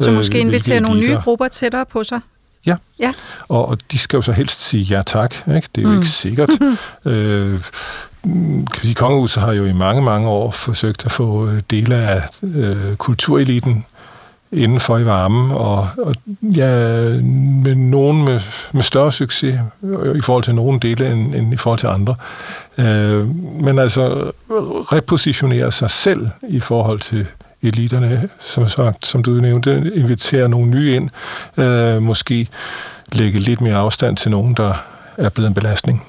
Så 0.00 0.12
måske 0.12 0.38
øh, 0.38 0.40
invitere 0.40 0.80
nogle 0.80 1.00
nye 1.00 1.18
grupper 1.24 1.48
tættere 1.48 1.86
på 1.86 2.04
sig? 2.04 2.20
Ja, 2.66 2.76
ja. 2.98 3.12
Og, 3.48 3.68
og 3.68 3.78
de 3.92 3.98
skal 3.98 4.16
jo 4.16 4.22
så 4.22 4.32
helst 4.32 4.60
sige 4.60 4.82
ja 4.82 5.02
tak. 5.06 5.34
Ikke? 5.56 5.68
Det 5.74 5.80
er 5.80 5.82
jo 5.82 5.88
mm. 5.88 5.96
ikke 5.96 6.08
sikkert. 6.08 6.50
øh, 7.04 7.60
kan 8.72 8.82
sige, 8.82 8.94
kongehuset 8.94 9.42
har 9.42 9.52
jo 9.52 9.64
i 9.64 9.72
mange, 9.72 10.02
mange 10.02 10.28
år 10.28 10.50
forsøgt 10.50 11.04
at 11.04 11.12
få 11.12 11.48
øh, 11.48 11.62
dele 11.70 11.94
af 11.94 12.22
øh, 12.42 12.96
kultureliten 12.96 13.84
indenfor 14.52 14.98
i 14.98 15.04
varmen, 15.04 15.50
og, 15.50 15.88
og 15.98 16.14
ja, 16.42 16.70
med 17.64 17.74
nogen 17.74 18.24
med, 18.24 18.40
med 18.72 18.82
større 18.82 19.12
succes 19.12 19.58
øh, 19.82 20.16
i 20.16 20.20
forhold 20.20 20.44
til 20.44 20.54
nogle 20.54 20.80
dele 20.80 21.12
end, 21.12 21.34
end 21.34 21.54
i 21.54 21.56
forhold 21.56 21.78
til 21.78 21.86
andre. 21.86 22.14
Øh, 22.78 23.26
men 23.62 23.78
altså 23.78 24.30
repositionere 24.92 25.72
sig 25.72 25.90
selv 25.90 26.28
i 26.48 26.60
forhold 26.60 27.00
til 27.00 27.26
eliterne, 27.62 28.28
som 28.38 28.68
sagt, 28.68 29.06
som 29.06 29.22
du 29.22 29.30
nævnte, 29.30 29.92
invitere 29.94 30.48
nogle 30.48 30.70
nye 30.70 30.96
ind, 30.96 31.10
øh, 31.56 32.02
måske 32.02 32.48
lægge 33.12 33.40
lidt 33.40 33.60
mere 33.60 33.76
afstand 33.76 34.16
til 34.16 34.30
nogen, 34.30 34.54
der 34.54 34.74
er 35.16 35.28
blevet 35.28 35.48
en 35.48 35.54
belastning. 35.54 36.06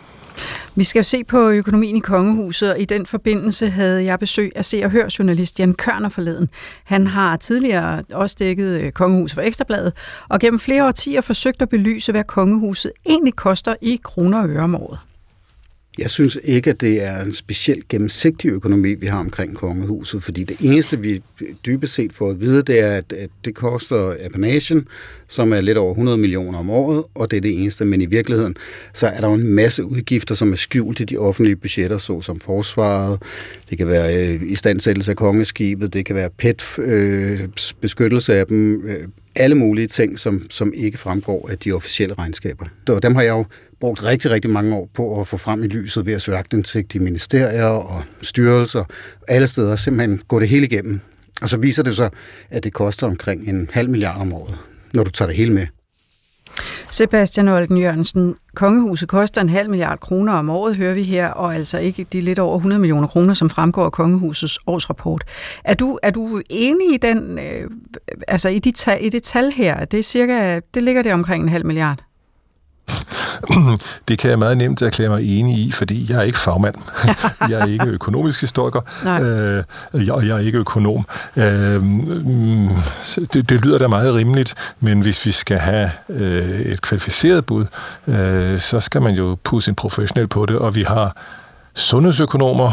Vi 0.77 0.83
skal 0.83 0.99
jo 0.99 1.03
se 1.03 1.23
på 1.23 1.49
økonomien 1.49 1.97
i 1.97 1.99
kongehuset, 1.99 2.71
og 2.71 2.79
i 2.79 2.85
den 2.85 3.05
forbindelse 3.05 3.69
havde 3.69 4.03
jeg 4.03 4.19
besøg 4.19 4.51
af 4.55 4.65
Se 4.65 4.83
og 4.83 4.91
Hør 4.91 5.15
journalist 5.19 5.59
Jan 5.59 5.73
Kørner 5.73 6.09
forleden. 6.09 6.49
Han 6.83 7.07
har 7.07 7.37
tidligere 7.37 8.03
også 8.13 8.35
dækket 8.39 8.81
øh, 8.81 8.91
kongehuset 8.91 9.35
for 9.35 9.41
Ekstrabladet, 9.41 9.93
og 10.29 10.39
gennem 10.39 10.59
flere 10.59 10.85
årtier 10.85 11.21
forsøgt 11.21 11.61
at 11.61 11.69
belyse, 11.69 12.11
hvad 12.11 12.23
kongehuset 12.23 12.91
egentlig 13.05 13.33
koster 13.35 13.75
i 13.81 13.99
kroner 14.03 14.41
og 14.41 14.49
øre 14.49 14.63
om 14.63 14.75
året. 14.75 14.99
Jeg 15.97 16.11
synes 16.11 16.37
ikke, 16.43 16.69
at 16.69 16.81
det 16.81 17.03
er 17.03 17.21
en 17.21 17.33
specielt 17.33 17.87
gennemsigtig 17.87 18.49
økonomi, 18.51 18.93
vi 18.93 19.07
har 19.07 19.19
omkring 19.19 19.55
kongehuset, 19.55 20.23
fordi 20.23 20.43
det 20.43 20.57
eneste, 20.61 20.99
vi 20.99 21.21
dybest 21.65 21.93
set 21.93 22.13
får 22.13 22.29
at 22.29 22.41
vide, 22.41 22.61
det 22.61 22.79
er, 22.79 22.91
at 22.91 23.13
det 23.45 23.55
koster 23.55 24.15
apanagen, 24.25 24.87
som 25.27 25.53
er 25.53 25.61
lidt 25.61 25.77
over 25.77 25.91
100 25.91 26.17
millioner 26.17 26.59
om 26.59 26.69
året, 26.69 27.03
og 27.15 27.31
det 27.31 27.37
er 27.37 27.41
det 27.41 27.61
eneste. 27.61 27.85
Men 27.85 28.01
i 28.01 28.05
virkeligheden, 28.05 28.55
så 28.93 29.07
er 29.07 29.21
der 29.21 29.27
jo 29.27 29.33
en 29.33 29.47
masse 29.47 29.85
udgifter, 29.85 30.35
som 30.35 30.51
er 30.51 30.55
skjult 30.55 30.99
i 30.99 31.03
de 31.03 31.17
offentlige 31.17 31.55
budgetter, 31.55 31.97
såsom 31.97 32.39
forsvaret, 32.39 33.21
det 33.69 33.77
kan 33.77 33.87
være 33.87 34.27
øh, 34.27 34.41
istandsættelse 34.43 35.11
af 35.11 35.17
kongeskibet, 35.17 35.93
det 35.93 36.05
kan 36.05 36.15
være 36.15 36.29
PET, 36.37 36.79
øh, 36.79 37.39
beskyttelse 37.81 38.35
af 38.35 38.47
dem, 38.47 38.85
øh, 38.85 39.07
alle 39.35 39.55
mulige 39.55 39.87
ting, 39.87 40.19
som, 40.19 40.41
som 40.49 40.73
ikke 40.75 40.97
fremgår 40.97 41.49
af 41.51 41.57
de 41.57 41.71
officielle 41.71 42.15
regnskaber. 42.15 42.65
Dem 43.03 43.15
har 43.15 43.21
jeg 43.21 43.31
jo 43.31 43.45
brugt 43.79 44.03
rigtig, 44.03 44.31
rigtig 44.31 44.51
mange 44.51 44.75
år 44.75 44.89
på 44.93 45.21
at 45.21 45.27
få 45.27 45.37
frem 45.37 45.63
i 45.63 45.67
lyset 45.67 46.05
ved 46.05 46.13
at 46.13 46.21
søge 46.21 46.37
agtindsigt 46.37 46.95
i 46.95 46.99
ministerier 46.99 47.65
og 47.65 48.03
styrelser. 48.21 48.83
Alle 49.27 49.47
steder 49.47 49.75
simpelthen 49.75 50.21
gå 50.27 50.39
det 50.39 50.49
hele 50.49 50.65
igennem. 50.65 50.99
Og 51.41 51.49
så 51.49 51.57
viser 51.57 51.83
det 51.83 51.95
sig, 51.95 52.09
at 52.49 52.63
det 52.63 52.73
koster 52.73 53.07
omkring 53.07 53.49
en 53.49 53.69
halv 53.73 53.89
milliard 53.89 54.21
om 54.21 54.33
året, 54.33 54.57
når 54.93 55.03
du 55.03 55.09
tager 55.09 55.27
det 55.27 55.37
hele 55.37 55.53
med. 55.53 55.67
Sebastian 56.89 57.47
Olden 57.47 57.77
Jørgensen, 57.77 58.35
kongehuset 58.55 59.09
koster 59.09 59.41
en 59.41 59.49
halv 59.49 59.69
milliard 59.69 59.99
kroner 59.99 60.33
om 60.33 60.49
året, 60.49 60.75
hører 60.75 60.93
vi 60.93 61.03
her, 61.03 61.27
og 61.27 61.55
altså 61.55 61.77
ikke 61.77 62.07
de 62.13 62.21
lidt 62.21 62.39
over 62.39 62.55
100 62.55 62.79
millioner 62.79 63.07
kroner, 63.07 63.33
som 63.33 63.49
fremgår 63.49 63.85
af 63.85 63.91
kongehusets 63.91 64.59
årsrapport. 64.67 65.23
Er 65.63 65.73
du, 65.73 65.99
er 66.03 66.11
du 66.11 66.41
enig 66.49 66.93
i 66.93 66.97
den, 66.97 67.39
øh, 67.39 67.69
altså 68.27 68.49
i, 68.49 68.59
de 68.59 68.73
i 69.01 69.09
det 69.09 69.23
tal 69.23 69.51
her? 69.51 69.85
Det, 69.85 69.99
er 69.99 70.03
cirka, 70.03 70.59
det 70.73 70.83
ligger 70.83 71.01
det 71.01 71.13
omkring 71.13 71.43
en 71.43 71.49
halv 71.49 71.65
milliard? 71.65 72.03
Det 74.07 74.19
kan 74.19 74.29
jeg 74.29 74.39
meget 74.39 74.57
nemt 74.57 74.81
erklære 74.81 75.09
mig 75.09 75.39
enig 75.39 75.57
i, 75.57 75.71
fordi 75.71 76.05
jeg 76.09 76.17
er 76.17 76.21
ikke 76.21 76.39
fagmand. 76.39 76.75
jeg 77.51 77.59
er 77.59 77.65
ikke 77.65 77.85
økonomisk 77.85 78.41
historiker, 78.41 78.81
øh, 79.21 79.63
og 79.93 80.27
jeg 80.27 80.35
er 80.35 80.39
ikke 80.39 80.57
økonom. 80.57 81.05
Øh, 81.35 81.83
det, 83.33 83.49
det 83.49 83.61
lyder 83.65 83.77
da 83.77 83.87
meget 83.87 84.15
rimeligt, 84.15 84.55
men 84.79 85.01
hvis 85.01 85.25
vi 85.25 85.31
skal 85.31 85.57
have 85.57 85.91
øh, 86.09 86.59
et 86.59 86.81
kvalificeret 86.81 87.45
bud, 87.45 87.65
øh, 88.07 88.59
så 88.59 88.79
skal 88.79 89.01
man 89.01 89.15
jo 89.15 89.37
pusse 89.43 89.69
en 89.69 89.75
professionel 89.75 90.27
på 90.27 90.45
det, 90.45 90.55
og 90.55 90.75
vi 90.75 90.83
har 90.83 91.15
sundhedsøkonomer, 91.77 92.71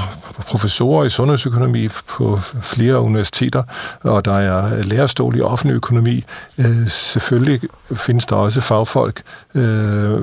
professorer 0.49 1.05
i 1.05 1.11
sundhedsøkonomi 1.11 1.89
på 1.89 2.41
flere 2.63 3.01
universiteter, 3.01 3.63
og 4.03 4.25
der 4.25 4.35
er 4.35 4.83
lærerstol 4.83 5.37
i 5.37 5.41
offentlig 5.41 5.75
økonomi. 5.75 6.25
Øh, 6.59 6.89
selvfølgelig 6.89 7.61
findes 7.95 8.27
der 8.27 8.37
også 8.37 8.61
fagfolk, 8.61 9.23
øh, 9.55 10.21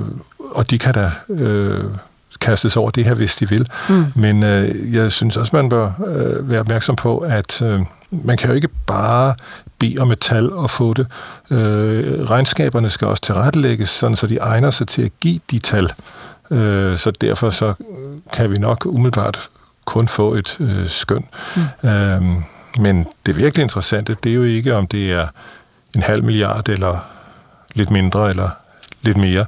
og 0.54 0.70
de 0.70 0.78
kan 0.78 0.94
da 0.94 1.10
øh, 1.28 1.84
kastes 2.40 2.76
over 2.76 2.90
det 2.90 3.04
her, 3.04 3.14
hvis 3.14 3.36
de 3.36 3.48
vil. 3.48 3.68
Mm. 3.88 4.04
Men 4.14 4.42
øh, 4.42 4.94
jeg 4.94 5.12
synes 5.12 5.36
også, 5.36 5.56
man 5.56 5.68
bør 5.68 5.90
øh, 6.06 6.50
være 6.50 6.60
opmærksom 6.60 6.96
på, 6.96 7.18
at 7.18 7.62
øh, 7.62 7.80
man 8.10 8.36
kan 8.36 8.48
jo 8.48 8.54
ikke 8.54 8.68
bare 8.86 9.34
bede 9.78 9.96
om 9.98 10.10
et 10.10 10.18
tal 10.20 10.52
og 10.52 10.70
få 10.70 10.94
det. 10.94 11.06
Øh, 11.50 12.30
regnskaberne 12.30 12.90
skal 12.90 13.08
også 13.08 13.22
tilrettelægges, 13.22 13.90
sådan 13.90 14.16
så 14.16 14.26
de 14.26 14.38
egner 14.40 14.70
sig 14.70 14.88
til 14.88 15.02
at 15.02 15.12
give 15.20 15.40
de 15.50 15.58
tal. 15.58 15.92
Øh, 16.50 16.98
så 16.98 17.10
derfor 17.10 17.50
så 17.50 17.74
kan 18.32 18.50
vi 18.50 18.58
nok 18.58 18.86
umiddelbart 18.86 19.48
kun 19.84 20.08
få 20.08 20.34
et 20.34 20.56
øh, 20.60 20.88
skøn. 20.88 21.24
Mm. 21.56 21.88
Øhm, 21.88 22.42
men 22.78 23.06
det 23.26 23.36
virkelig 23.36 23.62
interessante, 23.62 24.16
det 24.22 24.30
er 24.30 24.34
jo 24.34 24.42
ikke, 24.42 24.74
om 24.74 24.86
det 24.86 25.12
er 25.12 25.26
en 25.94 26.02
halv 26.02 26.24
milliard, 26.24 26.68
eller 26.68 26.98
lidt 27.74 27.90
mindre, 27.90 28.30
eller 28.30 28.50
lidt 29.02 29.16
mere. 29.16 29.46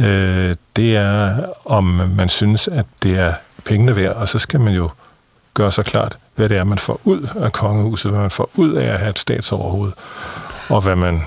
Øh, 0.00 0.56
det 0.76 0.96
er, 0.96 1.44
om 1.64 1.84
man 2.16 2.28
synes, 2.28 2.68
at 2.68 2.86
det 3.02 3.18
er 3.18 3.32
pengene 3.64 3.96
værd, 3.96 4.16
og 4.16 4.28
så 4.28 4.38
skal 4.38 4.60
man 4.60 4.74
jo 4.74 4.90
gøre 5.54 5.72
sig 5.72 5.84
klart, 5.84 6.18
hvad 6.34 6.48
det 6.48 6.56
er, 6.56 6.64
man 6.64 6.78
får 6.78 7.00
ud 7.04 7.28
af 7.36 7.52
kongehuset, 7.52 8.10
hvad 8.10 8.20
man 8.20 8.30
får 8.30 8.50
ud 8.54 8.72
af 8.72 8.86
at 8.86 8.98
have 8.98 9.10
et 9.10 9.18
statsoverhoved, 9.18 9.92
og 10.68 10.80
hvad 10.80 10.96
man 10.96 11.22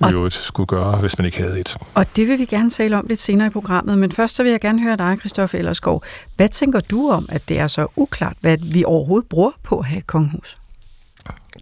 og, 0.00 0.12
jo 0.12 0.30
skulle 0.30 0.66
gøre, 0.66 0.96
hvis 0.96 1.18
man 1.18 1.24
ikke 1.24 1.38
havde 1.38 1.60
et. 1.60 1.76
Og 1.94 2.16
det 2.16 2.28
vil 2.28 2.38
vi 2.38 2.44
gerne 2.44 2.70
tale 2.70 2.98
om 2.98 3.06
lidt 3.08 3.20
senere 3.20 3.46
i 3.46 3.50
programmet, 3.50 3.98
men 3.98 4.12
først 4.12 4.34
så 4.34 4.42
vil 4.42 4.50
jeg 4.50 4.60
gerne 4.60 4.82
høre 4.82 4.96
dig, 4.96 5.16
Christoffer 5.18 5.58
Ellerskov. 5.58 6.02
Hvad 6.36 6.48
tænker 6.48 6.80
du 6.80 7.10
om, 7.10 7.26
at 7.28 7.48
det 7.48 7.58
er 7.58 7.68
så 7.68 7.86
uklart, 7.96 8.36
hvad 8.40 8.56
vi 8.56 8.84
overhovedet 8.84 9.28
bruger 9.28 9.50
på 9.62 9.78
at 9.78 9.86
have 9.86 9.98
et 9.98 10.06
kongehus? 10.06 10.58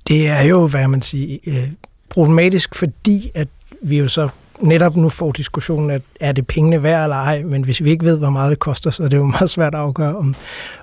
Det 0.09 0.29
er 0.29 0.42
jo, 0.42 0.66
hvad 0.66 0.88
man 0.88 1.02
siger, 1.02 1.38
øh, 1.46 1.68
problematisk, 2.09 2.74
fordi 2.74 3.31
at 3.35 3.48
vi 3.83 3.98
jo 3.98 4.09
så 4.09 4.29
netop 4.61 4.97
nu 4.97 5.09
får 5.09 5.33
diskussionen, 5.33 5.90
at 5.90 6.03
er 6.21 6.33
det 6.33 6.47
pengene 6.47 6.83
værd 6.83 7.03
eller 7.03 7.16
ej, 7.16 7.42
men 7.42 7.64
hvis 7.64 7.85
vi 7.85 7.90
ikke 7.90 8.05
ved, 8.05 8.19
hvor 8.19 8.31
meget 8.31 8.51
det 8.51 8.59
koster, 8.59 8.90
så 8.90 9.03
er 9.05 9.09
det 9.09 9.16
jo 9.16 9.25
meget 9.37 9.51
svært 9.51 9.75
at 9.75 9.81
afgøre, 9.81 10.16
om, 10.16 10.35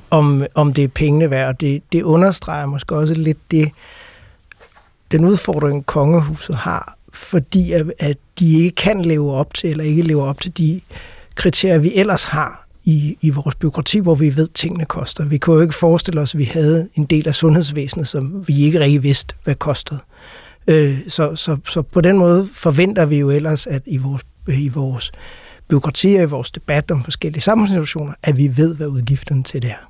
om, 0.09 0.45
om 0.55 0.73
det 0.73 0.83
er 0.83 0.87
pengene 0.87 1.29
værd. 1.29 1.47
Og 1.47 1.61
det, 1.61 1.83
det 1.91 2.03
understreger 2.03 2.65
måske 2.65 2.95
også 2.95 3.13
lidt 3.13 3.51
det, 3.51 3.71
den 5.11 5.25
udfordring, 5.25 5.85
kongehuset 5.85 6.55
har 6.55 6.97
fordi 7.13 7.71
at, 7.71 7.93
at 7.99 8.17
de 8.39 8.59
ikke 8.59 8.75
kan 8.75 9.01
leve 9.01 9.33
op 9.33 9.53
til, 9.53 9.69
eller 9.69 9.83
ikke 9.83 10.01
lever 10.01 10.23
op 10.23 10.39
til 10.39 10.57
de 10.57 10.81
kriterier, 11.35 11.77
vi 11.77 11.95
ellers 11.95 12.23
har 12.23 12.65
i, 12.83 13.17
i 13.21 13.29
vores 13.29 13.55
byråkrati, 13.55 13.99
hvor 13.99 14.15
vi 14.15 14.35
ved, 14.35 14.43
at 14.43 14.53
tingene 14.53 14.85
koster. 14.85 15.25
Vi 15.25 15.37
kunne 15.37 15.55
jo 15.55 15.61
ikke 15.61 15.75
forestille 15.75 16.21
os, 16.21 16.35
at 16.35 16.39
vi 16.39 16.43
havde 16.43 16.89
en 16.95 17.05
del 17.05 17.27
af 17.27 17.35
sundhedsvæsenet, 17.35 18.07
som 18.07 18.43
vi 18.47 18.63
ikke 18.65 18.79
rigtig 18.79 19.03
vidste, 19.03 19.35
hvad 19.43 19.55
kostede. 19.55 19.99
Øh, 20.67 20.97
så, 21.07 21.35
så, 21.35 21.57
så 21.69 21.81
på 21.81 22.01
den 22.01 22.17
måde 22.17 22.47
forventer 22.53 23.05
vi 23.05 23.17
jo 23.17 23.29
ellers, 23.29 23.67
at 23.67 23.81
i 23.85 23.97
vores, 23.97 24.21
i 24.47 24.69
vores 24.69 25.11
byråkrati 25.69 26.15
og 26.15 26.23
i 26.23 26.25
vores 26.25 26.51
debat 26.51 26.91
om 26.91 27.03
forskellige 27.03 27.41
samfundssituationer, 27.41 28.13
at 28.23 28.37
vi 28.37 28.57
ved, 28.57 28.75
hvad 28.75 28.87
udgifterne 28.87 29.43
til 29.43 29.61
det 29.61 29.69
er. 29.69 29.89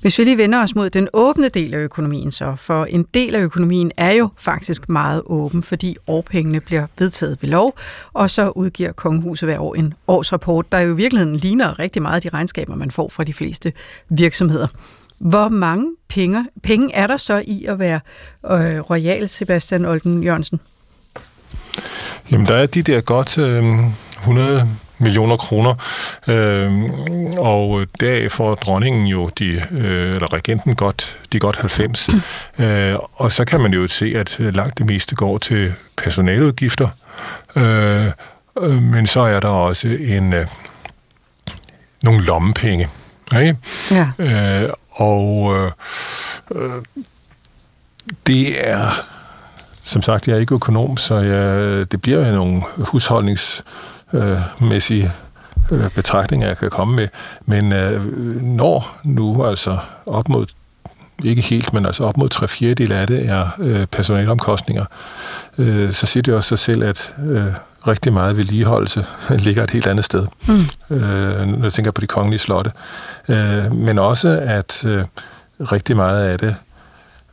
Hvis 0.00 0.18
vi 0.18 0.24
lige 0.24 0.36
vender 0.36 0.62
os 0.62 0.74
mod 0.74 0.90
den 0.90 1.08
åbne 1.12 1.48
del 1.48 1.74
af 1.74 1.78
økonomien 1.78 2.30
så, 2.30 2.56
for 2.56 2.84
en 2.84 3.06
del 3.14 3.34
af 3.34 3.40
økonomien 3.40 3.92
er 3.96 4.10
jo 4.10 4.28
faktisk 4.38 4.88
meget 4.88 5.22
åben, 5.26 5.62
fordi 5.62 5.96
årpengene 6.06 6.60
bliver 6.60 6.86
vedtaget 6.98 7.38
ved 7.40 7.48
lov, 7.48 7.78
og 8.12 8.30
så 8.30 8.48
udgiver 8.48 8.92
Kongehuset 8.92 9.46
hver 9.48 9.58
år 9.58 9.74
en 9.74 9.94
årsrapport, 10.08 10.72
der 10.72 10.80
jo 10.80 10.92
i 10.92 10.96
virkeligheden 10.96 11.36
ligner 11.36 11.78
rigtig 11.78 12.02
meget 12.02 12.22
de 12.22 12.28
regnskaber, 12.28 12.74
man 12.74 12.90
får 12.90 13.08
fra 13.08 13.24
de 13.24 13.32
fleste 13.32 13.72
virksomheder. 14.08 14.68
Hvor 15.22 15.48
mange 15.48 15.86
penge, 16.08 16.46
penge 16.62 16.94
er 16.94 17.06
der 17.06 17.16
så 17.16 17.42
i 17.46 17.64
at 17.64 17.78
være 17.78 18.00
øh, 18.50 18.80
royal, 18.80 19.28
Sebastian 19.28 19.84
Olden 19.84 20.22
Jørgensen? 20.22 20.60
Jamen, 22.30 22.46
der 22.46 22.54
er 22.54 22.66
de 22.66 22.82
der 22.82 23.00
godt 23.00 23.38
øh, 23.38 23.64
100 24.18 24.68
millioner 24.98 25.36
kroner. 25.36 25.74
Øh, 26.28 26.72
og 27.38 27.86
deraf 28.00 28.30
får 28.30 28.54
dronningen 28.54 29.06
jo, 29.06 29.28
de, 29.38 29.44
øh, 29.70 30.14
eller 30.14 30.32
regenten, 30.32 30.74
godt, 30.74 31.18
de 31.32 31.38
godt 31.38 31.56
90. 31.56 32.08
Mm. 32.58 32.64
Øh, 32.64 32.98
og 33.14 33.32
så 33.32 33.44
kan 33.44 33.60
man 33.60 33.72
jo 33.72 33.88
se, 33.88 34.12
at 34.16 34.36
langt 34.38 34.78
det 34.78 34.86
meste 34.86 35.14
går 35.14 35.38
til 35.38 35.72
personaludgifter. 35.96 36.88
Øh, 37.56 38.06
øh, 38.60 38.82
men 38.82 39.06
så 39.06 39.20
er 39.20 39.40
der 39.40 39.48
også 39.48 39.88
en 39.88 40.32
øh, 40.32 40.46
nogle 42.02 42.24
lommepenge. 42.24 42.88
Ikke? 43.40 43.56
Ja. 43.90 44.06
Øh, 44.18 44.68
og 44.92 45.54
øh, 45.56 45.70
øh, 46.50 46.82
det 48.26 48.68
er 48.68 48.90
som 49.84 50.02
sagt, 50.02 50.28
jeg 50.28 50.36
er 50.36 50.40
ikke 50.40 50.54
økonom, 50.54 50.96
så 50.96 51.16
jeg, 51.16 51.92
det 51.92 52.02
bliver 52.02 52.26
jo 52.26 52.34
nogle 52.34 52.62
husholdnings 52.78 53.64
øh, 54.12 54.40
øh, 55.72 55.90
betragtninger, 55.90 56.46
jeg 56.46 56.58
kan 56.58 56.70
komme 56.70 56.96
med. 56.96 57.08
Men 57.46 57.72
øh, 57.72 58.06
når 58.42 58.98
nu 59.04 59.44
altså 59.44 59.78
op 60.06 60.28
mod 60.28 60.46
ikke 61.24 61.42
helt, 61.42 61.72
men 61.72 61.86
altså 61.86 62.04
op 62.04 62.16
mod 62.16 62.28
tre 62.28 62.48
fjerdedel 62.48 62.92
af 62.92 63.06
det 63.06 63.26
er 63.26 63.48
øh, 63.58 63.86
personalomkostninger, 63.86 64.84
øh, 65.58 65.92
så 65.92 66.06
siger 66.06 66.22
det 66.22 66.34
også 66.34 66.48
sig 66.48 66.58
selv, 66.58 66.82
at 66.82 67.14
øh, 67.26 67.46
rigtig 67.88 68.12
meget 68.12 68.36
vedligeholdelse 68.36 69.06
ligger 69.46 69.62
et 69.64 69.70
helt 69.70 69.86
andet 69.86 70.04
sted, 70.04 70.26
mm. 70.46 70.96
øh, 70.96 71.46
når 71.46 71.62
jeg 71.62 71.72
tænker 71.72 71.90
på 71.90 72.00
de 72.00 72.06
kongelige 72.06 72.38
slotte. 72.38 72.72
Øh, 73.28 73.72
men 73.72 73.98
også, 73.98 74.28
at 74.42 74.84
øh, 74.84 75.04
rigtig 75.60 75.96
meget 75.96 76.24
af 76.24 76.38
det 76.38 76.56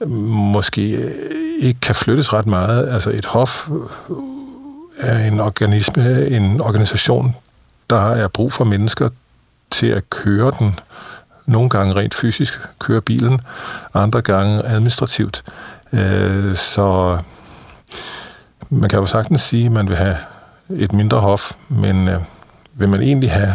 måske 0.08 1.14
ikke 1.60 1.80
kan 1.80 1.96
flyttes 1.96 2.34
ret 2.34 2.48
meget. 2.48 2.90
Altså 2.90 3.12
et 3.12 3.26
hof 3.26 3.70
er 5.00 5.28
en 5.28 5.40
organisme, 5.40 6.28
en 6.28 6.62
organisation, 6.62 7.36
der 7.90 8.12
er 8.12 8.28
brug 8.28 8.54
for 8.54 8.64
mennesker 8.64 9.10
til 9.72 9.88
at 9.88 10.10
køre 10.10 10.52
den. 10.60 10.80
Nogle 11.46 11.70
gange 11.70 11.96
rent 11.96 12.16
fysisk 12.16 12.60
køre 12.80 13.02
bilen, 13.02 13.42
andre 13.94 14.22
gange 14.22 14.66
administrativt. 14.66 15.44
Øh, 15.94 16.56
så 16.56 17.18
man 18.70 18.90
kan 18.90 19.00
jo 19.00 19.06
sagtens 19.06 19.42
sige, 19.42 19.66
at 19.66 19.72
man 19.72 19.88
vil 19.90 19.98
have 19.98 20.18
et 20.70 20.94
mindre 20.94 21.20
hof, 21.20 21.52
men 21.70 22.08
øh, 22.08 22.20
vil 22.74 22.90
man 22.90 23.02
egentlig 23.02 23.32
have 23.32 23.54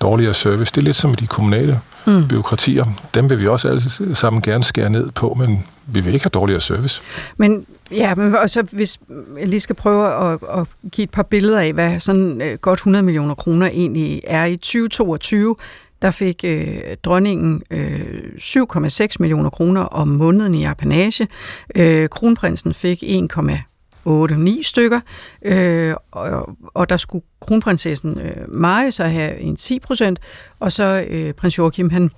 dårligere 0.00 0.34
service? 0.34 0.72
Det 0.74 0.80
er 0.80 0.84
lidt 0.84 0.96
som 0.96 1.14
de 1.14 1.26
kommunale 1.26 1.80
mm. 2.06 2.28
byråkratier. 2.28 2.84
Dem 3.14 3.30
vil 3.30 3.40
vi 3.40 3.46
også 3.46 3.68
alle 3.68 4.14
sammen 4.16 4.42
gerne 4.42 4.64
skære 4.64 4.90
ned 4.90 5.10
på, 5.10 5.34
men 5.38 5.64
vi 5.86 6.00
vil 6.00 6.14
ikke 6.14 6.24
have 6.24 6.30
dårligere 6.30 6.60
service. 6.60 7.02
Men 7.36 7.64
ja, 7.90 8.14
men 8.14 8.36
og 8.36 8.50
så 8.50 8.62
hvis 8.72 8.98
jeg 9.38 9.48
lige 9.48 9.60
skal 9.60 9.76
prøve 9.76 10.32
at, 10.32 10.38
at 10.58 10.66
give 10.92 11.02
et 11.02 11.10
par 11.10 11.22
billeder 11.22 11.60
af, 11.60 11.72
hvad 11.72 12.00
sådan 12.00 12.42
øh, 12.42 12.58
godt 12.58 12.78
100 12.78 13.02
millioner 13.02 13.34
kroner 13.34 13.66
egentlig 13.66 14.20
er 14.26 14.44
i 14.44 14.56
2022, 14.56 15.56
der 16.02 16.10
fik 16.10 16.44
øh, 16.44 16.76
dronningen 17.04 17.62
øh, 17.70 18.00
7,6 18.38 19.16
millioner 19.20 19.50
kroner 19.50 19.80
om 19.80 20.08
måneden 20.08 20.54
i 20.54 20.64
apanage. 20.64 21.28
Øh, 21.74 22.08
kronprinsen 22.08 22.74
fik 22.74 23.02
8-9 24.06 24.62
stykker, 24.62 25.00
øh, 25.42 25.94
og, 26.12 26.56
og 26.74 26.88
der 26.88 26.96
skulle 26.96 27.24
kronprinsessen 27.40 28.20
øh, 28.20 28.36
Marie 28.48 28.92
så 28.92 29.04
have 29.04 29.38
en 29.38 29.56
10 29.56 29.78
procent, 29.78 30.20
og 30.60 30.72
så 30.72 31.04
øh, 31.08 31.32
prins 31.32 31.58
Joachim, 31.58 31.90
han 31.90 32.10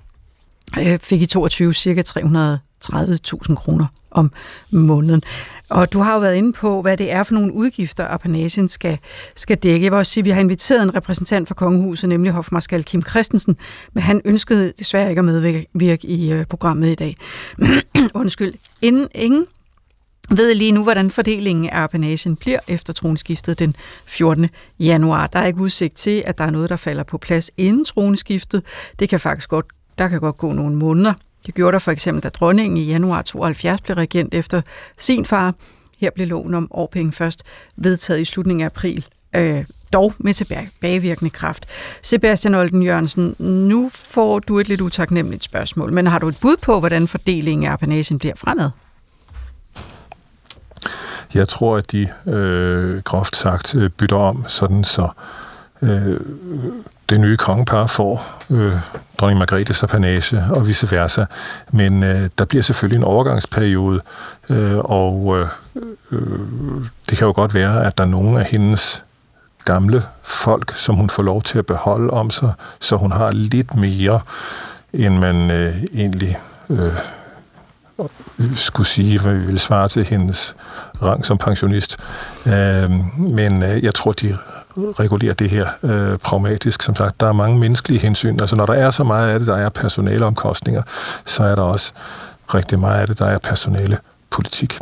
øh, 0.79 0.99
fik 0.99 1.21
i 1.21 1.25
22 1.25 1.73
cirka 1.73 2.01
330.000 2.09 3.55
kroner 3.55 3.85
om 4.11 4.31
måneden. 4.71 5.23
Og 5.69 5.93
du 5.93 5.99
har 5.99 6.13
jo 6.13 6.19
været 6.19 6.35
inde 6.35 6.53
på, 6.53 6.81
hvad 6.81 6.97
det 6.97 7.11
er 7.11 7.23
for 7.23 7.33
nogle 7.33 7.53
udgifter, 7.53 8.07
Apanasien 8.07 8.69
skal, 8.69 8.97
skal 9.35 9.57
dække. 9.57 9.83
Jeg 9.83 9.91
vil 9.91 9.97
også 9.97 10.11
sige, 10.11 10.21
at 10.21 10.25
vi 10.25 10.29
har 10.29 10.41
inviteret 10.41 10.83
en 10.83 10.95
repræsentant 10.95 11.47
for 11.47 11.55
kongehuset, 11.55 12.09
nemlig 12.09 12.31
hofmarskal 12.31 12.83
Kim 12.83 13.01
Christensen, 13.01 13.55
men 13.93 14.03
han 14.03 14.21
ønskede 14.25 14.73
desværre 14.79 15.09
ikke 15.09 15.19
at 15.19 15.25
medvirke 15.25 16.07
i 16.07 16.33
øh, 16.33 16.45
programmet 16.45 16.87
i 16.87 16.95
dag. 16.95 17.17
Undskyld. 18.21 18.53
Inden, 18.81 19.07
ingen 19.15 19.45
ved 20.29 20.53
lige 20.55 20.71
nu, 20.71 20.83
hvordan 20.83 21.11
fordelingen 21.11 21.69
af 21.69 21.81
apanasien 21.81 22.35
bliver 22.35 22.59
efter 22.67 22.93
tronskiftet 22.93 23.59
den 23.59 23.73
14. 24.05 24.49
januar. 24.79 25.27
Der 25.27 25.39
er 25.39 25.45
ikke 25.45 25.59
udsigt 25.59 25.95
til, 25.95 26.23
at 26.25 26.37
der 26.37 26.43
er 26.43 26.49
noget, 26.49 26.69
der 26.69 26.75
falder 26.75 27.03
på 27.03 27.17
plads 27.17 27.51
inden 27.57 27.85
tronskiftet. 27.85 28.63
Det 28.99 29.09
kan 29.09 29.19
faktisk 29.19 29.49
godt, 29.49 29.65
der 29.97 30.07
kan 30.07 30.19
godt 30.19 30.37
gå 30.37 30.53
nogle 30.53 30.75
måneder. 30.75 31.13
Det 31.45 31.55
gjorde 31.55 31.73
der 31.73 31.79
for 31.79 31.91
eksempel, 31.91 32.23
da 32.23 32.29
dronningen 32.29 32.77
i 32.77 32.83
januar 32.83 33.21
72 33.21 33.81
blev 33.81 33.95
regent 33.95 34.33
efter 34.33 34.61
sin 34.97 35.25
far. 35.25 35.55
Her 35.99 36.09
blev 36.15 36.27
loven 36.27 36.53
om 36.53 36.67
årpenge 36.71 37.11
først 37.11 37.43
vedtaget 37.75 38.21
i 38.21 38.25
slutningen 38.25 38.61
af 38.61 38.65
april, 38.65 39.05
øh, 39.35 39.63
dog 39.93 40.13
med 40.17 40.33
tilbagevirkende 40.33 41.29
kraft. 41.29 41.65
Sebastian 42.01 42.55
Olden 42.55 42.83
Jørgensen, 42.83 43.35
nu 43.39 43.89
får 43.93 44.39
du 44.39 44.59
et 44.59 44.67
lidt 44.67 44.81
utaknemmeligt 44.81 45.43
spørgsmål, 45.43 45.93
men 45.93 46.07
har 46.07 46.19
du 46.19 46.27
et 46.27 46.37
bud 46.41 46.57
på, 46.61 46.79
hvordan 46.79 47.07
fordelingen 47.07 47.67
af 47.67 47.71
apanasien 47.71 48.19
bliver 48.19 48.35
fremad? 48.35 48.69
Jeg 51.33 51.47
tror, 51.47 51.77
at 51.77 51.91
de 51.91 52.07
øh, 52.25 53.01
groft 53.01 53.35
sagt 53.35 53.75
øh, 53.75 53.89
bytter 53.89 54.17
om, 54.17 54.45
sådan 54.47 54.83
så 54.83 55.07
øh, 55.81 56.19
det 57.09 57.19
nye 57.19 57.37
kongepar 57.37 57.87
får 57.87 58.43
øh, 58.49 58.73
dronning 59.17 59.39
Margrethes 59.39 59.83
apanage 59.83 60.43
og 60.49 60.67
vice 60.67 60.91
versa. 60.91 61.25
Men 61.71 62.03
øh, 62.03 62.29
der 62.37 62.45
bliver 62.45 62.61
selvfølgelig 62.61 62.97
en 62.97 63.03
overgangsperiode, 63.03 64.01
øh, 64.49 64.77
og 64.77 65.37
øh, 65.39 65.47
øh, 66.11 66.39
det 67.09 67.17
kan 67.17 67.27
jo 67.27 67.33
godt 67.35 67.53
være, 67.53 67.85
at 67.85 67.97
der 67.97 68.03
er 68.03 68.07
nogle 68.07 68.39
af 68.39 68.45
hendes 68.45 69.03
gamle 69.65 70.03
folk, 70.23 70.77
som 70.77 70.95
hun 70.95 71.09
får 71.09 71.23
lov 71.23 71.43
til 71.43 71.57
at 71.57 71.65
beholde 71.65 72.09
om 72.09 72.29
sig, 72.29 72.53
så 72.79 72.95
hun 72.95 73.11
har 73.11 73.31
lidt 73.31 73.75
mere, 73.75 74.19
end 74.93 75.17
man 75.17 75.51
øh, 75.51 75.83
egentlig 75.93 76.37
øh, 76.69 76.93
skulle 78.55 78.87
sige, 78.87 79.19
hvad 79.19 79.33
vi 79.33 79.45
vil 79.45 79.59
svare 79.59 79.89
til 79.89 80.03
hendes 80.03 80.55
rang 81.01 81.25
som 81.25 81.37
pensionist. 81.37 81.97
Øh, 82.45 82.91
men 83.17 83.63
øh, 83.63 83.83
jeg 83.83 83.93
tror, 83.93 84.11
de 84.11 84.37
regulerer 84.77 85.33
det 85.33 85.49
her 85.49 85.67
øh, 85.83 86.17
pragmatisk. 86.17 86.83
Som 86.83 86.95
sagt, 86.95 87.19
der 87.19 87.27
er 87.27 87.31
mange 87.31 87.59
menneskelige 87.59 87.99
hensyn. 87.99 88.37
Altså 88.39 88.55
når 88.55 88.65
der 88.65 88.73
er 88.73 88.91
så 88.91 89.03
meget 89.03 89.29
af 89.29 89.39
det, 89.39 89.47
der 89.47 89.55
er 89.55 89.69
personaleomkostninger, 89.69 90.81
så 91.25 91.43
er 91.43 91.55
der 91.55 91.61
også 91.61 91.93
rigtig 92.53 92.79
meget 92.79 93.01
af 93.01 93.07
det, 93.07 93.19
der 93.19 93.25
er 93.25 93.37
personale 93.37 93.97
politik. 94.29 94.79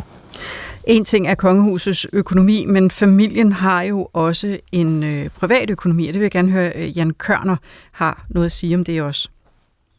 En 0.84 1.04
ting 1.04 1.28
er 1.28 1.34
kongehusets 1.34 2.06
økonomi, 2.12 2.64
men 2.68 2.90
familien 2.90 3.52
har 3.52 3.82
jo 3.82 4.08
også 4.12 4.58
en 4.72 5.04
øh, 5.04 5.28
privat 5.40 5.70
økonomi, 5.70 6.08
og 6.08 6.14
det 6.14 6.20
vil 6.20 6.24
jeg 6.24 6.30
gerne 6.30 6.50
høre, 6.50 6.72
øh, 6.74 6.98
Jan 6.98 7.10
Kørner 7.10 7.56
har 7.92 8.24
noget 8.28 8.46
at 8.46 8.52
sige 8.52 8.74
om 8.74 8.84
det 8.84 9.02
også. 9.02 9.28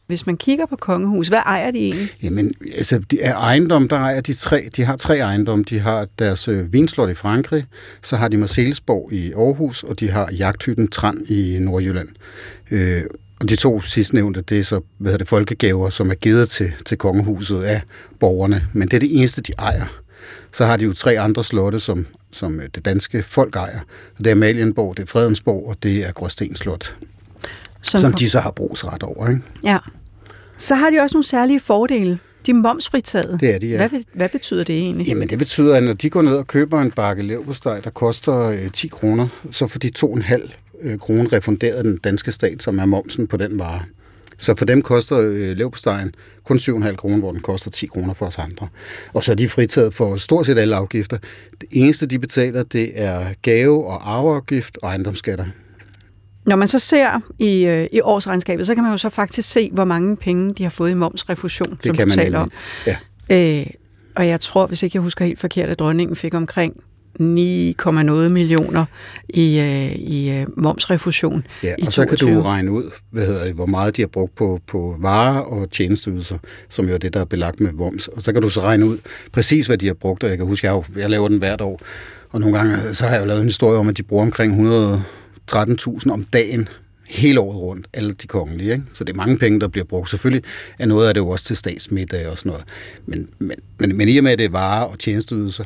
Hvis 0.07 0.25
man 0.25 0.37
kigger 0.37 0.65
på 0.65 0.75
kongehus, 0.75 1.27
hvad 1.27 1.39
ejer 1.45 1.71
de 1.71 1.79
egentlig? 1.79 2.09
Jamen, 2.23 2.53
altså, 2.75 2.99
de 3.11 3.21
er 3.21 3.35
ejendom, 3.35 3.87
der 3.87 3.95
ejer 3.95 4.21
de 4.21 4.33
tre. 4.33 4.69
De 4.75 4.83
har 4.83 4.97
tre 4.97 5.17
ejendomme. 5.17 5.65
De 5.69 5.79
har 5.79 6.07
deres 6.19 6.47
øh, 6.47 6.73
vinslot 6.73 7.09
i 7.09 7.13
Frankrig, 7.13 7.65
så 8.03 8.15
har 8.15 8.27
de 8.27 8.37
Marcellesborg 8.37 9.13
i 9.13 9.31
Aarhus, 9.31 9.83
og 9.83 9.99
de 9.99 10.09
har 10.09 10.29
jagthytten 10.37 10.87
Tran 10.87 11.21
i 11.29 11.57
Nordjylland. 11.61 12.09
Øh, 12.71 13.01
og 13.41 13.49
de 13.49 13.55
to 13.55 13.81
sidstnævnte, 13.81 14.41
det 14.41 14.59
er 14.59 14.63
så 14.63 14.81
hvad 14.97 15.11
hedder 15.11 15.17
det, 15.17 15.27
folkegaver, 15.27 15.89
som 15.89 16.09
er 16.09 16.15
givet 16.15 16.49
til, 16.49 16.73
til 16.85 16.97
kongehuset 16.97 17.63
af 17.63 17.81
borgerne. 18.19 18.67
Men 18.73 18.87
det 18.87 18.93
er 18.93 18.99
det 18.99 19.17
eneste, 19.17 19.41
de 19.41 19.51
ejer. 19.59 20.01
Så 20.53 20.65
har 20.65 20.77
de 20.77 20.85
jo 20.85 20.93
tre 20.93 21.19
andre 21.19 21.43
slotte, 21.43 21.79
som, 21.79 22.05
som 22.31 22.59
øh, 22.59 22.65
det 22.75 22.85
danske 22.85 23.23
folk 23.23 23.55
ejer. 23.55 23.79
Og 24.17 24.23
det 24.23 24.31
er 24.31 24.35
Malienborg, 24.35 24.97
det 24.97 25.03
er 25.03 25.07
Fredensborg, 25.07 25.69
og 25.69 25.83
det 25.83 26.07
er 26.07 26.11
Gråsten 26.11 26.55
Slot 26.55 26.95
som, 27.81 27.99
som 27.99 28.13
de 28.13 28.29
så 28.29 28.39
har 28.39 28.51
brugsret 28.51 29.03
over. 29.03 29.29
Ikke? 29.29 29.41
Ja. 29.63 29.77
Så 30.57 30.75
har 30.75 30.89
de 30.89 30.99
også 30.99 31.15
nogle 31.15 31.25
særlige 31.25 31.59
fordele. 31.59 32.19
De 32.45 32.51
er 32.51 32.55
momsfritaget. 32.55 33.41
Det 33.41 33.55
er 33.55 33.59
de, 33.59 33.67
ja. 33.67 33.87
Hvad, 33.87 34.01
hvad 34.13 34.29
betyder 34.29 34.63
det 34.63 34.77
egentlig? 34.77 35.07
Jamen, 35.07 35.29
det 35.29 35.37
betyder, 35.37 35.75
at 35.75 35.83
når 35.83 35.93
de 35.93 36.09
går 36.09 36.21
ned 36.21 36.35
og 36.35 36.47
køber 36.47 36.81
en 36.81 36.91
bakke 36.91 37.23
leverpostej, 37.23 37.79
der 37.79 37.89
koster 37.89 38.39
øh, 38.39 38.71
10 38.73 38.87
kroner, 38.87 39.27
så 39.51 39.67
får 39.67 39.79
de 39.79 39.89
2,5 39.99 40.51
øh, 40.81 40.97
kroner 40.97 41.33
refunderet 41.33 41.85
den 41.85 41.97
danske 41.97 42.31
stat, 42.31 42.63
som 42.63 42.79
er 42.79 42.85
momsen 42.85 43.27
på 43.27 43.37
den 43.37 43.59
vare. 43.59 43.81
Så 44.37 44.55
for 44.55 44.65
dem 44.65 44.81
koster 44.81 45.19
øh, 45.19 45.57
leverpostejen 45.57 46.15
kun 46.43 46.57
7,5 46.57 46.95
kroner, 46.95 47.17
hvor 47.17 47.31
den 47.31 47.41
koster 47.41 47.71
10 47.71 47.85
kroner 47.85 48.13
for 48.13 48.25
os 48.25 48.37
andre. 48.37 48.67
Og 49.13 49.23
så 49.23 49.31
er 49.31 49.35
de 49.35 49.49
fritaget 49.49 49.93
for 49.93 50.15
stort 50.15 50.45
set 50.45 50.57
alle 50.57 50.75
afgifter. 50.75 51.17
Det 51.61 51.69
eneste, 51.71 52.05
de 52.05 52.19
betaler, 52.19 52.63
det 52.63 52.91
er 52.95 53.25
gave- 53.41 53.85
og 53.85 54.11
arveafgift 54.17 54.77
og 54.81 54.89
ejendomsskatter. 54.89 55.45
Når 56.47 56.55
man 56.55 56.67
så 56.67 56.79
ser 56.79 57.21
i, 57.39 57.65
øh, 57.65 57.87
i 57.91 58.01
årsregnskabet, 58.01 58.67
så 58.67 58.75
kan 58.75 58.83
man 58.83 58.91
jo 58.91 58.97
så 58.97 59.09
faktisk 59.09 59.51
se, 59.51 59.69
hvor 59.73 59.85
mange 59.85 60.15
penge 60.15 60.49
de 60.49 60.63
har 60.63 60.69
fået 60.69 60.91
i 60.91 60.93
momsrefusion, 60.93 61.69
det 61.69 61.85
som 61.85 61.95
kan 61.95 62.07
du 62.07 62.15
man 62.15 62.17
taler 62.17 62.39
om. 62.39 62.51
Ja. 62.87 62.95
Øh, 63.29 63.65
og 64.15 64.27
jeg 64.27 64.41
tror, 64.41 64.67
hvis 64.67 64.83
ikke 64.83 64.95
jeg 64.95 65.01
husker 65.01 65.25
helt 65.25 65.39
forkert, 65.39 65.69
at 65.69 65.79
dronningen 65.79 66.15
fik 66.15 66.33
omkring 66.33 66.73
9,0 67.19 68.29
millioner 68.29 68.85
i, 69.29 69.59
øh, 69.59 69.95
i 69.95 70.29
øh, 70.29 70.47
momsrefusion. 70.57 71.47
Ja, 71.63 71.73
og 71.81 71.87
i 71.87 71.91
så 71.91 72.05
kan 72.05 72.17
du 72.17 72.41
regne 72.41 72.71
ud, 72.71 72.83
hvad 73.11 73.25
hedder 73.25 73.45
det, 73.45 73.53
hvor 73.53 73.65
meget 73.65 73.97
de 73.97 74.01
har 74.01 74.07
brugt 74.07 74.35
på, 74.35 74.59
på 74.67 74.95
varer 74.99 75.39
og 75.39 75.71
tjenesteydelser, 75.71 76.37
som 76.69 76.87
jo 76.87 76.93
er 76.93 76.97
det, 76.97 77.13
der 77.13 77.19
er 77.19 77.25
belagt 77.25 77.59
med 77.59 77.71
moms. 77.71 78.07
Og 78.07 78.21
så 78.21 78.33
kan 78.33 78.41
du 78.41 78.49
så 78.49 78.61
regne 78.61 78.85
ud 78.85 78.97
præcis, 79.31 79.67
hvad 79.67 79.77
de 79.77 79.87
har 79.87 79.93
brugt, 79.93 80.23
og 80.23 80.29
jeg 80.29 80.37
kan 80.37 80.47
huske, 80.47 80.67
jeg, 80.67 80.83
jeg 80.97 81.09
laver 81.09 81.27
den 81.27 81.37
hvert 81.37 81.61
år, 81.61 81.81
og 82.29 82.39
nogle 82.39 82.57
gange 82.57 82.93
så 82.93 83.05
har 83.05 83.13
jeg 83.13 83.21
jo 83.21 83.25
lavet 83.25 83.41
en 83.41 83.47
historie 83.47 83.79
om, 83.79 83.89
at 83.89 83.97
de 83.97 84.03
bruger 84.03 84.23
omkring 84.23 84.51
100 84.51 85.03
13.000 85.51 86.11
om 86.11 86.23
dagen 86.23 86.69
hele 87.07 87.39
året 87.39 87.57
rundt, 87.57 87.87
alle 87.93 88.13
de 88.13 88.27
kongelige. 88.27 88.71
Ikke? 88.71 88.83
Så 88.93 89.03
det 89.03 89.13
er 89.13 89.17
mange 89.17 89.37
penge, 89.37 89.59
der 89.59 89.67
bliver 89.67 89.85
brugt. 89.85 90.09
Selvfølgelig 90.09 90.43
er 90.79 90.85
noget 90.85 91.07
af 91.07 91.13
det 91.13 91.21
jo 91.21 91.29
også 91.29 91.45
til 91.45 91.57
statsmiddag 91.57 92.27
og 92.27 92.37
sådan 92.37 92.49
noget. 92.49 92.65
Men, 93.05 93.27
men, 93.39 93.57
men, 93.79 93.97
men 93.97 94.09
i 94.09 94.17
og 94.17 94.23
med, 94.23 94.31
at 94.31 94.37
det 94.37 94.45
er 94.45 94.49
varer 94.49 94.83
og 94.83 94.99
tjenesteydelser, 94.99 95.63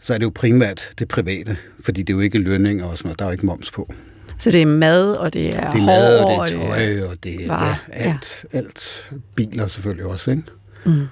så 0.00 0.14
er 0.14 0.18
det 0.18 0.24
jo 0.24 0.32
primært 0.34 0.90
det 0.98 1.08
private, 1.08 1.56
fordi 1.80 2.02
det 2.02 2.12
er 2.12 2.16
jo 2.16 2.20
ikke 2.20 2.38
lønning 2.38 2.84
og 2.84 2.98
sådan 2.98 3.08
noget. 3.08 3.18
Der 3.18 3.24
er 3.24 3.28
jo 3.28 3.32
ikke 3.32 3.46
moms 3.46 3.70
på. 3.70 3.94
Så 4.38 4.50
det 4.50 4.62
er 4.62 4.66
mad, 4.66 5.12
og 5.12 5.32
det 5.32 5.56
er 5.56 5.72
Det 5.72 5.80
er 5.80 5.86
mad, 5.86 6.18
og 6.18 6.46
det 6.46 6.54
er 6.54 6.58
tøj, 6.58 7.08
og 7.10 7.16
det 7.22 7.34
er 7.34 7.54
ja, 7.64 7.76
alt, 7.92 8.44
ja. 8.52 8.58
alt. 8.58 9.10
Biler 9.34 9.66
selvfølgelig 9.66 10.06
også, 10.06 10.30
ikke? 10.30 10.42
Mm. 10.84 11.06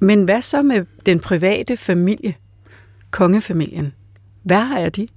Men 0.00 0.24
hvad 0.24 0.42
så 0.42 0.62
med 0.62 0.84
den 1.06 1.20
private 1.20 1.76
familie, 1.76 2.34
kongefamilien? 3.10 3.92
Hvad 4.42 4.62
er 4.78 4.88
de? 4.88 5.08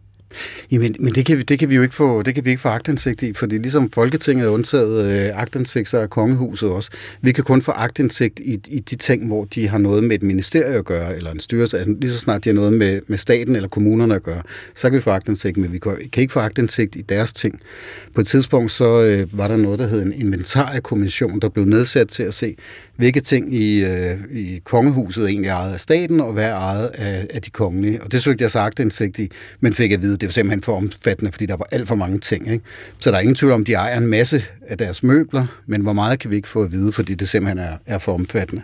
Jamen, 0.71 0.95
men 0.99 1.15
det 1.15 1.25
kan, 1.25 1.37
vi, 1.37 1.41
det 1.41 1.59
kan 1.59 1.69
vi 1.69 1.75
jo 1.75 1.81
ikke 1.81 1.95
få, 1.95 2.21
det 2.21 2.35
kan 2.35 2.45
vi 2.45 2.49
ikke 2.49 2.61
få 2.61 2.69
agtindsigt 2.69 3.21
i, 3.21 3.33
fordi 3.33 3.57
ligesom 3.57 3.91
Folketinget 3.91 4.45
er 4.45 4.49
undtaget 4.49 5.11
øh, 5.11 5.41
agtindsigt, 5.41 5.89
så 5.89 5.97
er 5.97 6.07
kongehuset 6.07 6.69
også. 6.69 6.91
Vi 7.21 7.31
kan 7.31 7.43
kun 7.43 7.61
få 7.61 7.71
agtindsigt 7.71 8.39
i, 8.39 8.59
i 8.67 8.79
de 8.79 8.95
ting, 8.95 9.27
hvor 9.27 9.45
de 9.45 9.67
har 9.67 9.77
noget 9.77 10.03
med 10.03 10.15
et 10.15 10.23
ministerie 10.23 10.77
at 10.77 10.85
gøre, 10.85 11.15
eller 11.15 11.31
en 11.31 11.39
styrelse, 11.39 11.77
altså 11.77 11.95
lige 12.01 12.11
så 12.11 12.19
snart 12.19 12.43
de 12.43 12.49
har 12.49 12.53
noget 12.53 12.73
med, 12.73 12.99
med 13.07 13.17
staten 13.17 13.55
eller 13.55 13.69
kommunerne 13.69 14.15
at 14.15 14.23
gøre, 14.23 14.41
så 14.75 14.89
kan 14.89 14.97
vi 14.97 15.01
få 15.01 15.09
agtindsigt, 15.09 15.57
men 15.57 15.73
vi 15.73 15.79
kan, 15.79 15.95
kan 16.11 16.21
ikke 16.21 16.33
få 16.33 16.39
agtindsigt 16.39 16.95
i 16.95 17.01
deres 17.01 17.33
ting. 17.33 17.59
På 18.15 18.21
et 18.21 18.27
tidspunkt 18.27 18.71
så 18.71 19.01
øh, 19.01 19.37
var 19.37 19.47
der 19.47 19.57
noget, 19.57 19.79
der 19.79 19.87
hed 19.87 20.01
en 20.01 20.13
inventariekommission, 20.13 21.39
der 21.39 21.49
blev 21.49 21.65
nedsat 21.65 22.07
til 22.07 22.23
at 22.23 22.33
se, 22.33 22.55
hvilke 22.99 23.19
ting 23.19 23.53
i, 23.53 23.83
øh, 23.83 24.17
i 24.31 24.61
kongehuset 24.63 25.29
egentlig 25.29 25.49
ejet 25.49 25.73
af 25.73 25.79
staten, 25.79 26.19
og 26.19 26.33
hvad 26.33 26.45
er 26.45 26.55
ejet 26.55 26.87
af, 26.87 27.27
af 27.33 27.41
de 27.41 27.49
kongelige. 27.49 28.03
Og 28.03 28.11
det 28.11 28.23
søgte 28.23 28.41
jeg 28.41 28.51
sagt 28.51 28.79
indsigt 28.79 29.19
i, 29.19 29.31
men 29.59 29.73
fik 29.73 29.91
at 29.91 30.01
vide, 30.01 30.17
det 30.17 30.27
var 30.27 30.31
simpelthen 30.31 30.61
for 30.61 30.73
omfattende, 30.73 31.31
fordi 31.31 31.45
der 31.45 31.57
var 31.57 31.67
alt 31.71 31.87
for 31.87 31.95
mange 31.95 32.19
ting. 32.19 32.51
Ikke? 32.51 32.65
Så 32.99 33.11
der 33.11 33.17
er 33.17 33.21
ingen 33.21 33.35
tvivl 33.35 33.51
om, 33.53 33.65
de 33.65 33.73
ejer 33.73 33.97
en 33.97 34.07
masse 34.07 34.43
af 34.67 34.77
deres 34.77 35.03
møbler, 35.03 35.45
men 35.65 35.81
hvor 35.81 35.93
meget 35.93 36.19
kan 36.19 36.31
vi 36.31 36.35
ikke 36.35 36.47
få 36.47 36.63
at 36.63 36.71
vide, 36.71 36.91
fordi 36.91 37.13
det 37.13 37.29
simpelthen 37.29 37.57
er, 37.57 37.77
er 37.85 37.97
for 37.97 38.13
omfattende. 38.13 38.61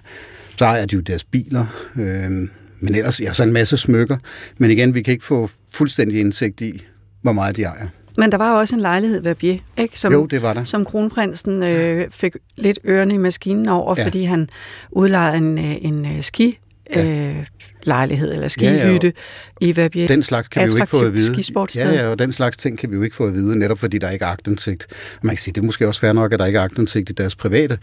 Så 0.57 0.65
ejer 0.65 0.86
de 0.86 0.95
jo 0.95 1.01
deres 1.01 1.23
biler, 1.23 1.65
øh, 1.95 2.31
men 2.79 2.95
ellers 2.95 3.19
ja, 3.19 3.33
så 3.33 3.43
en 3.43 3.53
masse 3.53 3.77
smykker. 3.77 4.17
Men 4.57 4.71
igen, 4.71 4.95
vi 4.95 5.01
kan 5.01 5.11
ikke 5.11 5.25
få 5.25 5.49
fuldstændig 5.73 6.19
indsigt 6.19 6.61
i, 6.61 6.86
hvor 7.21 7.31
meget 7.31 7.55
de 7.55 7.63
ejer. 7.63 7.88
Men 8.18 8.32
der 8.32 8.38
var 8.38 8.51
jo 8.51 8.59
også 8.59 8.76
en 8.76 8.82
lejlighed 8.82 9.18
ved 9.18 9.24
Verbier, 9.24 9.57
ikke? 9.78 9.99
Som, 9.99 10.13
jo, 10.13 10.26
det 10.26 10.41
var 10.41 10.53
der. 10.53 10.63
Som 10.63 10.86
kronprinsen 10.86 11.63
øh, 11.63 12.09
fik 12.11 12.36
lidt 12.57 12.80
ørerne 12.86 13.13
i 13.13 13.18
maskinen 13.18 13.70
over, 13.70 13.95
ja. 13.97 14.05
fordi 14.05 14.24
han 14.24 14.49
udlejede 14.91 15.38
en, 15.38 15.57
øh, 15.57 15.76
en, 15.82 16.05
en 16.05 16.24
ski... 16.24 16.57
Ja. 16.95 17.30
Øh, 17.30 17.45
lejlighed 17.86 18.34
eller 18.34 18.47
skihytte 18.47 19.07
ja, 19.07 19.13
ja, 19.61 19.68
i 19.68 19.76
Verbier. 19.76 20.07
Den 20.07 20.24
slags 20.24 20.47
kan 20.47 20.61
vi 20.61 20.72
jo 20.72 20.76
ikke 20.76 20.88
få 20.88 21.05
at 21.05 21.13
vide. 21.13 21.43
Ja, 21.76 21.91
ja, 21.91 22.07
og 22.07 22.20
den 22.20 22.32
slags 22.32 22.57
ting 22.57 22.78
kan 22.78 22.91
vi 22.91 22.95
jo 22.95 23.01
ikke 23.01 23.16
få 23.16 23.28
at 23.28 23.34
vide, 23.34 23.59
netop 23.59 23.80
fordi 23.80 23.97
der 23.97 24.09
ikke 24.09 24.26
er 24.26 24.30
agtindsigt. 24.30 24.88
Man 25.22 25.36
kan 25.36 25.41
sige, 25.41 25.53
det 25.53 25.61
er 25.61 25.66
måske 25.66 25.88
også 25.88 25.99
fair 25.99 26.13
nok, 26.13 26.34
at 26.34 26.39
der 26.39 26.45
ikke 26.45 26.59
er 26.59 26.63
agtindsigt 26.63 27.09
i 27.09 27.13
deres 27.13 27.36
private 27.36 27.78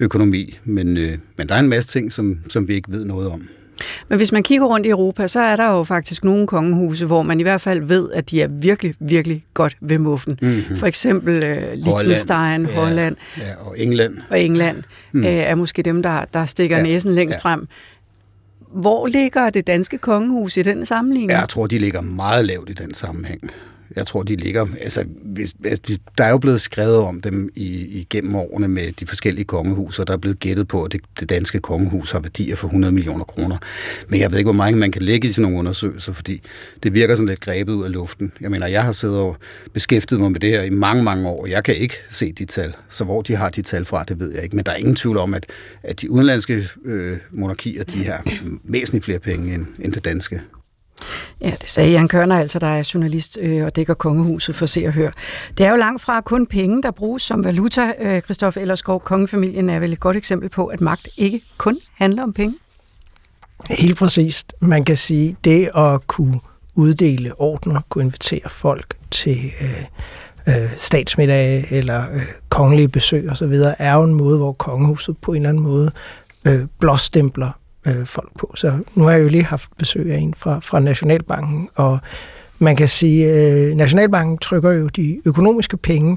økonomi, 0.00 0.58
men, 0.64 0.96
øh, 0.96 1.18
men 1.36 1.48
der 1.48 1.54
er 1.54 1.58
en 1.58 1.68
masse 1.68 1.90
ting, 1.90 2.12
som, 2.12 2.38
som 2.48 2.68
vi 2.68 2.74
ikke 2.74 2.92
ved 2.92 3.04
noget 3.04 3.30
om. 3.30 3.48
Men 4.08 4.18
hvis 4.18 4.32
man 4.32 4.42
kigger 4.42 4.66
rundt 4.66 4.86
i 4.86 4.90
Europa, 4.90 5.28
så 5.28 5.40
er 5.40 5.56
der 5.56 5.70
jo 5.70 5.84
faktisk 5.84 6.24
nogle 6.24 6.46
kongehuse, 6.46 7.06
hvor 7.06 7.22
man 7.22 7.40
i 7.40 7.42
hvert 7.42 7.60
fald 7.60 7.82
ved, 7.82 8.10
at 8.12 8.30
de 8.30 8.42
er 8.42 8.48
virkelig, 8.48 8.94
virkelig 9.00 9.44
godt 9.54 9.76
ved 9.80 9.98
muffen. 9.98 10.38
Mm-hmm. 10.42 10.76
For 10.76 10.86
eksempel 10.86 11.44
øh, 11.44 11.72
Liechtenstein, 11.72 12.38
Holland, 12.38 12.66
Holland 12.66 13.16
ja, 13.38 13.46
ja, 13.46 13.54
og 13.60 13.78
England. 13.78 14.16
Og 14.30 14.40
England 14.40 14.82
mm. 15.12 15.24
øh, 15.24 15.30
er 15.30 15.54
måske 15.54 15.82
dem, 15.82 16.02
der, 16.02 16.24
der 16.34 16.46
stikker 16.46 16.76
ja, 16.76 16.82
næsen 16.82 17.14
længst 17.14 17.36
ja. 17.44 17.48
frem. 17.48 17.68
Hvor 18.72 19.06
ligger 19.06 19.50
det 19.50 19.66
danske 19.66 19.98
kongehus 19.98 20.56
i 20.56 20.62
den 20.62 20.86
sammenligning? 20.86 21.30
Jeg 21.30 21.48
tror, 21.48 21.66
de 21.66 21.78
ligger 21.78 22.00
meget 22.00 22.44
lavt 22.44 22.70
i 22.70 22.72
den 22.72 22.94
sammenhæng. 22.94 23.50
Jeg 23.96 24.06
tror, 24.06 24.22
de 24.22 24.36
ligger... 24.36 24.66
Altså, 24.80 25.04
hvis, 25.24 25.54
altså, 25.64 25.98
der 26.18 26.24
er 26.24 26.30
jo 26.30 26.38
blevet 26.38 26.60
skrevet 26.60 26.96
om 26.96 27.20
dem 27.20 27.48
i, 27.54 27.86
igennem 28.00 28.34
årene 28.34 28.68
med 28.68 28.92
de 28.92 29.06
forskellige 29.06 29.44
kongehus, 29.44 29.98
og 29.98 30.06
der 30.06 30.12
er 30.12 30.16
blevet 30.16 30.40
gættet 30.40 30.68
på, 30.68 30.82
at 30.82 30.92
det, 30.92 31.00
det 31.20 31.28
danske 31.28 31.58
kongehus 31.58 32.10
har 32.10 32.20
værdier 32.20 32.56
for 32.56 32.66
100 32.68 32.94
millioner 32.94 33.24
kroner. 33.24 33.58
Men 34.08 34.20
jeg 34.20 34.30
ved 34.30 34.38
ikke, 34.38 34.46
hvor 34.46 34.52
mange 34.52 34.78
man 34.78 34.92
kan 34.92 35.02
lægge 35.02 35.28
i 35.28 35.32
sådan 35.32 35.42
nogle 35.42 35.58
undersøgelser, 35.58 36.12
fordi 36.12 36.42
det 36.82 36.94
virker 36.94 37.14
sådan 37.14 37.28
lidt 37.28 37.40
grebet 37.40 37.72
ud 37.72 37.84
af 37.84 37.92
luften. 37.92 38.32
Jeg 38.40 38.50
mener, 38.50 38.66
jeg 38.66 38.82
har 38.82 38.92
siddet 38.92 39.16
og 39.18 39.36
beskæftiget 39.72 40.20
mig 40.20 40.32
med 40.32 40.40
det 40.40 40.50
her 40.50 40.62
i 40.62 40.70
mange, 40.70 41.02
mange 41.02 41.28
år, 41.28 41.42
og 41.42 41.50
jeg 41.50 41.64
kan 41.64 41.76
ikke 41.76 41.94
se 42.10 42.32
de 42.32 42.44
tal. 42.44 42.72
Så 42.88 43.04
hvor 43.04 43.22
de 43.22 43.36
har 43.36 43.50
de 43.50 43.62
tal 43.62 43.84
fra, 43.84 44.04
det 44.04 44.20
ved 44.20 44.34
jeg 44.34 44.42
ikke. 44.42 44.56
Men 44.56 44.64
der 44.64 44.72
er 44.72 44.76
ingen 44.76 44.96
tvivl 44.96 45.16
om, 45.16 45.34
at, 45.34 45.46
at 45.82 46.00
de 46.00 46.10
udenlandske 46.10 46.68
øh, 46.84 47.16
monarkier, 47.30 47.84
de 47.84 48.04
har 48.04 48.24
væsentligt 48.64 49.04
flere 49.04 49.18
penge 49.18 49.54
end, 49.54 49.66
end 49.78 49.92
det 49.92 50.04
danske. 50.04 50.40
Ja, 51.40 51.52
det 51.60 51.68
sagde 51.68 51.90
Jan 51.90 52.08
Kørner, 52.08 52.38
altså 52.38 52.58
der 52.58 52.66
er 52.66 52.90
journalist 52.94 53.38
øh, 53.40 53.64
og 53.64 53.76
dækker 53.76 53.94
kongehuset 53.94 54.56
for 54.56 54.66
se 54.66 54.84
og 54.86 54.92
hør. 54.92 55.10
Det 55.58 55.66
er 55.66 55.70
jo 55.70 55.76
langt 55.76 56.02
fra 56.02 56.20
kun 56.20 56.46
penge, 56.46 56.82
der 56.82 56.90
bruges 56.90 57.22
som 57.22 57.44
valuta. 57.44 57.92
Øh, 58.00 58.22
Christoffer 58.22 58.60
Ellersgaard, 58.60 59.00
kongefamilien 59.04 59.70
er 59.70 59.78
vel 59.78 59.92
et 59.92 60.00
godt 60.00 60.16
eksempel 60.16 60.48
på, 60.48 60.66
at 60.66 60.80
magt 60.80 61.08
ikke 61.16 61.42
kun 61.58 61.78
handler 61.94 62.22
om 62.22 62.32
penge. 62.32 62.54
Helt 63.70 63.98
præcist. 63.98 64.52
Man 64.60 64.84
kan 64.84 64.96
sige, 64.96 65.36
det 65.44 65.70
at 65.76 66.06
kunne 66.06 66.40
uddele 66.74 67.40
ordner, 67.40 67.80
kunne 67.88 68.04
invitere 68.04 68.48
folk 68.48 68.96
til 69.10 69.52
øh, 69.60 69.84
øh, 70.48 70.70
statsmiddag 70.78 71.66
eller 71.70 72.04
øh, 72.12 72.22
kongelige 72.48 72.88
besøg 72.88 73.30
osv., 73.30 73.52
er 73.78 73.94
jo 73.94 74.02
en 74.02 74.14
måde, 74.14 74.38
hvor 74.38 74.52
kongehuset 74.52 75.18
på 75.18 75.32
en 75.32 75.36
eller 75.36 75.48
anden 75.48 75.62
måde 75.62 75.90
øh, 76.46 76.66
blåstempler 76.78 77.50
øh, 77.86 78.06
folk 78.06 78.30
på. 78.38 78.52
Så 78.56 78.78
nu 78.94 79.04
har 79.04 79.10
jeg 79.10 79.22
jo 79.22 79.28
lige 79.28 79.44
haft 79.44 79.70
besøg 79.78 80.12
af 80.12 80.18
en 80.18 80.34
fra, 80.34 80.58
fra 80.62 80.80
Nationalbanken, 80.80 81.68
og 81.74 81.98
man 82.58 82.76
kan 82.76 82.88
sige, 82.88 83.30
at 83.30 83.70
øh, 83.70 83.76
Nationalbanken 83.76 84.38
trykker 84.38 84.70
jo 84.72 84.88
de 84.88 85.20
økonomiske 85.24 85.76
penge, 85.76 86.16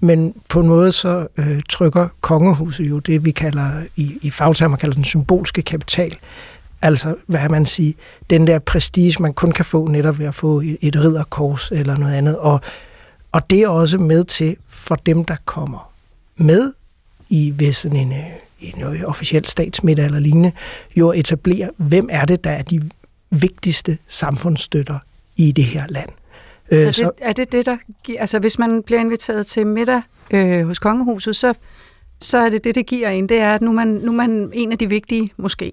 men 0.00 0.34
på 0.48 0.60
en 0.60 0.68
måde 0.68 0.92
så 0.92 1.26
øh, 1.38 1.60
trykker 1.68 2.08
kongehuset 2.20 2.88
jo 2.88 2.98
det, 2.98 3.24
vi 3.24 3.30
kalder 3.30 3.70
i, 3.96 4.18
i 4.22 4.30
fagtermer 4.30 4.76
kalder 4.76 4.94
den 4.94 5.04
symbolske 5.04 5.62
kapital. 5.62 6.16
Altså, 6.82 7.14
hvad 7.26 7.48
man 7.48 7.66
sige, 7.66 7.94
den 8.30 8.46
der 8.46 8.58
prestige, 8.58 9.22
man 9.22 9.34
kun 9.34 9.52
kan 9.52 9.64
få 9.64 9.88
netop 9.88 10.18
ved 10.18 10.26
at 10.26 10.34
få 10.34 10.60
et, 10.60 10.76
et 10.80 10.96
ridderkors 10.96 11.70
eller 11.72 11.96
noget 11.96 12.14
andet. 12.14 12.38
Og, 12.38 12.60
og 13.32 13.50
det 13.50 13.62
er 13.62 13.68
også 13.68 13.98
med 13.98 14.24
til 14.24 14.56
for 14.68 14.94
dem, 14.94 15.24
der 15.24 15.36
kommer 15.44 15.90
med 16.36 16.72
i 17.28 17.54
ved 17.56 17.72
sådan 17.72 17.96
en, 17.96 18.12
øh, 18.12 18.18
i 18.60 18.74
noget 18.78 19.06
officielt 19.06 19.48
statsmiddag 19.48 20.04
eller 20.04 20.18
lignende, 20.18 20.52
jo 20.96 21.12
etablere, 21.12 21.70
hvem 21.76 22.08
er 22.10 22.24
det, 22.24 22.44
der 22.44 22.50
er 22.50 22.62
de 22.62 22.82
vigtigste 23.30 23.98
samfundsstøtter 24.08 24.98
i 25.36 25.52
det 25.52 25.64
her 25.64 25.84
land. 25.88 26.08
Øh, 26.72 26.78
er, 26.78 26.84
det, 26.84 26.94
så, 26.94 27.10
er 27.20 27.32
det 27.32 27.52
det, 27.52 27.66
der 27.66 27.76
giver, 28.04 28.20
altså 28.20 28.38
hvis 28.38 28.58
man 28.58 28.82
bliver 28.82 29.00
inviteret 29.00 29.46
til 29.46 29.66
middag 29.66 30.02
øh, 30.30 30.66
hos 30.66 30.78
kongehuset, 30.78 31.36
så, 31.36 31.54
så 32.20 32.38
er 32.38 32.50
det 32.50 32.64
det, 32.64 32.74
det 32.74 32.86
giver 32.86 33.08
en, 33.08 33.28
det 33.28 33.40
er, 33.40 33.54
at 33.54 33.62
nu 33.62 33.70
er 33.70 33.74
man, 33.74 33.88
nu 33.88 34.12
er 34.12 34.16
man 34.16 34.50
en 34.52 34.72
af 34.72 34.78
de 34.78 34.88
vigtige, 34.88 35.32
måske. 35.36 35.72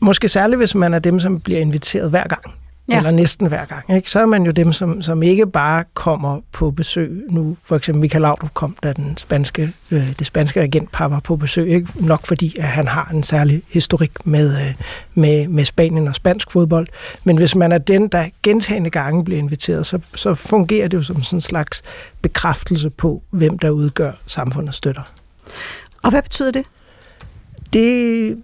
Måske 0.00 0.28
særligt, 0.28 0.58
hvis 0.58 0.74
man 0.74 0.94
er 0.94 0.98
dem, 0.98 1.20
som 1.20 1.40
bliver 1.40 1.60
inviteret 1.60 2.10
hver 2.10 2.28
gang 2.28 2.54
ja. 2.88 2.96
eller 2.96 3.10
næsten 3.10 3.46
hver 3.46 3.64
gang. 3.64 3.96
Ikke? 3.96 4.10
Så 4.10 4.20
er 4.20 4.26
man 4.26 4.44
jo 4.44 4.50
dem, 4.50 4.72
som, 4.72 5.02
som 5.02 5.22
ikke 5.22 5.46
bare 5.46 5.84
kommer 5.94 6.40
på 6.52 6.70
besøg. 6.70 7.22
Nu 7.30 7.56
for 7.64 7.76
eksempel 7.76 8.00
Michael 8.00 8.22
Laudrup 8.22 8.54
kom, 8.54 8.76
da 8.82 8.92
den 8.92 9.16
spanske, 9.16 9.72
øh, 9.90 10.08
det 10.18 10.26
spanske 10.26 10.60
regentpar 10.60 11.08
var 11.08 11.20
på 11.20 11.36
besøg. 11.36 11.68
Ikke? 11.68 11.88
Nok 11.94 12.26
fordi, 12.26 12.56
at 12.58 12.68
han 12.68 12.88
har 12.88 13.08
en 13.14 13.22
særlig 13.22 13.62
historik 13.68 14.26
med, 14.26 14.60
øh, 14.60 14.74
med, 15.14 15.48
med 15.48 15.64
Spanien 15.64 16.08
og 16.08 16.14
spansk 16.14 16.50
fodbold. 16.50 16.86
Men 17.24 17.36
hvis 17.36 17.54
man 17.54 17.72
er 17.72 17.78
den, 17.78 18.08
der 18.08 18.28
gentagende 18.42 18.90
gange 18.90 19.24
bliver 19.24 19.38
inviteret, 19.38 19.86
så, 19.86 19.98
så 20.14 20.34
fungerer 20.34 20.88
det 20.88 20.96
jo 20.96 21.02
som 21.02 21.22
sådan 21.22 21.36
en 21.36 21.40
slags 21.40 21.82
bekræftelse 22.22 22.90
på, 22.90 23.22
hvem 23.30 23.58
der 23.58 23.70
udgør 23.70 24.12
samfundets 24.26 24.76
støtter. 24.76 25.02
Og 26.02 26.10
hvad 26.10 26.22
betyder 26.22 26.50
det? 26.50 26.64
Det 27.72 28.36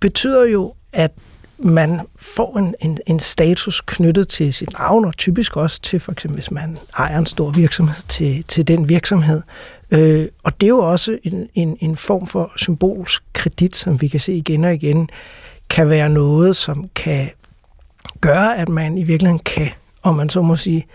betyder 0.00 0.46
jo, 0.46 0.74
at 0.92 1.10
man 1.58 2.00
får 2.16 2.58
en, 2.58 2.74
en, 2.80 2.98
en 3.06 3.18
status 3.18 3.80
knyttet 3.86 4.28
til 4.28 4.54
sit 4.54 4.72
navn, 4.72 5.04
og 5.04 5.16
typisk 5.16 5.56
også 5.56 5.80
til, 5.80 6.00
for 6.00 6.12
eksempel 6.12 6.36
hvis 6.36 6.50
man 6.50 6.78
ejer 6.98 7.18
en 7.18 7.26
stor 7.26 7.50
virksomhed, 7.50 8.02
til, 8.08 8.44
til 8.44 8.68
den 8.68 8.88
virksomhed. 8.88 9.42
Øh, 9.90 10.26
og 10.42 10.60
det 10.60 10.66
er 10.66 10.70
jo 10.70 10.78
også 10.78 11.18
en, 11.24 11.48
en, 11.54 11.76
en 11.80 11.96
form 11.96 12.26
for 12.26 12.52
symbolsk 12.56 13.22
kredit, 13.32 13.76
som 13.76 14.00
vi 14.00 14.08
kan 14.08 14.20
se 14.20 14.32
igen 14.32 14.64
og 14.64 14.74
igen, 14.74 15.08
kan 15.70 15.88
være 15.88 16.08
noget, 16.08 16.56
som 16.56 16.88
kan 16.94 17.30
gøre, 18.20 18.56
at 18.56 18.68
man 18.68 18.98
i 18.98 19.04
virkeligheden 19.04 19.42
kan, 19.44 19.70
om 20.02 20.14
man 20.14 20.28
så 20.28 20.42
må 20.42 20.56
sige, 20.56 20.86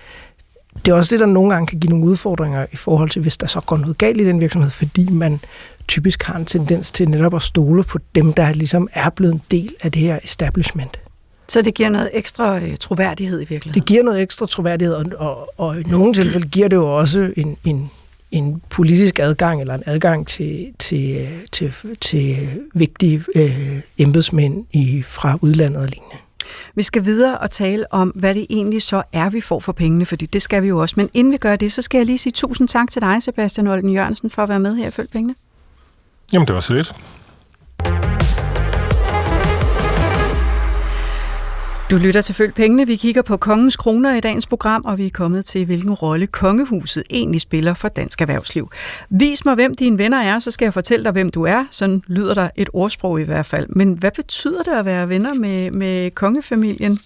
det 0.86 0.92
er 0.92 0.96
også 0.96 1.16
det, 1.16 1.20
der 1.20 1.26
nogle 1.26 1.54
gange 1.54 1.68
kan 1.68 1.80
give 1.80 1.90
nogle 1.90 2.06
udfordringer 2.06 2.66
i 2.72 2.76
forhold 2.76 3.10
til, 3.10 3.22
hvis 3.22 3.38
der 3.38 3.48
så 3.48 3.60
går 3.60 3.78
noget 3.78 3.98
galt 3.98 4.22
i 4.22 4.26
den 4.26 4.42
virksomhed, 4.42 4.70
fordi 4.70 5.10
man 5.10 5.40
typisk 5.88 6.24
har 6.24 6.36
en 6.36 6.46
tendens 6.46 6.92
til 6.92 7.10
netop 7.10 7.36
at 7.36 7.42
stole 7.42 7.84
på 7.84 8.00
dem, 8.16 8.34
der 8.34 8.54
ligesom 8.54 8.88
er 8.94 9.10
blevet 9.10 9.34
en 9.34 9.42
del 9.52 9.74
af 9.82 9.92
det 9.92 10.02
her 10.02 10.20
establishment. 10.24 11.00
Så 11.48 11.62
det 11.62 11.74
giver 11.74 11.90
noget 11.90 12.10
ekstra 12.14 12.60
øh, 12.60 12.78
troværdighed 12.78 13.38
i 13.42 13.46
virkeligheden? 13.46 13.74
Det 13.74 13.86
giver 13.86 14.04
noget 14.04 14.22
ekstra 14.22 14.46
troværdighed, 14.46 14.96
og, 14.96 15.06
og, 15.18 15.54
og 15.58 15.80
i 15.80 15.84
nogle 15.84 16.14
tilfælde 16.14 16.48
giver 16.48 16.68
det 16.68 16.76
jo 16.76 16.98
også 16.98 17.34
en, 17.38 17.58
en, 17.66 17.92
en 18.32 18.62
politisk 18.70 19.20
adgang, 19.20 19.62
eller 19.62 19.74
en 19.74 19.84
adgang 19.86 20.28
til, 20.28 20.74
til, 20.80 21.28
til, 21.52 21.74
til 22.02 22.38
vigtige 22.74 23.24
øh, 23.36 23.80
embedsmænd 23.98 24.66
i, 24.72 25.02
fra 25.02 25.38
udlandet 25.42 25.82
og 25.82 25.88
lignende. 25.88 26.16
Vi 26.76 26.84
skal 26.84 27.06
videre 27.06 27.38
og 27.38 27.52
tale 27.52 27.94
om, 27.94 28.10
hvad 28.10 28.36
det 28.36 28.48
egentlig 28.50 28.82
så 28.82 29.04
er, 29.14 29.30
vi 29.30 29.42
får 29.42 29.60
for 29.60 29.72
pengene, 29.72 30.06
fordi 30.06 30.26
det 30.26 30.42
skal 30.42 30.64
vi 30.64 30.68
jo 30.68 30.82
også. 30.82 30.94
Men 30.98 31.10
inden 31.14 31.34
vi 31.34 31.38
gør 31.38 31.56
det, 31.56 31.72
så 31.72 31.82
skal 31.82 31.98
jeg 31.98 32.06
lige 32.06 32.18
sige 32.18 32.34
tusind 32.34 32.68
tak 32.68 32.92
til 32.92 33.02
dig, 33.02 33.24
Sebastian 33.24 33.68
Olden 33.68 33.90
Jørgensen, 33.90 34.30
for 34.30 34.44
at 34.44 34.50
være 34.50 34.60
med 34.60 34.76
her 34.76 34.88
i 34.88 34.92
Følg 34.92 35.10
Pengene. 35.10 35.36
Jamen, 36.34 36.48
det 36.48 36.56
var 36.56 36.62
så 36.62 36.74
lidt. 36.74 36.96
Du 41.92 41.98
lytter 41.98 42.22
til 42.22 42.36
Følg 42.36 42.54
Pengene. 42.54 42.88
Vi 42.88 42.96
kigger 42.96 43.22
på 43.22 43.38
kongens 43.38 43.78
kroner 43.78 44.16
i 44.16 44.20
dagens 44.20 44.48
program, 44.48 44.86
og 44.86 44.98
vi 44.98 45.06
er 45.06 45.10
kommet 45.14 45.46
til, 45.46 45.66
hvilken 45.66 45.94
rolle 45.94 46.28
kongehuset 46.28 47.04
egentlig 47.10 47.42
spiller 47.42 47.74
for 47.74 47.88
dansk 47.88 48.22
erhvervsliv. 48.22 48.72
Vis 49.10 49.46
mig, 49.46 49.56
hvem 49.56 49.76
dine 49.76 49.98
venner 49.98 50.22
er, 50.22 50.40
så 50.40 50.52
skal 50.52 50.66
jeg 50.66 50.74
fortælle 50.74 51.04
dig, 51.04 51.12
hvem 51.12 51.30
du 51.30 51.44
er. 51.44 51.66
Sådan 51.72 52.02
lyder 52.08 52.34
der 52.34 52.50
et 52.56 52.70
ordsprog 52.74 53.22
i 53.22 53.24
hvert 53.24 53.46
fald. 53.46 53.68
Men 53.70 53.94
hvad 53.94 54.12
betyder 54.16 54.64
det 54.64 54.72
at 54.72 54.86
være 54.86 55.10
venner 55.10 55.34
med, 55.34 55.72
med 55.72 56.12
kongefamilien? 56.12 57.00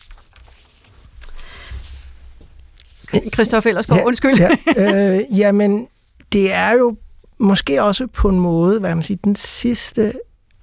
Christoffer 3.33 3.69
Ellersgaard, 3.69 3.99
ja, 3.99 4.05
undskyld. 4.05 4.39
Ja, 4.39 5.15
øh, 5.17 5.39
jamen, 5.39 5.87
det 6.33 6.53
er 6.53 6.71
jo 6.71 6.97
måske 7.37 7.83
også 7.83 8.07
på 8.07 8.29
en 8.29 8.39
måde, 8.39 8.79
hvad 8.79 8.95
man 8.95 9.03
siger, 9.03 9.17
den 9.23 9.35
sidste 9.35 10.13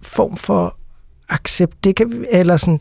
form 0.03 0.37
for 0.37 0.79
accept. 1.29 1.85
Det 1.85 1.97
kan, 1.97 2.27
eller 2.31 2.57
sådan, 2.57 2.81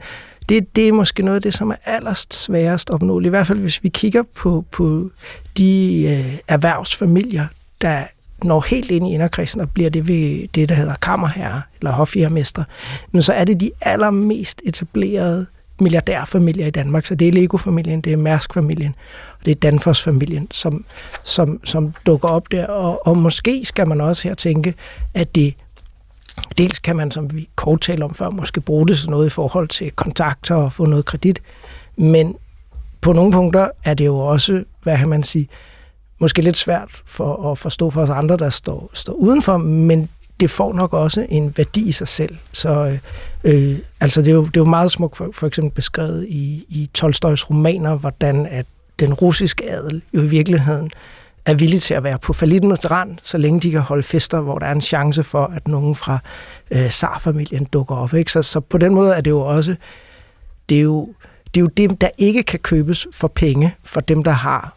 det, 0.50 0.76
det 0.76 0.88
er 0.88 0.92
måske 0.92 1.24
noget 1.24 1.36
af 1.36 1.42
det, 1.42 1.54
som 1.54 1.70
er 1.70 1.76
allerst 1.86 2.34
sværest 2.34 2.90
opnåeligt. 2.90 3.30
I 3.30 3.30
hvert 3.30 3.48
fald, 3.48 3.60
hvis 3.60 3.84
vi 3.84 3.90
kigger 3.90 4.24
på, 4.36 4.66
på 4.72 5.10
de 5.58 6.04
øh, 6.10 6.38
erhvervsfamilier, 6.48 7.48
der 7.82 8.04
når 8.44 8.66
helt 8.70 8.92
ind 8.92 9.08
i 9.08 9.14
inderkredsen 9.14 9.62
og 9.62 9.70
bliver 9.70 9.90
det 9.90 10.08
ved 10.08 10.48
det, 10.56 10.70
der 10.70 10.76
hedder 10.76 10.96
kammerherre 10.96 11.62
eller 11.82 11.92
hofjermester, 11.92 12.64
men 13.12 13.22
så 13.22 13.34
er 13.34 13.44
det 13.44 13.62
de 13.62 13.72
allermest 13.82 14.62
etablerede 14.66 15.46
milliardærfamilier 15.80 16.68
i 16.68 16.70
Danmark. 16.70 17.06
Så 17.06 17.16
det 17.16 17.28
er 17.28 17.32
Lego-familien, 17.32 18.02
det 18.02 18.14
er 18.14 18.18
Mærsk-familien, 18.18 18.96
og 19.40 19.46
det 19.46 19.52
er 19.52 19.56
Danfoss-familien, 19.56 20.48
som, 20.52 20.86
som, 21.24 21.60
som 21.64 21.94
dukker 22.06 22.28
op 22.28 22.52
der. 22.52 22.68
Og, 22.68 23.08
og 23.08 23.18
måske 23.18 23.66
skal 23.66 23.88
man 23.88 24.02
også 24.02 24.24
her 24.28 24.36
tænke, 24.36 24.74
at 25.14 25.36
det 25.36 25.54
dels 26.58 26.80
kan 26.80 26.96
man, 26.96 27.12
som 27.12 27.34
vi 27.34 27.50
kort 27.56 27.82
talte 27.82 28.04
om 28.04 28.14
før, 28.14 28.30
måske 28.30 28.62
bruge 28.62 28.88
det 28.88 28.98
sådan 28.98 29.12
noget 29.12 29.28
i 29.28 29.30
forhold 29.30 29.68
til 29.68 29.92
kontakter 29.92 30.56
og 30.56 30.74
få 30.74 30.86
noget 30.86 31.06
kredit, 31.06 31.42
men 31.98 32.36
på 33.02 33.14
nogle 33.14 33.32
punkter 33.32 33.70
er 33.84 33.94
det 33.94 34.06
jo 34.06 34.18
også, 34.18 34.64
hvad 34.84 34.98
kan 34.98 35.10
man 35.10 35.24
sige, 35.24 35.48
måske 36.20 36.42
lidt 36.42 36.58
svært 36.58 37.02
for 37.06 37.52
at 37.52 37.58
forstå 37.58 37.90
for 37.90 38.02
os 38.02 38.10
andre, 38.10 38.38
der 38.38 38.50
står, 38.50 38.90
står 38.94 39.14
udenfor, 39.14 39.58
men 39.58 40.10
det 40.40 40.52
får 40.52 40.74
nok 40.74 40.94
også 40.94 41.26
en 41.30 41.54
værdi 41.58 41.88
i 41.88 41.92
sig 41.92 42.08
selv. 42.08 42.38
Så 42.52 43.00
øh, 43.44 43.54
øh 43.54 43.78
altså 44.00 44.22
det, 44.22 44.28
er 44.28 44.34
jo, 44.34 44.46
det 44.46 44.58
er 44.58 44.62
jo 44.62 44.66
meget 44.66 44.92
smukt 44.92 45.18
for, 45.18 45.30
for 45.34 45.48
eksempel 45.48 45.72
beskrevet 45.72 46.26
i, 46.30 46.66
i 46.70 46.90
Tolstojs 46.94 47.50
romaner, 47.50 47.96
hvordan 47.96 48.46
at 48.46 48.66
den 49.00 49.14
russiske 49.14 49.72
adel 49.72 50.02
jo 50.14 50.22
i 50.22 50.28
virkeligheden 50.28 50.92
er 51.46 51.54
villig 51.54 51.82
til 51.82 51.94
at 51.94 52.04
være 52.04 52.20
på 52.20 52.34
falitens 52.34 52.92
rand, 52.92 53.18
så 53.24 53.38
længe 53.38 53.60
de 53.60 53.72
kan 53.72 53.82
holde 53.82 54.04
fester, 54.04 54.40
hvor 54.40 54.60
der 54.60 54.66
er 54.66 54.72
en 54.72 54.82
chance 54.82 55.24
for, 55.24 55.46
at 55.46 55.68
nogen 55.68 55.96
fra 55.96 56.20
øh, 56.72 56.90
zarfamilien 56.90 57.66
dukker 57.66 57.96
op. 57.96 58.14
Ikke? 58.14 58.32
Så, 58.32 58.42
så 58.42 58.60
på 58.60 58.78
den 58.78 58.94
måde 58.94 59.16
er 59.16 59.22
det 59.22 59.32
jo 59.32 59.40
også, 59.40 59.76
det 60.70 60.78
er 60.78 60.82
jo, 60.82 61.14
det 61.54 61.60
er 61.60 61.62
jo 61.62 61.68
dem, 61.78 61.98
der 61.98 62.10
ikke 62.18 62.44
kan 62.44 62.60
købes 62.60 63.08
for 63.14 63.28
penge, 63.28 63.76
for 63.84 64.02
dem, 64.02 64.24
der 64.24 64.32
har 64.32 64.74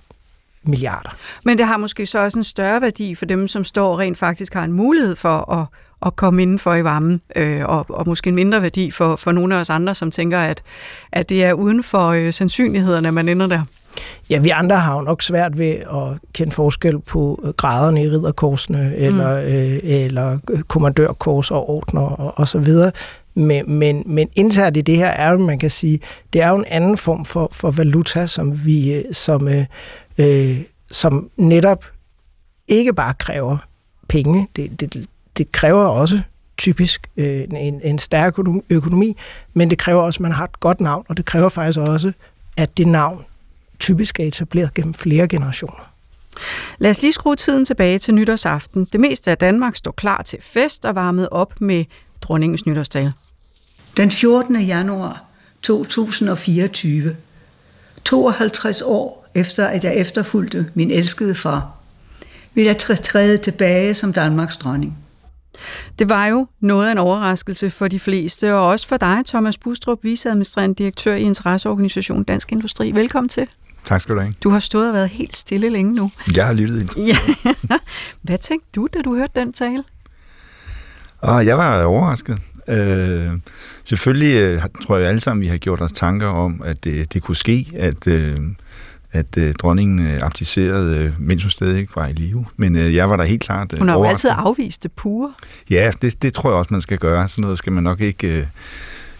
milliarder. 0.62 1.17
Men 1.45 1.59
det 1.59 1.67
har 1.67 1.77
måske 1.77 2.07
så 2.07 2.19
også 2.19 2.39
en 2.39 2.45
større 2.45 2.81
værdi 2.81 3.14
for 3.14 3.25
dem, 3.25 3.49
som 3.49 3.64
står 3.64 3.99
rent 3.99 4.19
faktisk 4.19 4.55
har 4.55 4.64
en 4.64 4.73
mulighed 4.73 5.17
for 5.17 5.53
at, 5.53 5.67
at 6.07 6.17
komme 6.17 6.43
indenfor 6.43 6.75
i 6.75 6.85
varmen, 6.85 7.21
øh, 7.37 7.64
og, 7.64 7.87
og 7.89 8.09
måske 8.09 8.29
en 8.29 8.35
mindre 8.35 8.62
værdi 8.62 8.91
for, 8.91 9.17
for 9.17 9.33
nogle 9.33 9.55
af 9.55 9.61
os 9.61 9.71
andre, 9.71 9.95
som 9.95 10.11
tænker, 10.11 10.39
at, 10.39 10.62
at 11.12 11.29
det 11.29 11.45
er 11.45 11.53
uden 11.53 11.83
for 11.83 12.09
øh, 12.09 12.33
sandsynlighederne, 12.33 13.12
man 13.12 13.29
ender 13.29 13.47
der. 13.47 13.62
Ja, 14.30 14.38
vi 14.38 14.51
andre 14.51 14.76
har 14.76 14.97
jo 14.97 15.01
nok 15.01 15.22
svært 15.22 15.59
ved 15.59 15.72
at 15.72 16.32
kende 16.32 16.53
forskel 16.53 16.99
på 16.99 17.40
øh, 17.44 17.51
graderne 17.51 18.05
i 18.05 18.09
ridderkorsene, 18.09 18.97
eller, 18.97 19.40
mm. 19.40 19.47
øh, 19.47 19.80
eller 19.82 20.38
kommandørkors 20.68 21.51
og 21.51 21.68
ordner 21.70 22.01
og, 22.01 22.32
og 22.36 22.49
så 22.49 22.59
videre. 22.59 22.92
Men, 23.34 23.72
men, 23.72 24.03
men 24.07 24.28
internt 24.34 24.76
i 24.76 24.80
det 24.80 24.97
her 24.97 25.09
er 25.09 25.32
jo, 25.32 25.38
man 25.38 25.59
kan 25.59 25.70
sige, 25.70 26.01
det 26.32 26.42
er 26.42 26.49
jo 26.49 26.57
en 26.57 26.64
anden 26.68 26.97
form 26.97 27.24
for, 27.24 27.49
for 27.53 27.70
valuta, 27.70 28.26
som 28.26 28.66
vi, 28.66 28.92
øh, 28.92 29.05
som, 29.12 29.49
øh, 29.49 29.64
øh, 30.18 30.61
som 30.90 31.30
netop 31.36 31.84
ikke 32.68 32.92
bare 32.92 33.14
kræver 33.14 33.57
penge, 34.09 34.49
det, 34.57 34.80
det, 34.80 35.07
det 35.38 35.53
kræver 35.53 35.84
også 35.84 36.20
typisk 36.59 37.11
øh, 37.16 37.44
en, 37.51 37.80
en 37.84 37.99
stærk 37.99 38.38
økonomi, 38.70 39.16
men 39.55 39.70
det 39.70 39.78
kræver 39.78 40.03
også, 40.03 40.16
at 40.16 40.20
man 40.20 40.32
har 40.32 40.44
et 40.44 40.61
godt 40.61 40.80
navn, 40.80 41.05
og 41.09 41.16
det 41.16 41.24
kræver 41.24 41.49
faktisk 41.49 41.78
også, 41.78 42.12
at 42.57 42.78
det 42.78 42.86
navn 42.86 43.24
typisk 43.79 44.20
er 44.20 44.24
etableret 44.24 44.74
gennem 44.74 44.95
flere 44.95 45.29
generationer. 45.29 45.93
Lad 46.79 46.91
os 46.91 47.03
lige 47.03 47.12
skrue 47.12 47.37
tiden 47.37 47.64
tilbage 47.64 47.99
til 47.99 48.14
nytårsaften. 48.14 48.89
Det 48.93 49.01
meste 49.01 49.31
af 49.31 49.39
Danmark 49.39 49.77
står 49.77 49.91
klar 49.91 50.22
til 50.22 50.39
fest 50.43 50.85
og 50.85 50.95
varmet 50.95 51.29
op 51.29 51.61
med 51.61 51.85
dronningens 52.22 52.66
nytårstale. 52.66 53.12
Den 53.97 54.11
14. 54.11 54.57
januar 54.57 55.24
2024, 55.62 57.16
52 58.05 58.83
år 58.83 59.29
efter 59.35 59.66
at 59.66 59.85
jeg 59.85 59.97
efterfulgte 59.97 60.70
min 60.74 60.91
elskede 60.91 61.35
far, 61.35 61.72
vil 62.55 62.64
jeg 62.64 62.79
træde 62.79 63.39
tilbage 63.39 63.95
som 63.95 64.12
Danmarks 64.12 64.57
dronning. 64.57 64.99
Det 65.99 66.09
var 66.09 66.27
jo 66.27 66.47
noget 66.61 66.87
af 66.87 66.93
en 66.93 66.99
overraskelse 66.99 67.70
for 67.70 67.89
de 67.89 68.01
fleste, 68.01 68.55
og 68.55 68.66
også 68.66 68.89
for 68.89 68.97
dig, 68.97 69.22
Thomas 69.27 69.59
Bustrup, 69.59 69.99
viceadministrerende 70.03 70.74
direktør 70.74 71.14
i 71.14 71.20
interesseorganisationen 71.20 72.24
Dansk 72.24 72.53
Industri. 72.53 72.91
Velkommen 72.91 73.29
til. 73.29 73.49
Tak 73.87 74.01
skal 74.01 74.14
du 74.14 74.20
have. 74.20 74.34
Du 74.43 74.51
har 74.51 74.59
stået 74.59 74.89
og 74.89 74.95
været 74.95 75.09
helt 75.09 75.37
stille 75.37 75.68
længe 75.68 75.95
nu. 75.95 76.11
Jeg 76.37 76.47
har 76.47 76.53
lyttet 76.53 76.95
Ja. 77.09 77.18
Hvad 78.22 78.39
tænkte 78.39 78.68
du, 78.74 78.89
da 78.95 78.99
du 79.03 79.16
hørte 79.16 79.41
den 79.41 79.53
tale? 79.53 79.84
Og 81.18 81.47
jeg 81.47 81.59
var 81.59 81.84
overrasket. 81.84 82.39
Øh, 82.68 83.30
selvfølgelig 83.84 84.34
øh, 84.37 84.62
tror 84.82 84.97
jeg 84.97 85.09
alle 85.09 85.20
sammen, 85.20 85.43
vi 85.45 85.49
har 85.49 85.57
gjort 85.59 85.80
os 85.80 85.93
tanker 85.93 86.26
om, 86.26 86.62
at 86.64 86.84
det, 86.84 87.12
det 87.14 87.22
kunne 87.22 87.37
ske, 87.37 87.72
at, 87.78 88.07
øh, 88.07 88.37
at 89.12 89.39
øh, 89.39 89.55
dronningen 89.55 90.07
øh, 90.07 90.20
abdicerede, 90.22 90.99
øh, 90.99 91.12
mens 91.20 91.43
hun 91.43 91.51
stadig 91.51 91.78
ikke 91.78 91.97
var 91.97 92.07
i 92.07 92.12
live. 92.12 92.47
Men 92.57 92.76
øh, 92.76 92.95
jeg 92.95 93.11
var 93.11 93.16
da 93.16 93.24
helt 93.24 93.43
klart 93.43 93.72
øh, 93.72 93.78
Hun 93.78 93.89
har 93.89 93.97
jo 93.97 94.05
altid 94.05 94.30
afvist 94.32 94.82
det 94.82 94.93
pure. 94.93 95.32
Ja, 95.70 95.91
det, 96.03 96.22
det 96.22 96.34
tror 96.34 96.51
jeg 96.51 96.59
også, 96.59 96.68
man 96.74 96.80
skal 96.80 96.99
gøre. 96.99 97.28
Sådan 97.28 97.43
noget 97.43 97.59
skal 97.59 97.72
man 97.72 97.84
nok 97.84 98.01
ikke 98.01 98.28
øh, 98.28 98.47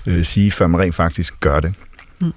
øh, 0.07 0.25
sige, 0.25 0.51
før 0.51 0.67
man 0.67 0.81
rent 0.81 0.95
faktisk 0.95 1.41
gør 1.41 1.61
det. 1.61 1.75
Mm. 2.19 2.33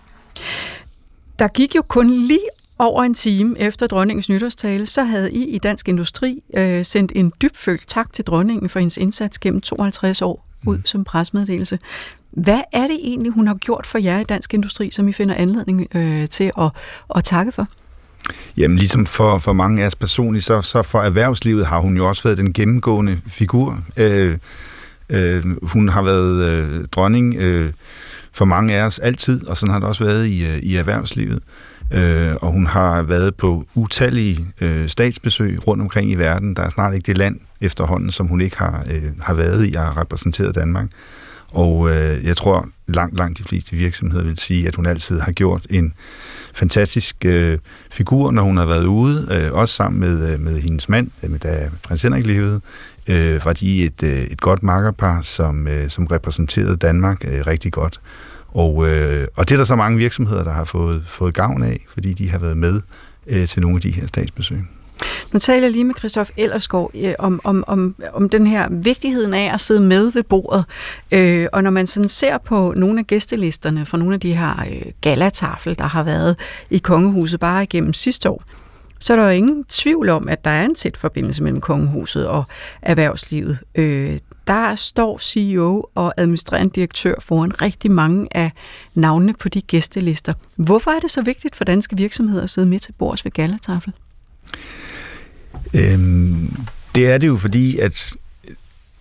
Der 1.40 1.48
gik 1.48 1.76
jo 1.76 1.82
kun 1.82 2.10
lige 2.10 2.48
over 2.80 3.04
en 3.04 3.14
time 3.14 3.60
efter 3.60 3.88
dronningens 3.88 4.30
nytårstale, 4.30 4.86
så 4.86 5.04
havde 5.04 5.32
I 5.32 5.44
i 5.44 5.58
Dansk 5.58 5.90
Industri 5.90 6.44
øh, 6.58 6.86
sendt 6.86 7.12
en 7.16 7.34
dybfølt 7.42 7.88
tak 7.88 8.14
til 8.14 8.26
dronningen 8.26 8.70
for 8.70 8.80
hendes 8.80 8.98
indsats 8.98 9.40
gennem 9.40 9.62
52 9.62 10.22
år 10.22 10.46
ud 10.66 10.78
mm. 10.78 10.86
som 10.86 11.04
presmeddelelse. 11.04 11.80
Hvad 12.32 12.62
er 12.74 12.88
det 12.88 13.00
egentlig, 13.04 13.32
hun 13.32 13.48
har 13.48 13.56
gjort 13.56 13.86
for 13.86 13.98
jer 13.98 14.20
i 14.20 14.24
Dansk 14.24 14.54
Industri, 14.54 14.92
som 14.92 15.08
I 15.08 15.12
finder 15.12 15.36
anledning 15.36 15.88
øh, 15.96 16.30
til 16.30 16.52
at, 16.58 16.72
at 17.16 17.24
takke 17.24 17.52
for? 17.52 17.68
Jamen 18.58 18.78
ligesom 18.78 19.06
for, 19.06 19.38
for 19.38 19.54
mange 19.54 19.84
af 19.84 19.88
os 19.88 19.96
personligt, 19.96 20.46
så, 20.46 20.62
så 20.62 20.82
for 20.82 21.02
erhvervslivet 21.02 21.66
har 21.66 21.80
hun 21.80 21.98
jo 21.98 22.10
også 22.10 22.24
været 22.24 22.38
den 22.38 22.54
gennemgående 22.54 23.22
figur. 23.28 23.84
Øh, 23.98 24.38
øh, 25.10 25.44
hun 25.64 25.90
har 25.90 26.02
været 26.02 26.44
øh, 26.50 26.86
dronning 26.92 27.36
øh, 27.36 27.74
for 28.32 28.46
mange 28.46 28.76
af 28.76 28.84
os 28.84 29.00
altid, 29.00 29.48
og 29.48 29.58
sådan 29.58 29.74
har 29.74 29.80
det 29.80 29.88
også 29.88 30.04
været 30.04 30.28
i, 30.28 30.46
øh, 30.46 30.58
i 30.58 30.76
erhvervslivet. 30.76 31.44
Øh, 31.94 32.36
og 32.42 32.52
hun 32.52 32.68
har 32.68 33.02
været 33.02 33.36
på 33.36 33.66
utallige 33.76 34.48
øh, 34.62 34.90
statsbesøg 34.90 35.68
rundt 35.68 35.82
omkring 35.82 36.12
i 36.12 36.16
verden. 36.16 36.56
Der 36.56 36.64
er 36.64 36.70
snart 36.70 36.94
ikke 36.94 37.06
det 37.06 37.18
land 37.18 37.40
efterhånden, 37.62 38.12
som 38.12 38.28
hun 38.28 38.42
ikke 38.42 38.58
har, 38.58 38.84
øh, 38.92 39.04
har 39.22 39.34
været 39.34 39.68
i 39.68 39.76
og 39.76 39.84
har 39.84 40.02
repræsenteret 40.02 40.56
Danmark. 40.56 40.88
Og 41.52 41.90
øh, 41.90 42.26
jeg 42.26 42.38
tror, 42.38 42.70
langt, 42.88 43.18
langt 43.18 43.38
de 43.38 43.44
fleste 43.44 43.76
virksomheder 43.76 44.24
vil 44.24 44.38
sige, 44.38 44.68
at 44.68 44.76
hun 44.76 44.86
altid 44.86 45.20
har 45.20 45.32
gjort 45.32 45.68
en 45.70 45.94
fantastisk 46.54 47.26
øh, 47.26 47.60
figur, 47.92 48.32
når 48.32 48.44
hun 48.44 48.58
har 48.58 48.66
været 48.66 48.86
ude, 48.86 49.28
øh, 49.32 49.52
også 49.52 49.76
sammen 49.76 50.00
med, 50.00 50.34
øh, 50.34 50.40
med 50.40 50.60
hendes 50.60 50.90
mand, 50.90 51.12
øh, 51.24 51.32
med 51.32 51.40
da 51.40 51.70
prins 51.84 52.02
Henrik 52.02 52.26
levede, 52.26 52.62
øh, 53.08 53.46
var 53.46 53.54
de 53.54 53.84
et, 53.84 54.04
øh, 54.04 54.24
et 54.24 54.42
godt 54.42 54.64
makkerpar, 54.64 55.22
som, 55.22 55.68
øh, 55.68 55.90
som 55.90 56.08
repræsenterede 56.08 56.78
Danmark 56.78 57.26
øh, 57.28 57.48
rigtig 57.48 57.72
godt. 57.72 58.00
Og, 58.48 58.88
øh, 58.88 59.28
og 59.36 59.50
det 59.50 59.56
er 59.56 59.58
der 59.58 59.66
så 59.66 59.76
mange 59.76 59.98
virksomheder, 59.98 60.44
der 60.44 60.52
har 60.52 60.66
fået, 60.66 61.04
fået 61.06 61.34
gavn 61.34 61.64
af, 61.64 61.86
fordi 61.90 62.14
de 62.14 62.30
har 62.30 62.38
været 62.38 62.58
med 62.58 62.82
øh, 63.28 63.48
til 63.48 63.62
nogle 63.62 63.76
af 63.76 63.82
de 63.82 63.92
her 63.92 64.08
statsbesøg. 64.08 64.60
Nu 65.32 65.40
taler 65.40 65.62
jeg 65.62 65.72
lige 65.72 65.84
med 65.84 65.96
Christoph 65.98 66.30
Ellerskov 66.38 66.92
øh, 66.96 67.14
om, 67.20 67.42
om, 67.44 67.64
om, 67.68 67.96
om 68.14 68.30
den 68.30 68.48
her 68.48 68.68
vigtigheden 68.72 69.34
af 69.34 69.54
at 69.54 69.62
sidde 69.62 69.82
med 69.82 70.12
ved 70.12 70.24
bordet. 70.24 70.66
Øh, 71.12 71.48
og 71.54 71.64
når 71.64 71.72
man 71.72 71.88
sådan 71.88 72.10
ser 72.10 72.38
på 72.38 72.74
nogle 72.78 73.00
af 73.00 73.08
gæstelisterne 73.08 73.86
fra 73.86 73.98
nogle 73.98 74.14
af 74.14 74.20
de 74.20 74.34
her 74.34 74.60
øh, 74.60 74.92
galatafel, 75.02 75.78
der 75.78 75.88
har 75.88 76.04
været 76.04 76.36
i 76.70 76.78
kongehuset 76.78 77.40
bare 77.40 77.64
igennem 77.64 77.94
sidste 77.94 78.30
år, 78.30 78.44
så 79.00 79.14
er 79.14 79.18
der 79.18 79.24
jo 79.24 79.30
ingen 79.30 79.64
tvivl 79.64 80.10
om, 80.10 80.30
at 80.30 80.46
der 80.46 80.52
er 80.52 80.66
en 80.66 80.76
tæt 80.76 80.98
forbindelse 80.98 81.44
mellem 81.44 81.62
kongehuset 81.62 82.28
og 82.28 82.44
erhvervslivet. 82.82 83.58
Øh, 83.76 84.20
der 84.48 84.76
står 84.76 85.18
CEO 85.18 85.86
og 85.96 86.14
administrerende 86.18 86.74
direktør 86.76 87.16
foran 87.20 87.62
rigtig 87.62 87.92
mange 87.92 88.28
af 88.32 88.52
navnene 88.94 89.34
på 89.34 89.50
de 89.50 89.62
gæstelister. 89.62 90.34
Hvorfor 90.56 90.92
er 90.92 91.00
det 91.00 91.12
så 91.12 91.22
vigtigt 91.22 91.56
for 91.56 91.64
danske 91.64 91.98
virksomheder 91.98 92.44
at 92.44 92.50
sidde 92.50 92.68
med 92.68 92.80
til 92.80 92.92
bords 92.92 93.26
ved 93.26 93.32
galatafel? 93.32 93.94
Øhm, 95.74 96.54
det 96.96 97.12
er 97.12 97.18
det 97.18 97.28
jo 97.28 97.38
fordi, 97.38 97.78
at 97.78 98.14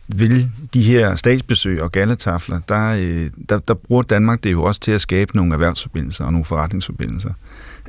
vil 0.08 0.50
de 0.74 0.82
her 0.82 1.14
statsbesøg 1.14 1.82
og 1.82 1.92
galletafler, 1.92 2.60
der, 2.68 2.88
øh, 2.88 3.30
der, 3.48 3.58
der 3.58 3.74
bruger 3.74 4.02
Danmark 4.02 4.44
det 4.44 4.52
jo 4.52 4.62
også 4.62 4.80
til 4.80 4.92
at 4.92 5.00
skabe 5.00 5.36
nogle 5.36 5.52
erhvervsforbindelser 5.52 6.24
og 6.24 6.32
nogle 6.32 6.44
forretningsforbindelser. 6.44 7.30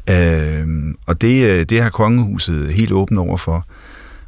Øhm, 0.09 0.97
og 1.05 1.21
det, 1.21 1.45
øh, 1.45 1.65
det 1.65 1.81
har 1.81 1.89
kongehuset 1.89 2.73
helt 2.73 2.91
åbent 2.91 3.19
over 3.19 3.37
for. 3.37 3.65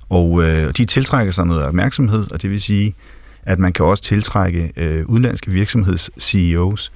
Og 0.10 0.44
øh, 0.44 0.74
de 0.78 0.86
tiltrækker 0.86 1.34
sig 1.34 1.46
noget 1.46 1.64
opmærksomhed, 1.64 2.32
og 2.32 2.42
det 2.42 2.50
vil 2.50 2.62
sige, 2.62 2.96
at 3.44 3.60
man 3.60 3.74
kan 3.74 3.86
også 3.86 4.04
tiltrække 4.04 4.72
øh, 4.78 5.06
udenlandske 5.06 5.52
virksomheds-CEOs. 5.52 6.92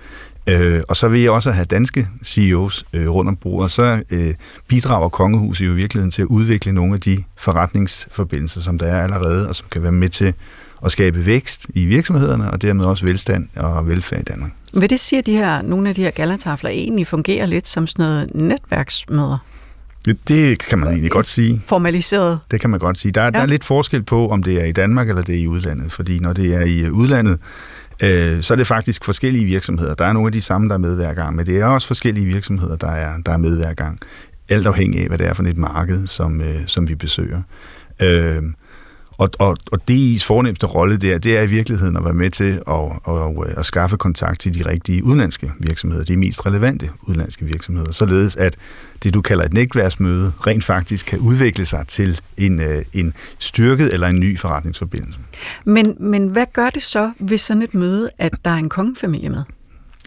Øh, 0.47 0.81
og 0.87 0.95
så 0.95 1.07
vil 1.07 1.21
jeg 1.21 1.31
også 1.31 1.51
have 1.51 1.65
danske 1.65 2.07
CEOs 2.23 2.85
øh, 2.93 3.09
rundt 3.09 3.29
om 3.29 3.35
bordet, 3.35 3.71
så 3.71 4.03
øh, 4.09 4.33
bidrager 4.67 5.09
kongehuset 5.09 5.65
jo 5.65 5.71
i 5.71 5.75
virkeligheden 5.75 6.11
til 6.11 6.21
at 6.21 6.25
udvikle 6.25 6.71
nogle 6.71 6.93
af 6.93 7.01
de 7.01 7.23
forretningsforbindelser, 7.37 8.61
som 8.61 8.77
der 8.77 8.85
er 8.85 9.03
allerede, 9.03 9.49
og 9.49 9.55
som 9.55 9.67
kan 9.71 9.83
være 9.83 9.91
med 9.91 10.09
til 10.09 10.33
at 10.85 10.91
skabe 10.91 11.25
vækst 11.25 11.67
i 11.73 11.85
virksomhederne, 11.85 12.51
og 12.51 12.61
dermed 12.61 12.85
også 12.85 13.05
velstand 13.05 13.47
og 13.55 13.87
velfærd 13.89 14.19
i 14.19 14.23
Danmark. 14.23 14.51
Vil 14.73 14.89
det 14.89 14.99
sige, 14.99 15.19
at 15.19 15.25
de 15.25 15.31
her, 15.31 15.61
nogle 15.61 15.89
af 15.89 15.95
de 15.95 16.03
her 16.03 16.11
galatafler 16.11 16.69
egentlig 16.69 17.07
fungerer 17.07 17.45
lidt 17.45 17.67
som 17.67 17.87
sådan 17.87 18.05
noget 18.05 18.35
netværksmøder? 18.35 19.37
Det, 20.27 20.59
kan 20.59 20.79
man 20.79 20.89
egentlig 20.89 21.11
godt 21.11 21.27
sige. 21.27 21.61
Formaliseret. 21.65 22.39
Det 22.51 22.61
kan 22.61 22.69
man 22.69 22.79
godt 22.79 22.97
sige. 22.97 23.11
Der, 23.11 23.23
ja. 23.23 23.29
der 23.29 23.39
er 23.39 23.45
lidt 23.45 23.63
forskel 23.63 24.03
på, 24.03 24.29
om 24.29 24.43
det 24.43 24.61
er 24.61 24.65
i 24.65 24.71
Danmark 24.71 25.09
eller 25.09 25.21
det 25.21 25.35
er 25.35 25.39
i 25.39 25.47
udlandet. 25.47 25.91
Fordi 25.91 26.19
når 26.19 26.33
det 26.33 26.53
er 26.53 26.61
i 26.61 26.89
udlandet, 26.89 27.39
øh, 28.03 28.41
så 28.41 28.53
er 28.53 28.55
det 28.55 28.67
faktisk 28.67 29.05
forskellige 29.05 29.45
virksomheder. 29.45 29.93
Der 29.93 30.05
er 30.05 30.13
nogle 30.13 30.27
af 30.27 30.31
de 30.31 30.41
samme, 30.41 30.67
der 30.67 30.73
er 30.73 30.79
med 30.79 30.95
hver 30.95 31.13
gang, 31.13 31.35
men 31.35 31.45
det 31.45 31.59
er 31.59 31.65
også 31.65 31.87
forskellige 31.87 32.25
virksomheder, 32.25 32.75
der 32.75 32.91
er, 32.91 33.17
der 33.25 33.31
er 33.31 33.37
med 33.37 33.57
hver 33.57 33.73
gang. 33.73 33.99
Alt 34.49 34.67
afhængig 34.67 35.01
af, 35.01 35.07
hvad 35.07 35.17
det 35.17 35.27
er 35.27 35.33
for 35.33 35.43
et 35.43 35.57
marked, 35.57 36.07
som, 36.07 36.41
øh, 36.41 36.61
som 36.67 36.87
vi 36.87 36.95
besøger. 36.95 37.41
Øh, 38.01 38.43
og, 39.17 39.29
og, 39.39 39.57
og 39.71 39.79
DI's 39.91 40.25
fornemmeste 40.25 40.67
rolle 40.67 40.97
der, 40.97 41.17
det 41.17 41.37
er 41.37 41.41
i 41.41 41.47
virkeligheden 41.47 41.97
at 41.97 42.03
være 42.03 42.13
med 42.13 42.29
til 42.29 42.61
at, 42.67 42.75
at, 43.07 43.15
at, 43.15 43.57
at 43.57 43.65
skaffe 43.65 43.97
kontakt 43.97 44.39
til 44.39 44.53
de 44.53 44.69
rigtige 44.69 45.03
udenlandske 45.03 45.51
virksomheder, 45.59 46.03
de 46.03 46.17
mest 46.17 46.45
relevante 46.45 46.89
udenlandske 47.07 47.45
virksomheder, 47.45 47.91
således 47.91 48.35
at 48.35 48.55
det, 49.03 49.13
du 49.13 49.21
kalder 49.21 49.43
et 49.43 49.53
netværksmøde, 49.53 50.31
rent 50.47 50.63
faktisk 50.63 51.05
kan 51.05 51.19
udvikle 51.19 51.65
sig 51.65 51.85
til 51.87 52.21
en, 52.37 52.61
øh, 52.61 52.85
en 52.93 53.13
styrket 53.39 53.93
eller 53.93 54.07
en 54.07 54.19
ny 54.19 54.39
forretningsforbindelse. 54.39 55.19
Men, 55.65 55.95
men 55.99 56.27
hvad 56.27 56.45
gør 56.53 56.69
det 56.69 56.83
så 56.83 57.11
ved 57.19 57.37
sådan 57.37 57.61
et 57.61 57.73
møde, 57.73 58.09
at 58.17 58.33
der 58.45 58.51
er 58.51 58.55
en 58.55 58.69
kongefamilie 58.69 59.29
med? 59.29 59.43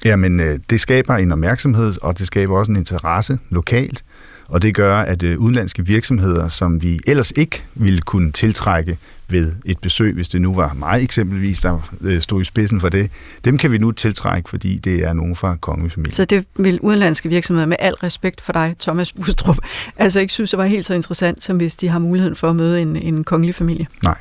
Jamen, 0.04 0.40
øh, 0.40 0.58
det 0.70 0.80
skaber 0.80 1.14
en 1.14 1.32
opmærksomhed, 1.32 1.94
og 2.02 2.18
det 2.18 2.26
skaber 2.26 2.58
også 2.58 2.72
en 2.72 2.76
interesse 2.76 3.38
lokalt. 3.50 4.04
Og 4.48 4.62
det 4.62 4.74
gør, 4.74 4.96
at 4.96 5.22
øh, 5.22 5.38
udenlandske 5.38 5.86
virksomheder, 5.86 6.48
som 6.48 6.82
vi 6.82 7.00
ellers 7.06 7.32
ikke 7.36 7.64
ville 7.74 8.00
kunne 8.00 8.32
tiltrække 8.32 8.98
ved 9.28 9.52
et 9.64 9.78
besøg, 9.78 10.14
hvis 10.14 10.28
det 10.28 10.42
nu 10.42 10.54
var 10.54 10.72
mig 10.74 11.02
eksempelvis, 11.02 11.60
der 11.60 11.90
øh, 12.00 12.20
stod 12.20 12.40
i 12.40 12.44
spidsen 12.44 12.80
for 12.80 12.88
det, 12.88 13.10
dem 13.44 13.58
kan 13.58 13.72
vi 13.72 13.78
nu 13.78 13.92
tiltrække, 13.92 14.48
fordi 14.48 14.78
det 14.78 15.04
er 15.04 15.12
nogen 15.12 15.36
fra 15.36 15.56
kongefamilien. 15.56 16.12
Så 16.12 16.24
det 16.24 16.44
vil 16.56 16.80
udenlandske 16.80 17.28
virksomheder 17.28 17.66
med 17.66 17.76
al 17.80 17.94
respekt 17.94 18.40
for 18.40 18.52
dig, 18.52 18.76
Thomas 18.80 19.12
Bustrup, 19.12 19.58
altså 19.96 20.20
ikke 20.20 20.32
synes, 20.32 20.50
det 20.50 20.58
var 20.58 20.64
helt 20.64 20.86
så 20.86 20.94
interessant, 20.94 21.42
som 21.42 21.56
hvis 21.56 21.76
de 21.76 21.88
har 21.88 21.98
muligheden 21.98 22.36
for 22.36 22.50
at 22.50 22.56
møde 22.56 22.82
en, 22.82 22.96
en 22.96 23.24
kongelig 23.24 23.54
familie? 23.54 23.86
Nej. 24.04 24.16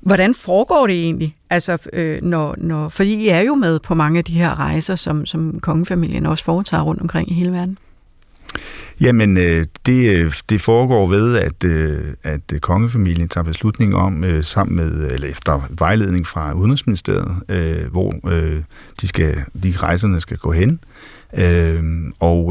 Hvordan 0.00 0.34
foregår 0.34 0.86
det 0.86 0.96
egentlig? 0.96 1.36
Altså, 1.50 1.78
øh, 1.92 2.22
når, 2.22 2.54
når, 2.58 2.88
fordi 2.88 3.14
I 3.14 3.28
er 3.28 3.40
jo 3.40 3.54
med 3.54 3.80
på 3.80 3.94
mange 3.94 4.18
af 4.18 4.24
de 4.24 4.32
her 4.32 4.60
rejser, 4.60 4.96
som, 4.96 5.26
som 5.26 5.60
kongefamilien 5.60 6.26
også 6.26 6.44
foretager 6.44 6.82
rundt 6.82 7.00
omkring 7.00 7.30
i 7.30 7.34
hele 7.34 7.52
verden. 7.52 7.78
Jamen, 9.00 9.36
øh, 9.36 9.66
det, 9.86 10.08
øh, 10.08 10.32
det 10.48 10.60
foregår 10.60 11.06
ved, 11.06 11.36
at, 11.36 11.64
øh, 11.64 12.00
at 12.22 12.52
kongefamilien 12.60 13.28
tager 13.28 13.44
beslutning 13.44 13.94
om, 13.94 14.42
sammen 14.42 14.76
med, 14.76 15.10
eller 15.10 15.28
efter 15.28 15.60
vejledning 15.78 16.26
fra 16.26 16.52
Udenrigsministeriet, 16.52 17.36
hvor 17.90 18.14
de, 19.00 19.08
skal, 19.08 19.44
de 19.62 19.74
rejserne 19.76 20.20
skal 20.20 20.36
gå 20.36 20.52
hen. 20.52 20.80
og, 22.20 22.46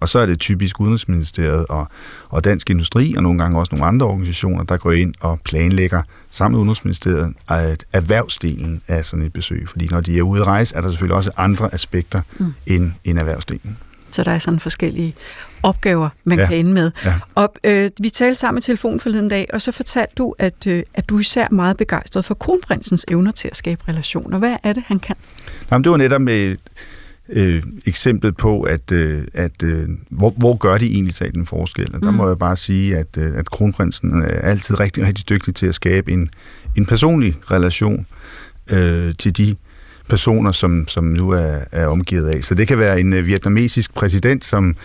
og 0.00 0.08
så 0.08 0.18
er 0.18 0.26
det 0.26 0.38
typisk 0.38 0.80
Udenrigsministeriet 0.80 1.66
og, 1.66 1.88
og 2.28 2.44
Dansk 2.44 2.70
Industri, 2.70 3.14
og 3.16 3.22
nogle 3.22 3.38
gange 3.38 3.58
også 3.58 3.74
nogle 3.74 3.86
andre 3.86 4.06
organisationer, 4.06 4.64
der 4.64 4.76
går 4.76 4.92
ind 4.92 5.14
og 5.20 5.40
planlægger 5.44 6.02
sammen 6.30 6.52
med 6.52 6.60
Udenrigsministeriet 6.60 7.34
at 7.48 7.84
erhvervsdelen 7.92 8.82
af 8.88 9.04
sådan 9.04 9.24
et 9.24 9.32
besøg. 9.32 9.68
Fordi 9.68 9.88
når 9.90 10.00
de 10.00 10.18
er 10.18 10.22
ude 10.22 10.40
at 10.40 10.46
rejse, 10.46 10.76
er 10.76 10.80
der 10.80 10.90
selvfølgelig 10.90 11.16
også 11.16 11.30
andre 11.36 11.74
aspekter 11.74 12.20
mm. 12.38 12.54
end, 12.66 12.92
end 13.04 13.18
erhvervsdelen. 13.18 13.76
Så 14.10 14.22
der 14.22 14.30
er 14.30 14.38
sådan 14.38 14.60
forskellige 14.60 15.14
opgaver, 15.66 16.08
man 16.24 16.38
ja. 16.38 16.46
kan 16.46 16.56
ende 16.56 16.72
med. 16.72 16.90
Ja. 17.04 17.14
Og 17.34 17.54
øh, 17.64 17.90
vi 18.00 18.10
talte 18.10 18.40
sammen 18.40 18.58
i 18.58 18.62
telefon 18.62 19.00
forleden 19.00 19.28
dag, 19.28 19.46
og 19.52 19.62
så 19.62 19.72
fortalte 19.72 20.12
du, 20.18 20.34
at, 20.38 20.66
øh, 20.66 20.82
at 20.94 21.08
du 21.08 21.18
især 21.18 21.44
er 21.44 21.54
meget 21.54 21.76
begejstret 21.76 22.24
for 22.24 22.34
kronprinsens 22.34 23.04
evner 23.08 23.30
til 23.30 23.48
at 23.48 23.56
skabe 23.56 23.82
relationer. 23.88 24.38
Hvad 24.38 24.56
er 24.62 24.72
det, 24.72 24.82
han 24.86 24.98
kan? 24.98 25.16
Jamen, 25.70 25.84
det 25.84 25.90
var 25.90 25.96
netop 25.96 26.20
med 26.20 26.56
øh, 27.28 27.62
eksemplet 27.86 28.36
på, 28.36 28.62
at, 28.62 28.92
øh, 28.92 29.24
at 29.34 29.62
øh, 29.62 29.88
hvor, 30.08 30.30
hvor 30.30 30.56
gør 30.56 30.78
de 30.78 30.86
egentlig 30.86 31.14
talt 31.14 31.36
en 31.36 31.46
forskel? 31.46 31.94
Og 31.94 32.02
der 32.02 32.10
mm. 32.10 32.16
må 32.16 32.28
jeg 32.28 32.38
bare 32.38 32.56
sige, 32.56 32.96
at, 32.96 33.18
øh, 33.18 33.38
at 33.38 33.50
kronprinsen 33.50 34.22
er 34.22 34.40
altid 34.40 34.80
rigtig, 34.80 35.06
rigtig 35.06 35.28
dygtig 35.28 35.54
til 35.54 35.66
at 35.66 35.74
skabe 35.74 36.12
en, 36.12 36.30
en 36.76 36.86
personlig 36.86 37.34
relation 37.50 38.06
øh, 38.70 39.14
til 39.18 39.38
de 39.38 39.56
personer, 40.08 40.52
som, 40.52 40.88
som 40.88 41.04
nu 41.04 41.30
er, 41.30 41.58
er 41.72 41.86
omgivet 41.86 42.28
af. 42.28 42.44
Så 42.44 42.54
det 42.54 42.68
kan 42.68 42.78
være 42.78 43.00
en 43.00 43.12
øh, 43.12 43.26
vietnamesisk 43.26 43.94
præsident, 43.94 44.44
som 44.44 44.76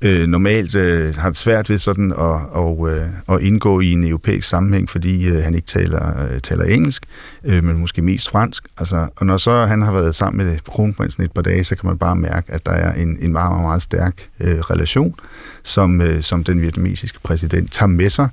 øh, 0.00 0.26
normalt 0.26 0.76
øh, 0.76 1.14
har 1.14 1.28
det 1.28 1.36
svært 1.36 1.70
ved 1.70 1.78
sådan 1.78 2.12
at, 2.12 2.18
og, 2.50 2.88
øh, 2.90 3.06
at 3.28 3.40
indgå 3.40 3.80
i 3.80 3.92
en 3.92 4.04
europæisk 4.04 4.48
sammenhæng, 4.48 4.90
fordi 4.90 5.26
øh, 5.26 5.42
han 5.42 5.54
ikke 5.54 5.66
taler, 5.66 6.30
øh, 6.30 6.40
taler 6.40 6.64
engelsk, 6.64 7.06
øh, 7.44 7.64
men 7.64 7.78
måske 7.78 8.02
mest 8.02 8.30
fransk. 8.30 8.64
Altså, 8.78 9.08
og 9.16 9.26
når 9.26 9.36
så 9.36 9.66
han 9.66 9.82
har 9.82 9.92
været 9.92 10.14
sammen 10.14 10.46
med 10.46 10.58
kronprinsen 10.58 11.22
et 11.22 11.32
par 11.32 11.42
dage, 11.42 11.64
så 11.64 11.76
kan 11.76 11.86
man 11.86 11.98
bare 11.98 12.16
mærke, 12.16 12.52
at 12.52 12.66
der 12.66 12.72
er 12.72 12.92
en, 12.92 13.18
en 13.20 13.32
meget, 13.32 13.50
meget, 13.50 13.62
meget 13.62 13.82
stærk 13.82 14.28
øh, 14.40 14.58
relation, 14.58 15.14
som, 15.62 16.00
øh, 16.00 16.22
som 16.22 16.44
den 16.44 16.62
vietnamesiske 16.62 17.18
præsident 17.22 17.72
tager 17.72 17.88
med 17.88 18.10
sig, 18.10 18.28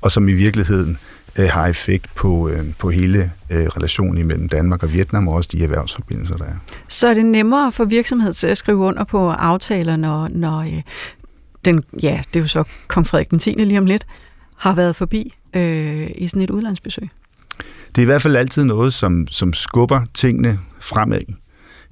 og 0.00 0.12
som 0.12 0.28
i 0.28 0.32
virkeligheden 0.32 0.90
øh, 0.90 1.17
har 1.46 1.66
effekt 1.66 2.14
på, 2.14 2.48
øh, 2.48 2.64
på 2.78 2.90
hele 2.90 3.32
øh, 3.50 3.66
relationen 3.66 4.18
imellem 4.18 4.48
Danmark 4.48 4.82
og 4.82 4.92
Vietnam, 4.92 5.28
og 5.28 5.34
også 5.34 5.48
de 5.52 5.62
erhvervsforbindelser, 5.62 6.36
der 6.36 6.44
er. 6.44 6.56
Så 6.88 7.08
er 7.08 7.14
det 7.14 7.26
nemmere 7.26 7.72
for 7.72 7.84
virksomhed 7.84 8.32
til 8.32 8.46
at 8.46 8.56
skrive 8.56 8.78
under 8.78 9.04
på 9.04 9.30
aftaler, 9.30 9.96
når, 9.96 10.28
når 10.28 10.60
øh, 10.60 10.82
den, 11.64 11.84
ja, 12.02 12.20
det 12.34 12.40
er 12.40 12.42
jo 12.42 12.48
så 12.48 12.64
kong 12.88 13.06
Frederik 13.06 13.30
den 13.30 13.38
10. 13.38 13.50
lige 13.50 13.78
om 13.78 13.86
lidt, 13.86 14.06
har 14.56 14.74
været 14.74 14.96
forbi 14.96 15.34
øh, 15.54 16.10
i 16.14 16.28
sådan 16.28 16.42
et 16.42 16.50
udlandsbesøg? 16.50 17.08
Det 17.88 17.98
er 17.98 18.02
i 18.02 18.04
hvert 18.04 18.22
fald 18.22 18.36
altid 18.36 18.64
noget, 18.64 18.92
som, 18.92 19.26
som 19.30 19.52
skubber 19.52 20.00
tingene 20.14 20.58
fremad. 20.80 21.20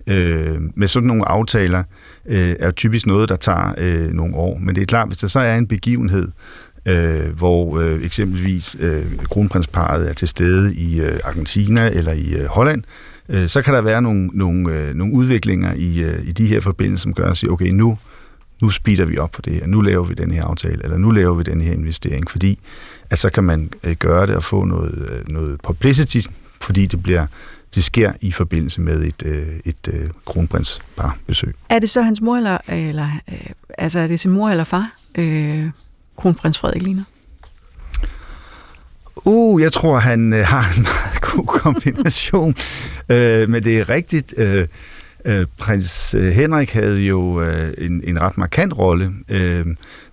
Øh, 0.07 0.61
med 0.75 0.89
sådan 0.89 1.07
nogle 1.07 1.29
aftaler 1.29 1.83
øh, 2.27 2.57
er 2.61 2.71
typisk 2.71 3.07
noget, 3.07 3.29
der 3.29 3.37
tager 3.37 3.75
øh, 3.79 4.11
nogle 4.11 4.37
år. 4.37 4.59
Men 4.59 4.75
det 4.75 4.83
er 4.83 4.87
klart, 4.87 5.09
hvis 5.09 5.19
der 5.19 5.27
så 5.27 5.41
er 5.41 5.57
en 5.57 5.67
begivenhed, 5.67 6.29
øh, 6.87 7.37
hvor 7.37 7.78
øh, 7.78 8.05
eksempelvis 8.05 8.76
øh, 8.80 9.16
kronprinsparet 9.24 10.09
er 10.09 10.12
til 10.12 10.28
stede 10.28 10.74
i 10.74 11.01
øh, 11.01 11.20
Argentina 11.24 11.91
eller 11.91 12.12
i 12.12 12.34
øh, 12.34 12.47
Holland, 12.47 12.82
øh, 13.28 13.49
så 13.49 13.62
kan 13.62 13.74
der 13.74 13.80
være 13.80 14.03
nogle, 14.03 14.30
nogle, 14.32 14.72
øh, 14.72 14.95
nogle 14.95 15.14
udviklinger 15.14 15.74
i, 15.74 15.99
øh, 15.99 16.28
i 16.28 16.32
de 16.32 16.47
her 16.47 16.61
forbindelser, 16.61 17.03
som 17.03 17.14
gør 17.14 17.30
at 17.30 17.37
sige, 17.37 17.51
okay, 17.51 17.68
nu, 17.68 17.99
nu 18.62 18.70
speeder 18.70 19.05
vi 19.05 19.18
op 19.18 19.30
på 19.30 19.43
det 19.43 19.53
her, 19.53 19.66
nu 19.66 19.80
laver 19.80 20.05
vi 20.05 20.14
den 20.14 20.30
her 20.30 20.45
aftale, 20.45 20.84
eller 20.84 20.99
nu 20.99 21.11
laver 21.11 21.34
vi 21.34 21.43
den 21.43 21.61
her 21.61 21.72
investering, 21.72 22.30
fordi 22.30 22.59
at 23.11 23.18
så 23.18 23.30
kan 23.30 23.45
man 23.45 23.70
øh, 23.84 23.97
gøre 23.97 24.26
det 24.26 24.34
og 24.37 24.45
få 24.45 24.64
noget, 24.64 25.09
øh, 25.11 25.28
noget 25.28 25.61
publicity, 25.61 26.20
fordi 26.61 26.87
det 26.87 27.03
bliver 27.03 27.26
det 27.74 27.84
sker 27.84 28.12
i 28.20 28.32
forbindelse 28.32 28.80
med 28.80 29.03
et, 29.03 29.22
øh, 29.24 29.47
et 29.64 29.89
øh, 29.89 30.11
kronprinspar 30.24 31.18
besøg. 31.26 31.55
Er 31.68 31.78
det 31.78 31.91
så 31.91 32.03
hans 32.03 32.20
mor 32.20 32.37
eller, 32.37 32.59
eller 32.68 33.09
øh, 33.32 33.51
altså 33.78 33.99
er 33.99 34.07
det 34.07 34.20
sin 34.20 34.30
mor 34.30 34.51
eller 34.51 34.64
far, 34.64 34.95
øh, 35.18 35.70
kronprins 36.17 36.59
Frederik 36.59 36.83
ligner? 36.83 37.05
Uh, 39.25 39.62
jeg 39.62 39.73
tror, 39.73 39.99
han 39.99 40.33
øh, 40.33 40.47
har 40.47 40.75
en 40.77 40.83
meget 40.83 41.21
god 41.21 41.47
kombination. 41.62 42.55
øh, 43.09 43.49
men 43.49 43.64
det 43.64 43.79
er 43.79 43.89
rigtigt. 43.89 44.35
Øh, 44.37 44.69
øh, 45.25 45.47
prins 45.59 46.14
øh, 46.14 46.33
Henrik 46.33 46.73
havde 46.73 47.03
jo 47.03 47.43
øh, 47.43 47.75
en, 47.79 48.03
en 48.05 48.21
ret 48.21 48.39
markant 48.39 48.79
rolle, 48.79 49.12
øh, 49.29 49.67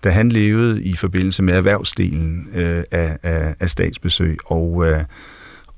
da 0.04 0.10
han 0.10 0.32
levede 0.32 0.84
i 0.84 0.96
forbindelse 0.96 1.44
med 1.44 1.54
erhvervsdelen 1.54 2.48
øh, 2.54 2.84
af, 2.92 3.18
af, 3.24 3.56
af 3.60 3.70
statsbesøg. 3.70 4.38
Og, 4.46 4.86
øh, 4.88 5.04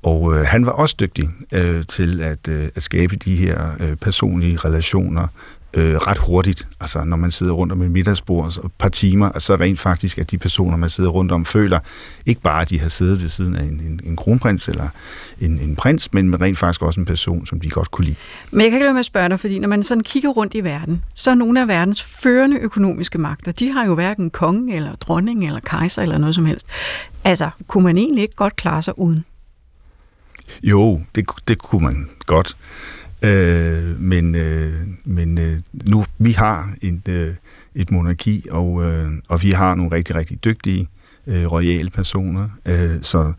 og 0.02 0.34
øh, 0.34 0.46
han 0.46 0.66
var 0.66 0.72
også 0.72 0.96
dygtig 1.00 1.28
øh, 1.52 1.84
til 1.84 2.20
at, 2.20 2.48
øh, 2.48 2.68
at 2.74 2.82
skabe 2.82 3.16
de 3.16 3.36
her 3.36 3.70
øh, 3.80 3.96
personlige 3.96 4.56
relationer 4.56 5.28
øh, 5.76 5.94
ret 5.96 6.18
hurtigt. 6.18 6.68
Altså 6.80 7.04
når 7.04 7.16
man 7.16 7.30
sidder 7.30 7.52
rundt 7.52 7.72
om 7.72 7.82
et 7.82 7.90
middagsbord 7.90 8.48
et 8.48 8.70
par 8.78 8.88
timer, 8.88 9.28
altså 9.28 9.56
rent 9.56 9.80
faktisk, 9.80 10.18
at 10.18 10.30
de 10.30 10.38
personer, 10.38 10.76
man 10.76 10.90
sidder 10.90 11.10
rundt 11.10 11.32
om, 11.32 11.44
føler 11.44 11.78
ikke 12.26 12.40
bare, 12.40 12.62
at 12.62 12.70
de 12.70 12.80
har 12.80 12.88
siddet 12.88 13.22
ved 13.22 13.28
siden 13.28 13.56
af 13.56 13.62
en, 13.62 13.80
en, 13.80 14.00
en 14.04 14.16
kronprins 14.16 14.68
eller 14.68 14.88
en, 15.40 15.58
en 15.58 15.76
prins, 15.76 16.12
men 16.12 16.40
rent 16.40 16.58
faktisk 16.58 16.82
også 16.82 17.00
en 17.00 17.06
person, 17.06 17.46
som 17.46 17.60
de 17.60 17.70
godt 17.70 17.90
kunne 17.90 18.04
lide. 18.04 18.16
Men 18.50 18.60
jeg 18.60 18.70
kan 18.70 18.76
ikke 18.76 18.84
lade 18.84 18.94
med 18.94 19.00
at 19.00 19.06
spørge 19.06 19.28
dig, 19.28 19.40
fordi 19.40 19.58
når 19.58 19.68
man 19.68 19.82
sådan 19.82 20.02
kigger 20.02 20.30
rundt 20.30 20.54
i 20.54 20.64
verden, 20.64 21.02
så 21.14 21.30
er 21.30 21.34
nogle 21.34 21.60
af 21.60 21.68
verdens 21.68 22.02
førende 22.02 22.56
økonomiske 22.56 23.18
magter, 23.18 23.52
de 23.52 23.72
har 23.72 23.86
jo 23.86 23.94
hverken 23.94 24.30
konge 24.30 24.76
eller 24.76 24.94
dronning 24.94 25.46
eller 25.46 25.60
kejser 25.60 26.02
eller 26.02 26.18
noget 26.18 26.34
som 26.34 26.46
helst. 26.46 26.66
Altså, 27.24 27.50
kunne 27.66 27.84
man 27.84 27.98
egentlig 27.98 28.22
ikke 28.22 28.34
godt 28.34 28.56
klare 28.56 28.82
sig 28.82 28.98
uden? 28.98 29.24
Jo, 30.62 31.00
det, 31.14 31.26
det 31.48 31.58
kunne 31.58 31.84
man 31.84 32.08
godt. 32.26 32.56
Øh, 33.26 34.00
men 34.00 34.34
øh, 34.34 34.72
men 35.04 35.38
øh, 35.38 35.58
nu, 35.72 36.04
vi 36.18 36.32
har 36.32 36.70
et, 36.82 37.08
øh, 37.08 37.34
et 37.74 37.90
monarki, 37.90 38.46
og, 38.50 38.84
øh, 38.84 39.10
og 39.28 39.42
vi 39.42 39.50
har 39.50 39.74
nogle 39.74 39.92
rigtig, 39.92 40.16
rigtig 40.16 40.44
dygtige 40.44 40.88
øh, 41.26 41.52
royale 41.52 41.90
personer, 41.90 42.48
øh, 42.66 42.90
så, 43.02 43.32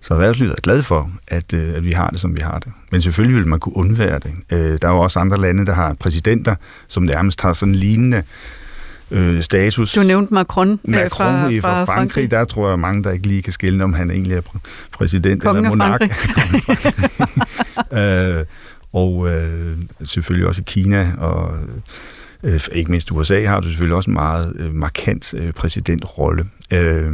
så 0.00 0.14
erhvervslivet 0.14 0.52
er 0.52 0.60
glad 0.62 0.82
for, 0.82 1.10
at, 1.28 1.54
øh, 1.54 1.74
at 1.74 1.84
vi 1.84 1.92
har 1.92 2.10
det, 2.10 2.20
som 2.20 2.36
vi 2.36 2.40
har 2.42 2.58
det. 2.58 2.72
Men 2.90 3.02
selvfølgelig 3.02 3.36
vil 3.36 3.48
man 3.48 3.60
kunne 3.60 3.76
undvære 3.76 4.18
det. 4.18 4.32
Øh, 4.52 4.78
der 4.82 4.88
er 4.88 4.92
jo 4.92 4.98
også 4.98 5.18
andre 5.18 5.38
lande, 5.38 5.66
der 5.66 5.72
har 5.72 5.94
præsidenter, 5.94 6.54
som 6.88 7.02
nærmest 7.02 7.40
har 7.40 7.52
sådan 7.52 7.74
lignende 7.74 8.22
øh, 9.10 9.42
status. 9.42 9.92
Du 9.92 10.02
nævnte 10.02 10.34
Macron, 10.34 10.70
øh, 10.70 10.78
Macron 10.84 11.10
fra, 11.10 11.48
fra, 11.48 11.60
fra 11.60 11.84
Frankrig. 11.84 11.86
Frankrig. 11.86 12.30
Der 12.30 12.44
tror 12.44 12.68
jeg, 12.68 12.78
mange, 12.78 13.04
der 13.04 13.10
ikke 13.10 13.26
lige 13.26 13.42
kan 13.42 13.52
skille, 13.52 13.84
om 13.84 13.92
han 13.92 14.10
egentlig 14.10 14.36
er 14.36 14.40
præsident 14.92 15.42
Kongen 15.42 15.64
eller 15.64 15.76
monark. 15.76 16.00
øh, 18.38 18.44
og 18.92 19.30
øh, 19.30 19.76
selvfølgelig 20.04 20.48
også 20.48 20.62
Kina 20.62 21.12
og 21.18 21.58
Øh, 22.42 22.60
ikke 22.72 22.90
mindst 22.90 23.12
USA 23.12 23.46
har 23.46 23.60
du 23.60 23.68
selvfølgelig 23.68 23.96
også 23.96 24.10
en 24.10 24.14
meget 24.14 24.56
øh, 24.58 24.74
markant 24.74 25.34
øh, 25.34 25.52
præsidentrolle. 25.52 26.46
Øh, 26.72 27.12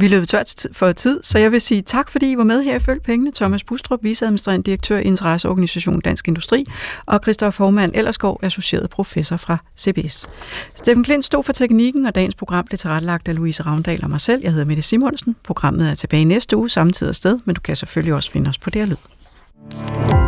vi 0.00 0.08
løb 0.08 0.26
tørt 0.26 0.66
for 0.72 0.92
tid, 0.92 1.20
så 1.22 1.38
jeg 1.38 1.52
vil 1.52 1.60
sige 1.60 1.82
tak, 1.82 2.10
fordi 2.10 2.32
I 2.32 2.36
var 2.36 2.44
med 2.44 2.62
her 2.62 2.76
i 2.76 2.78
Følg 2.78 3.02
Pengene. 3.02 3.32
Thomas 3.34 3.64
Bustrup, 3.64 3.98
viceadministrerende 4.02 4.64
direktør 4.64 4.98
i 4.98 5.02
Interesseorganisationen 5.02 6.00
Dansk 6.00 6.28
Industri, 6.28 6.64
og 7.06 7.20
Christoffer 7.22 7.64
Hormann 7.64 7.94
Ellerskov, 7.94 8.40
associeret 8.42 8.90
professor 8.90 9.36
fra 9.36 9.58
CBS. 9.78 10.28
Steffen 10.74 11.04
Klint 11.04 11.24
stod 11.24 11.44
for 11.44 11.52
teknikken, 11.52 12.06
og 12.06 12.14
dagens 12.14 12.34
program 12.34 12.64
blev 12.64 12.78
tilrettelagt 12.78 13.28
af 13.28 13.34
Louise 13.34 13.62
Ravndal 13.62 14.00
og 14.02 14.10
mig 14.10 14.20
selv. 14.20 14.42
Jeg 14.42 14.50
hedder 14.50 14.66
Mette 14.66 14.82
Simonsen. 14.82 15.36
Programmet 15.44 15.90
er 15.90 15.94
tilbage 15.94 16.24
næste 16.24 16.56
uge, 16.56 16.70
samme 16.70 16.92
tid 16.92 17.08
og 17.08 17.14
sted, 17.14 17.38
men 17.44 17.54
du 17.54 17.60
kan 17.60 17.76
selvfølgelig 17.76 18.14
også 18.14 18.30
finde 18.30 18.48
os 18.48 18.58
på 18.58 18.70
det 18.70 18.80
her 18.82 18.86
lyd. 18.86 20.27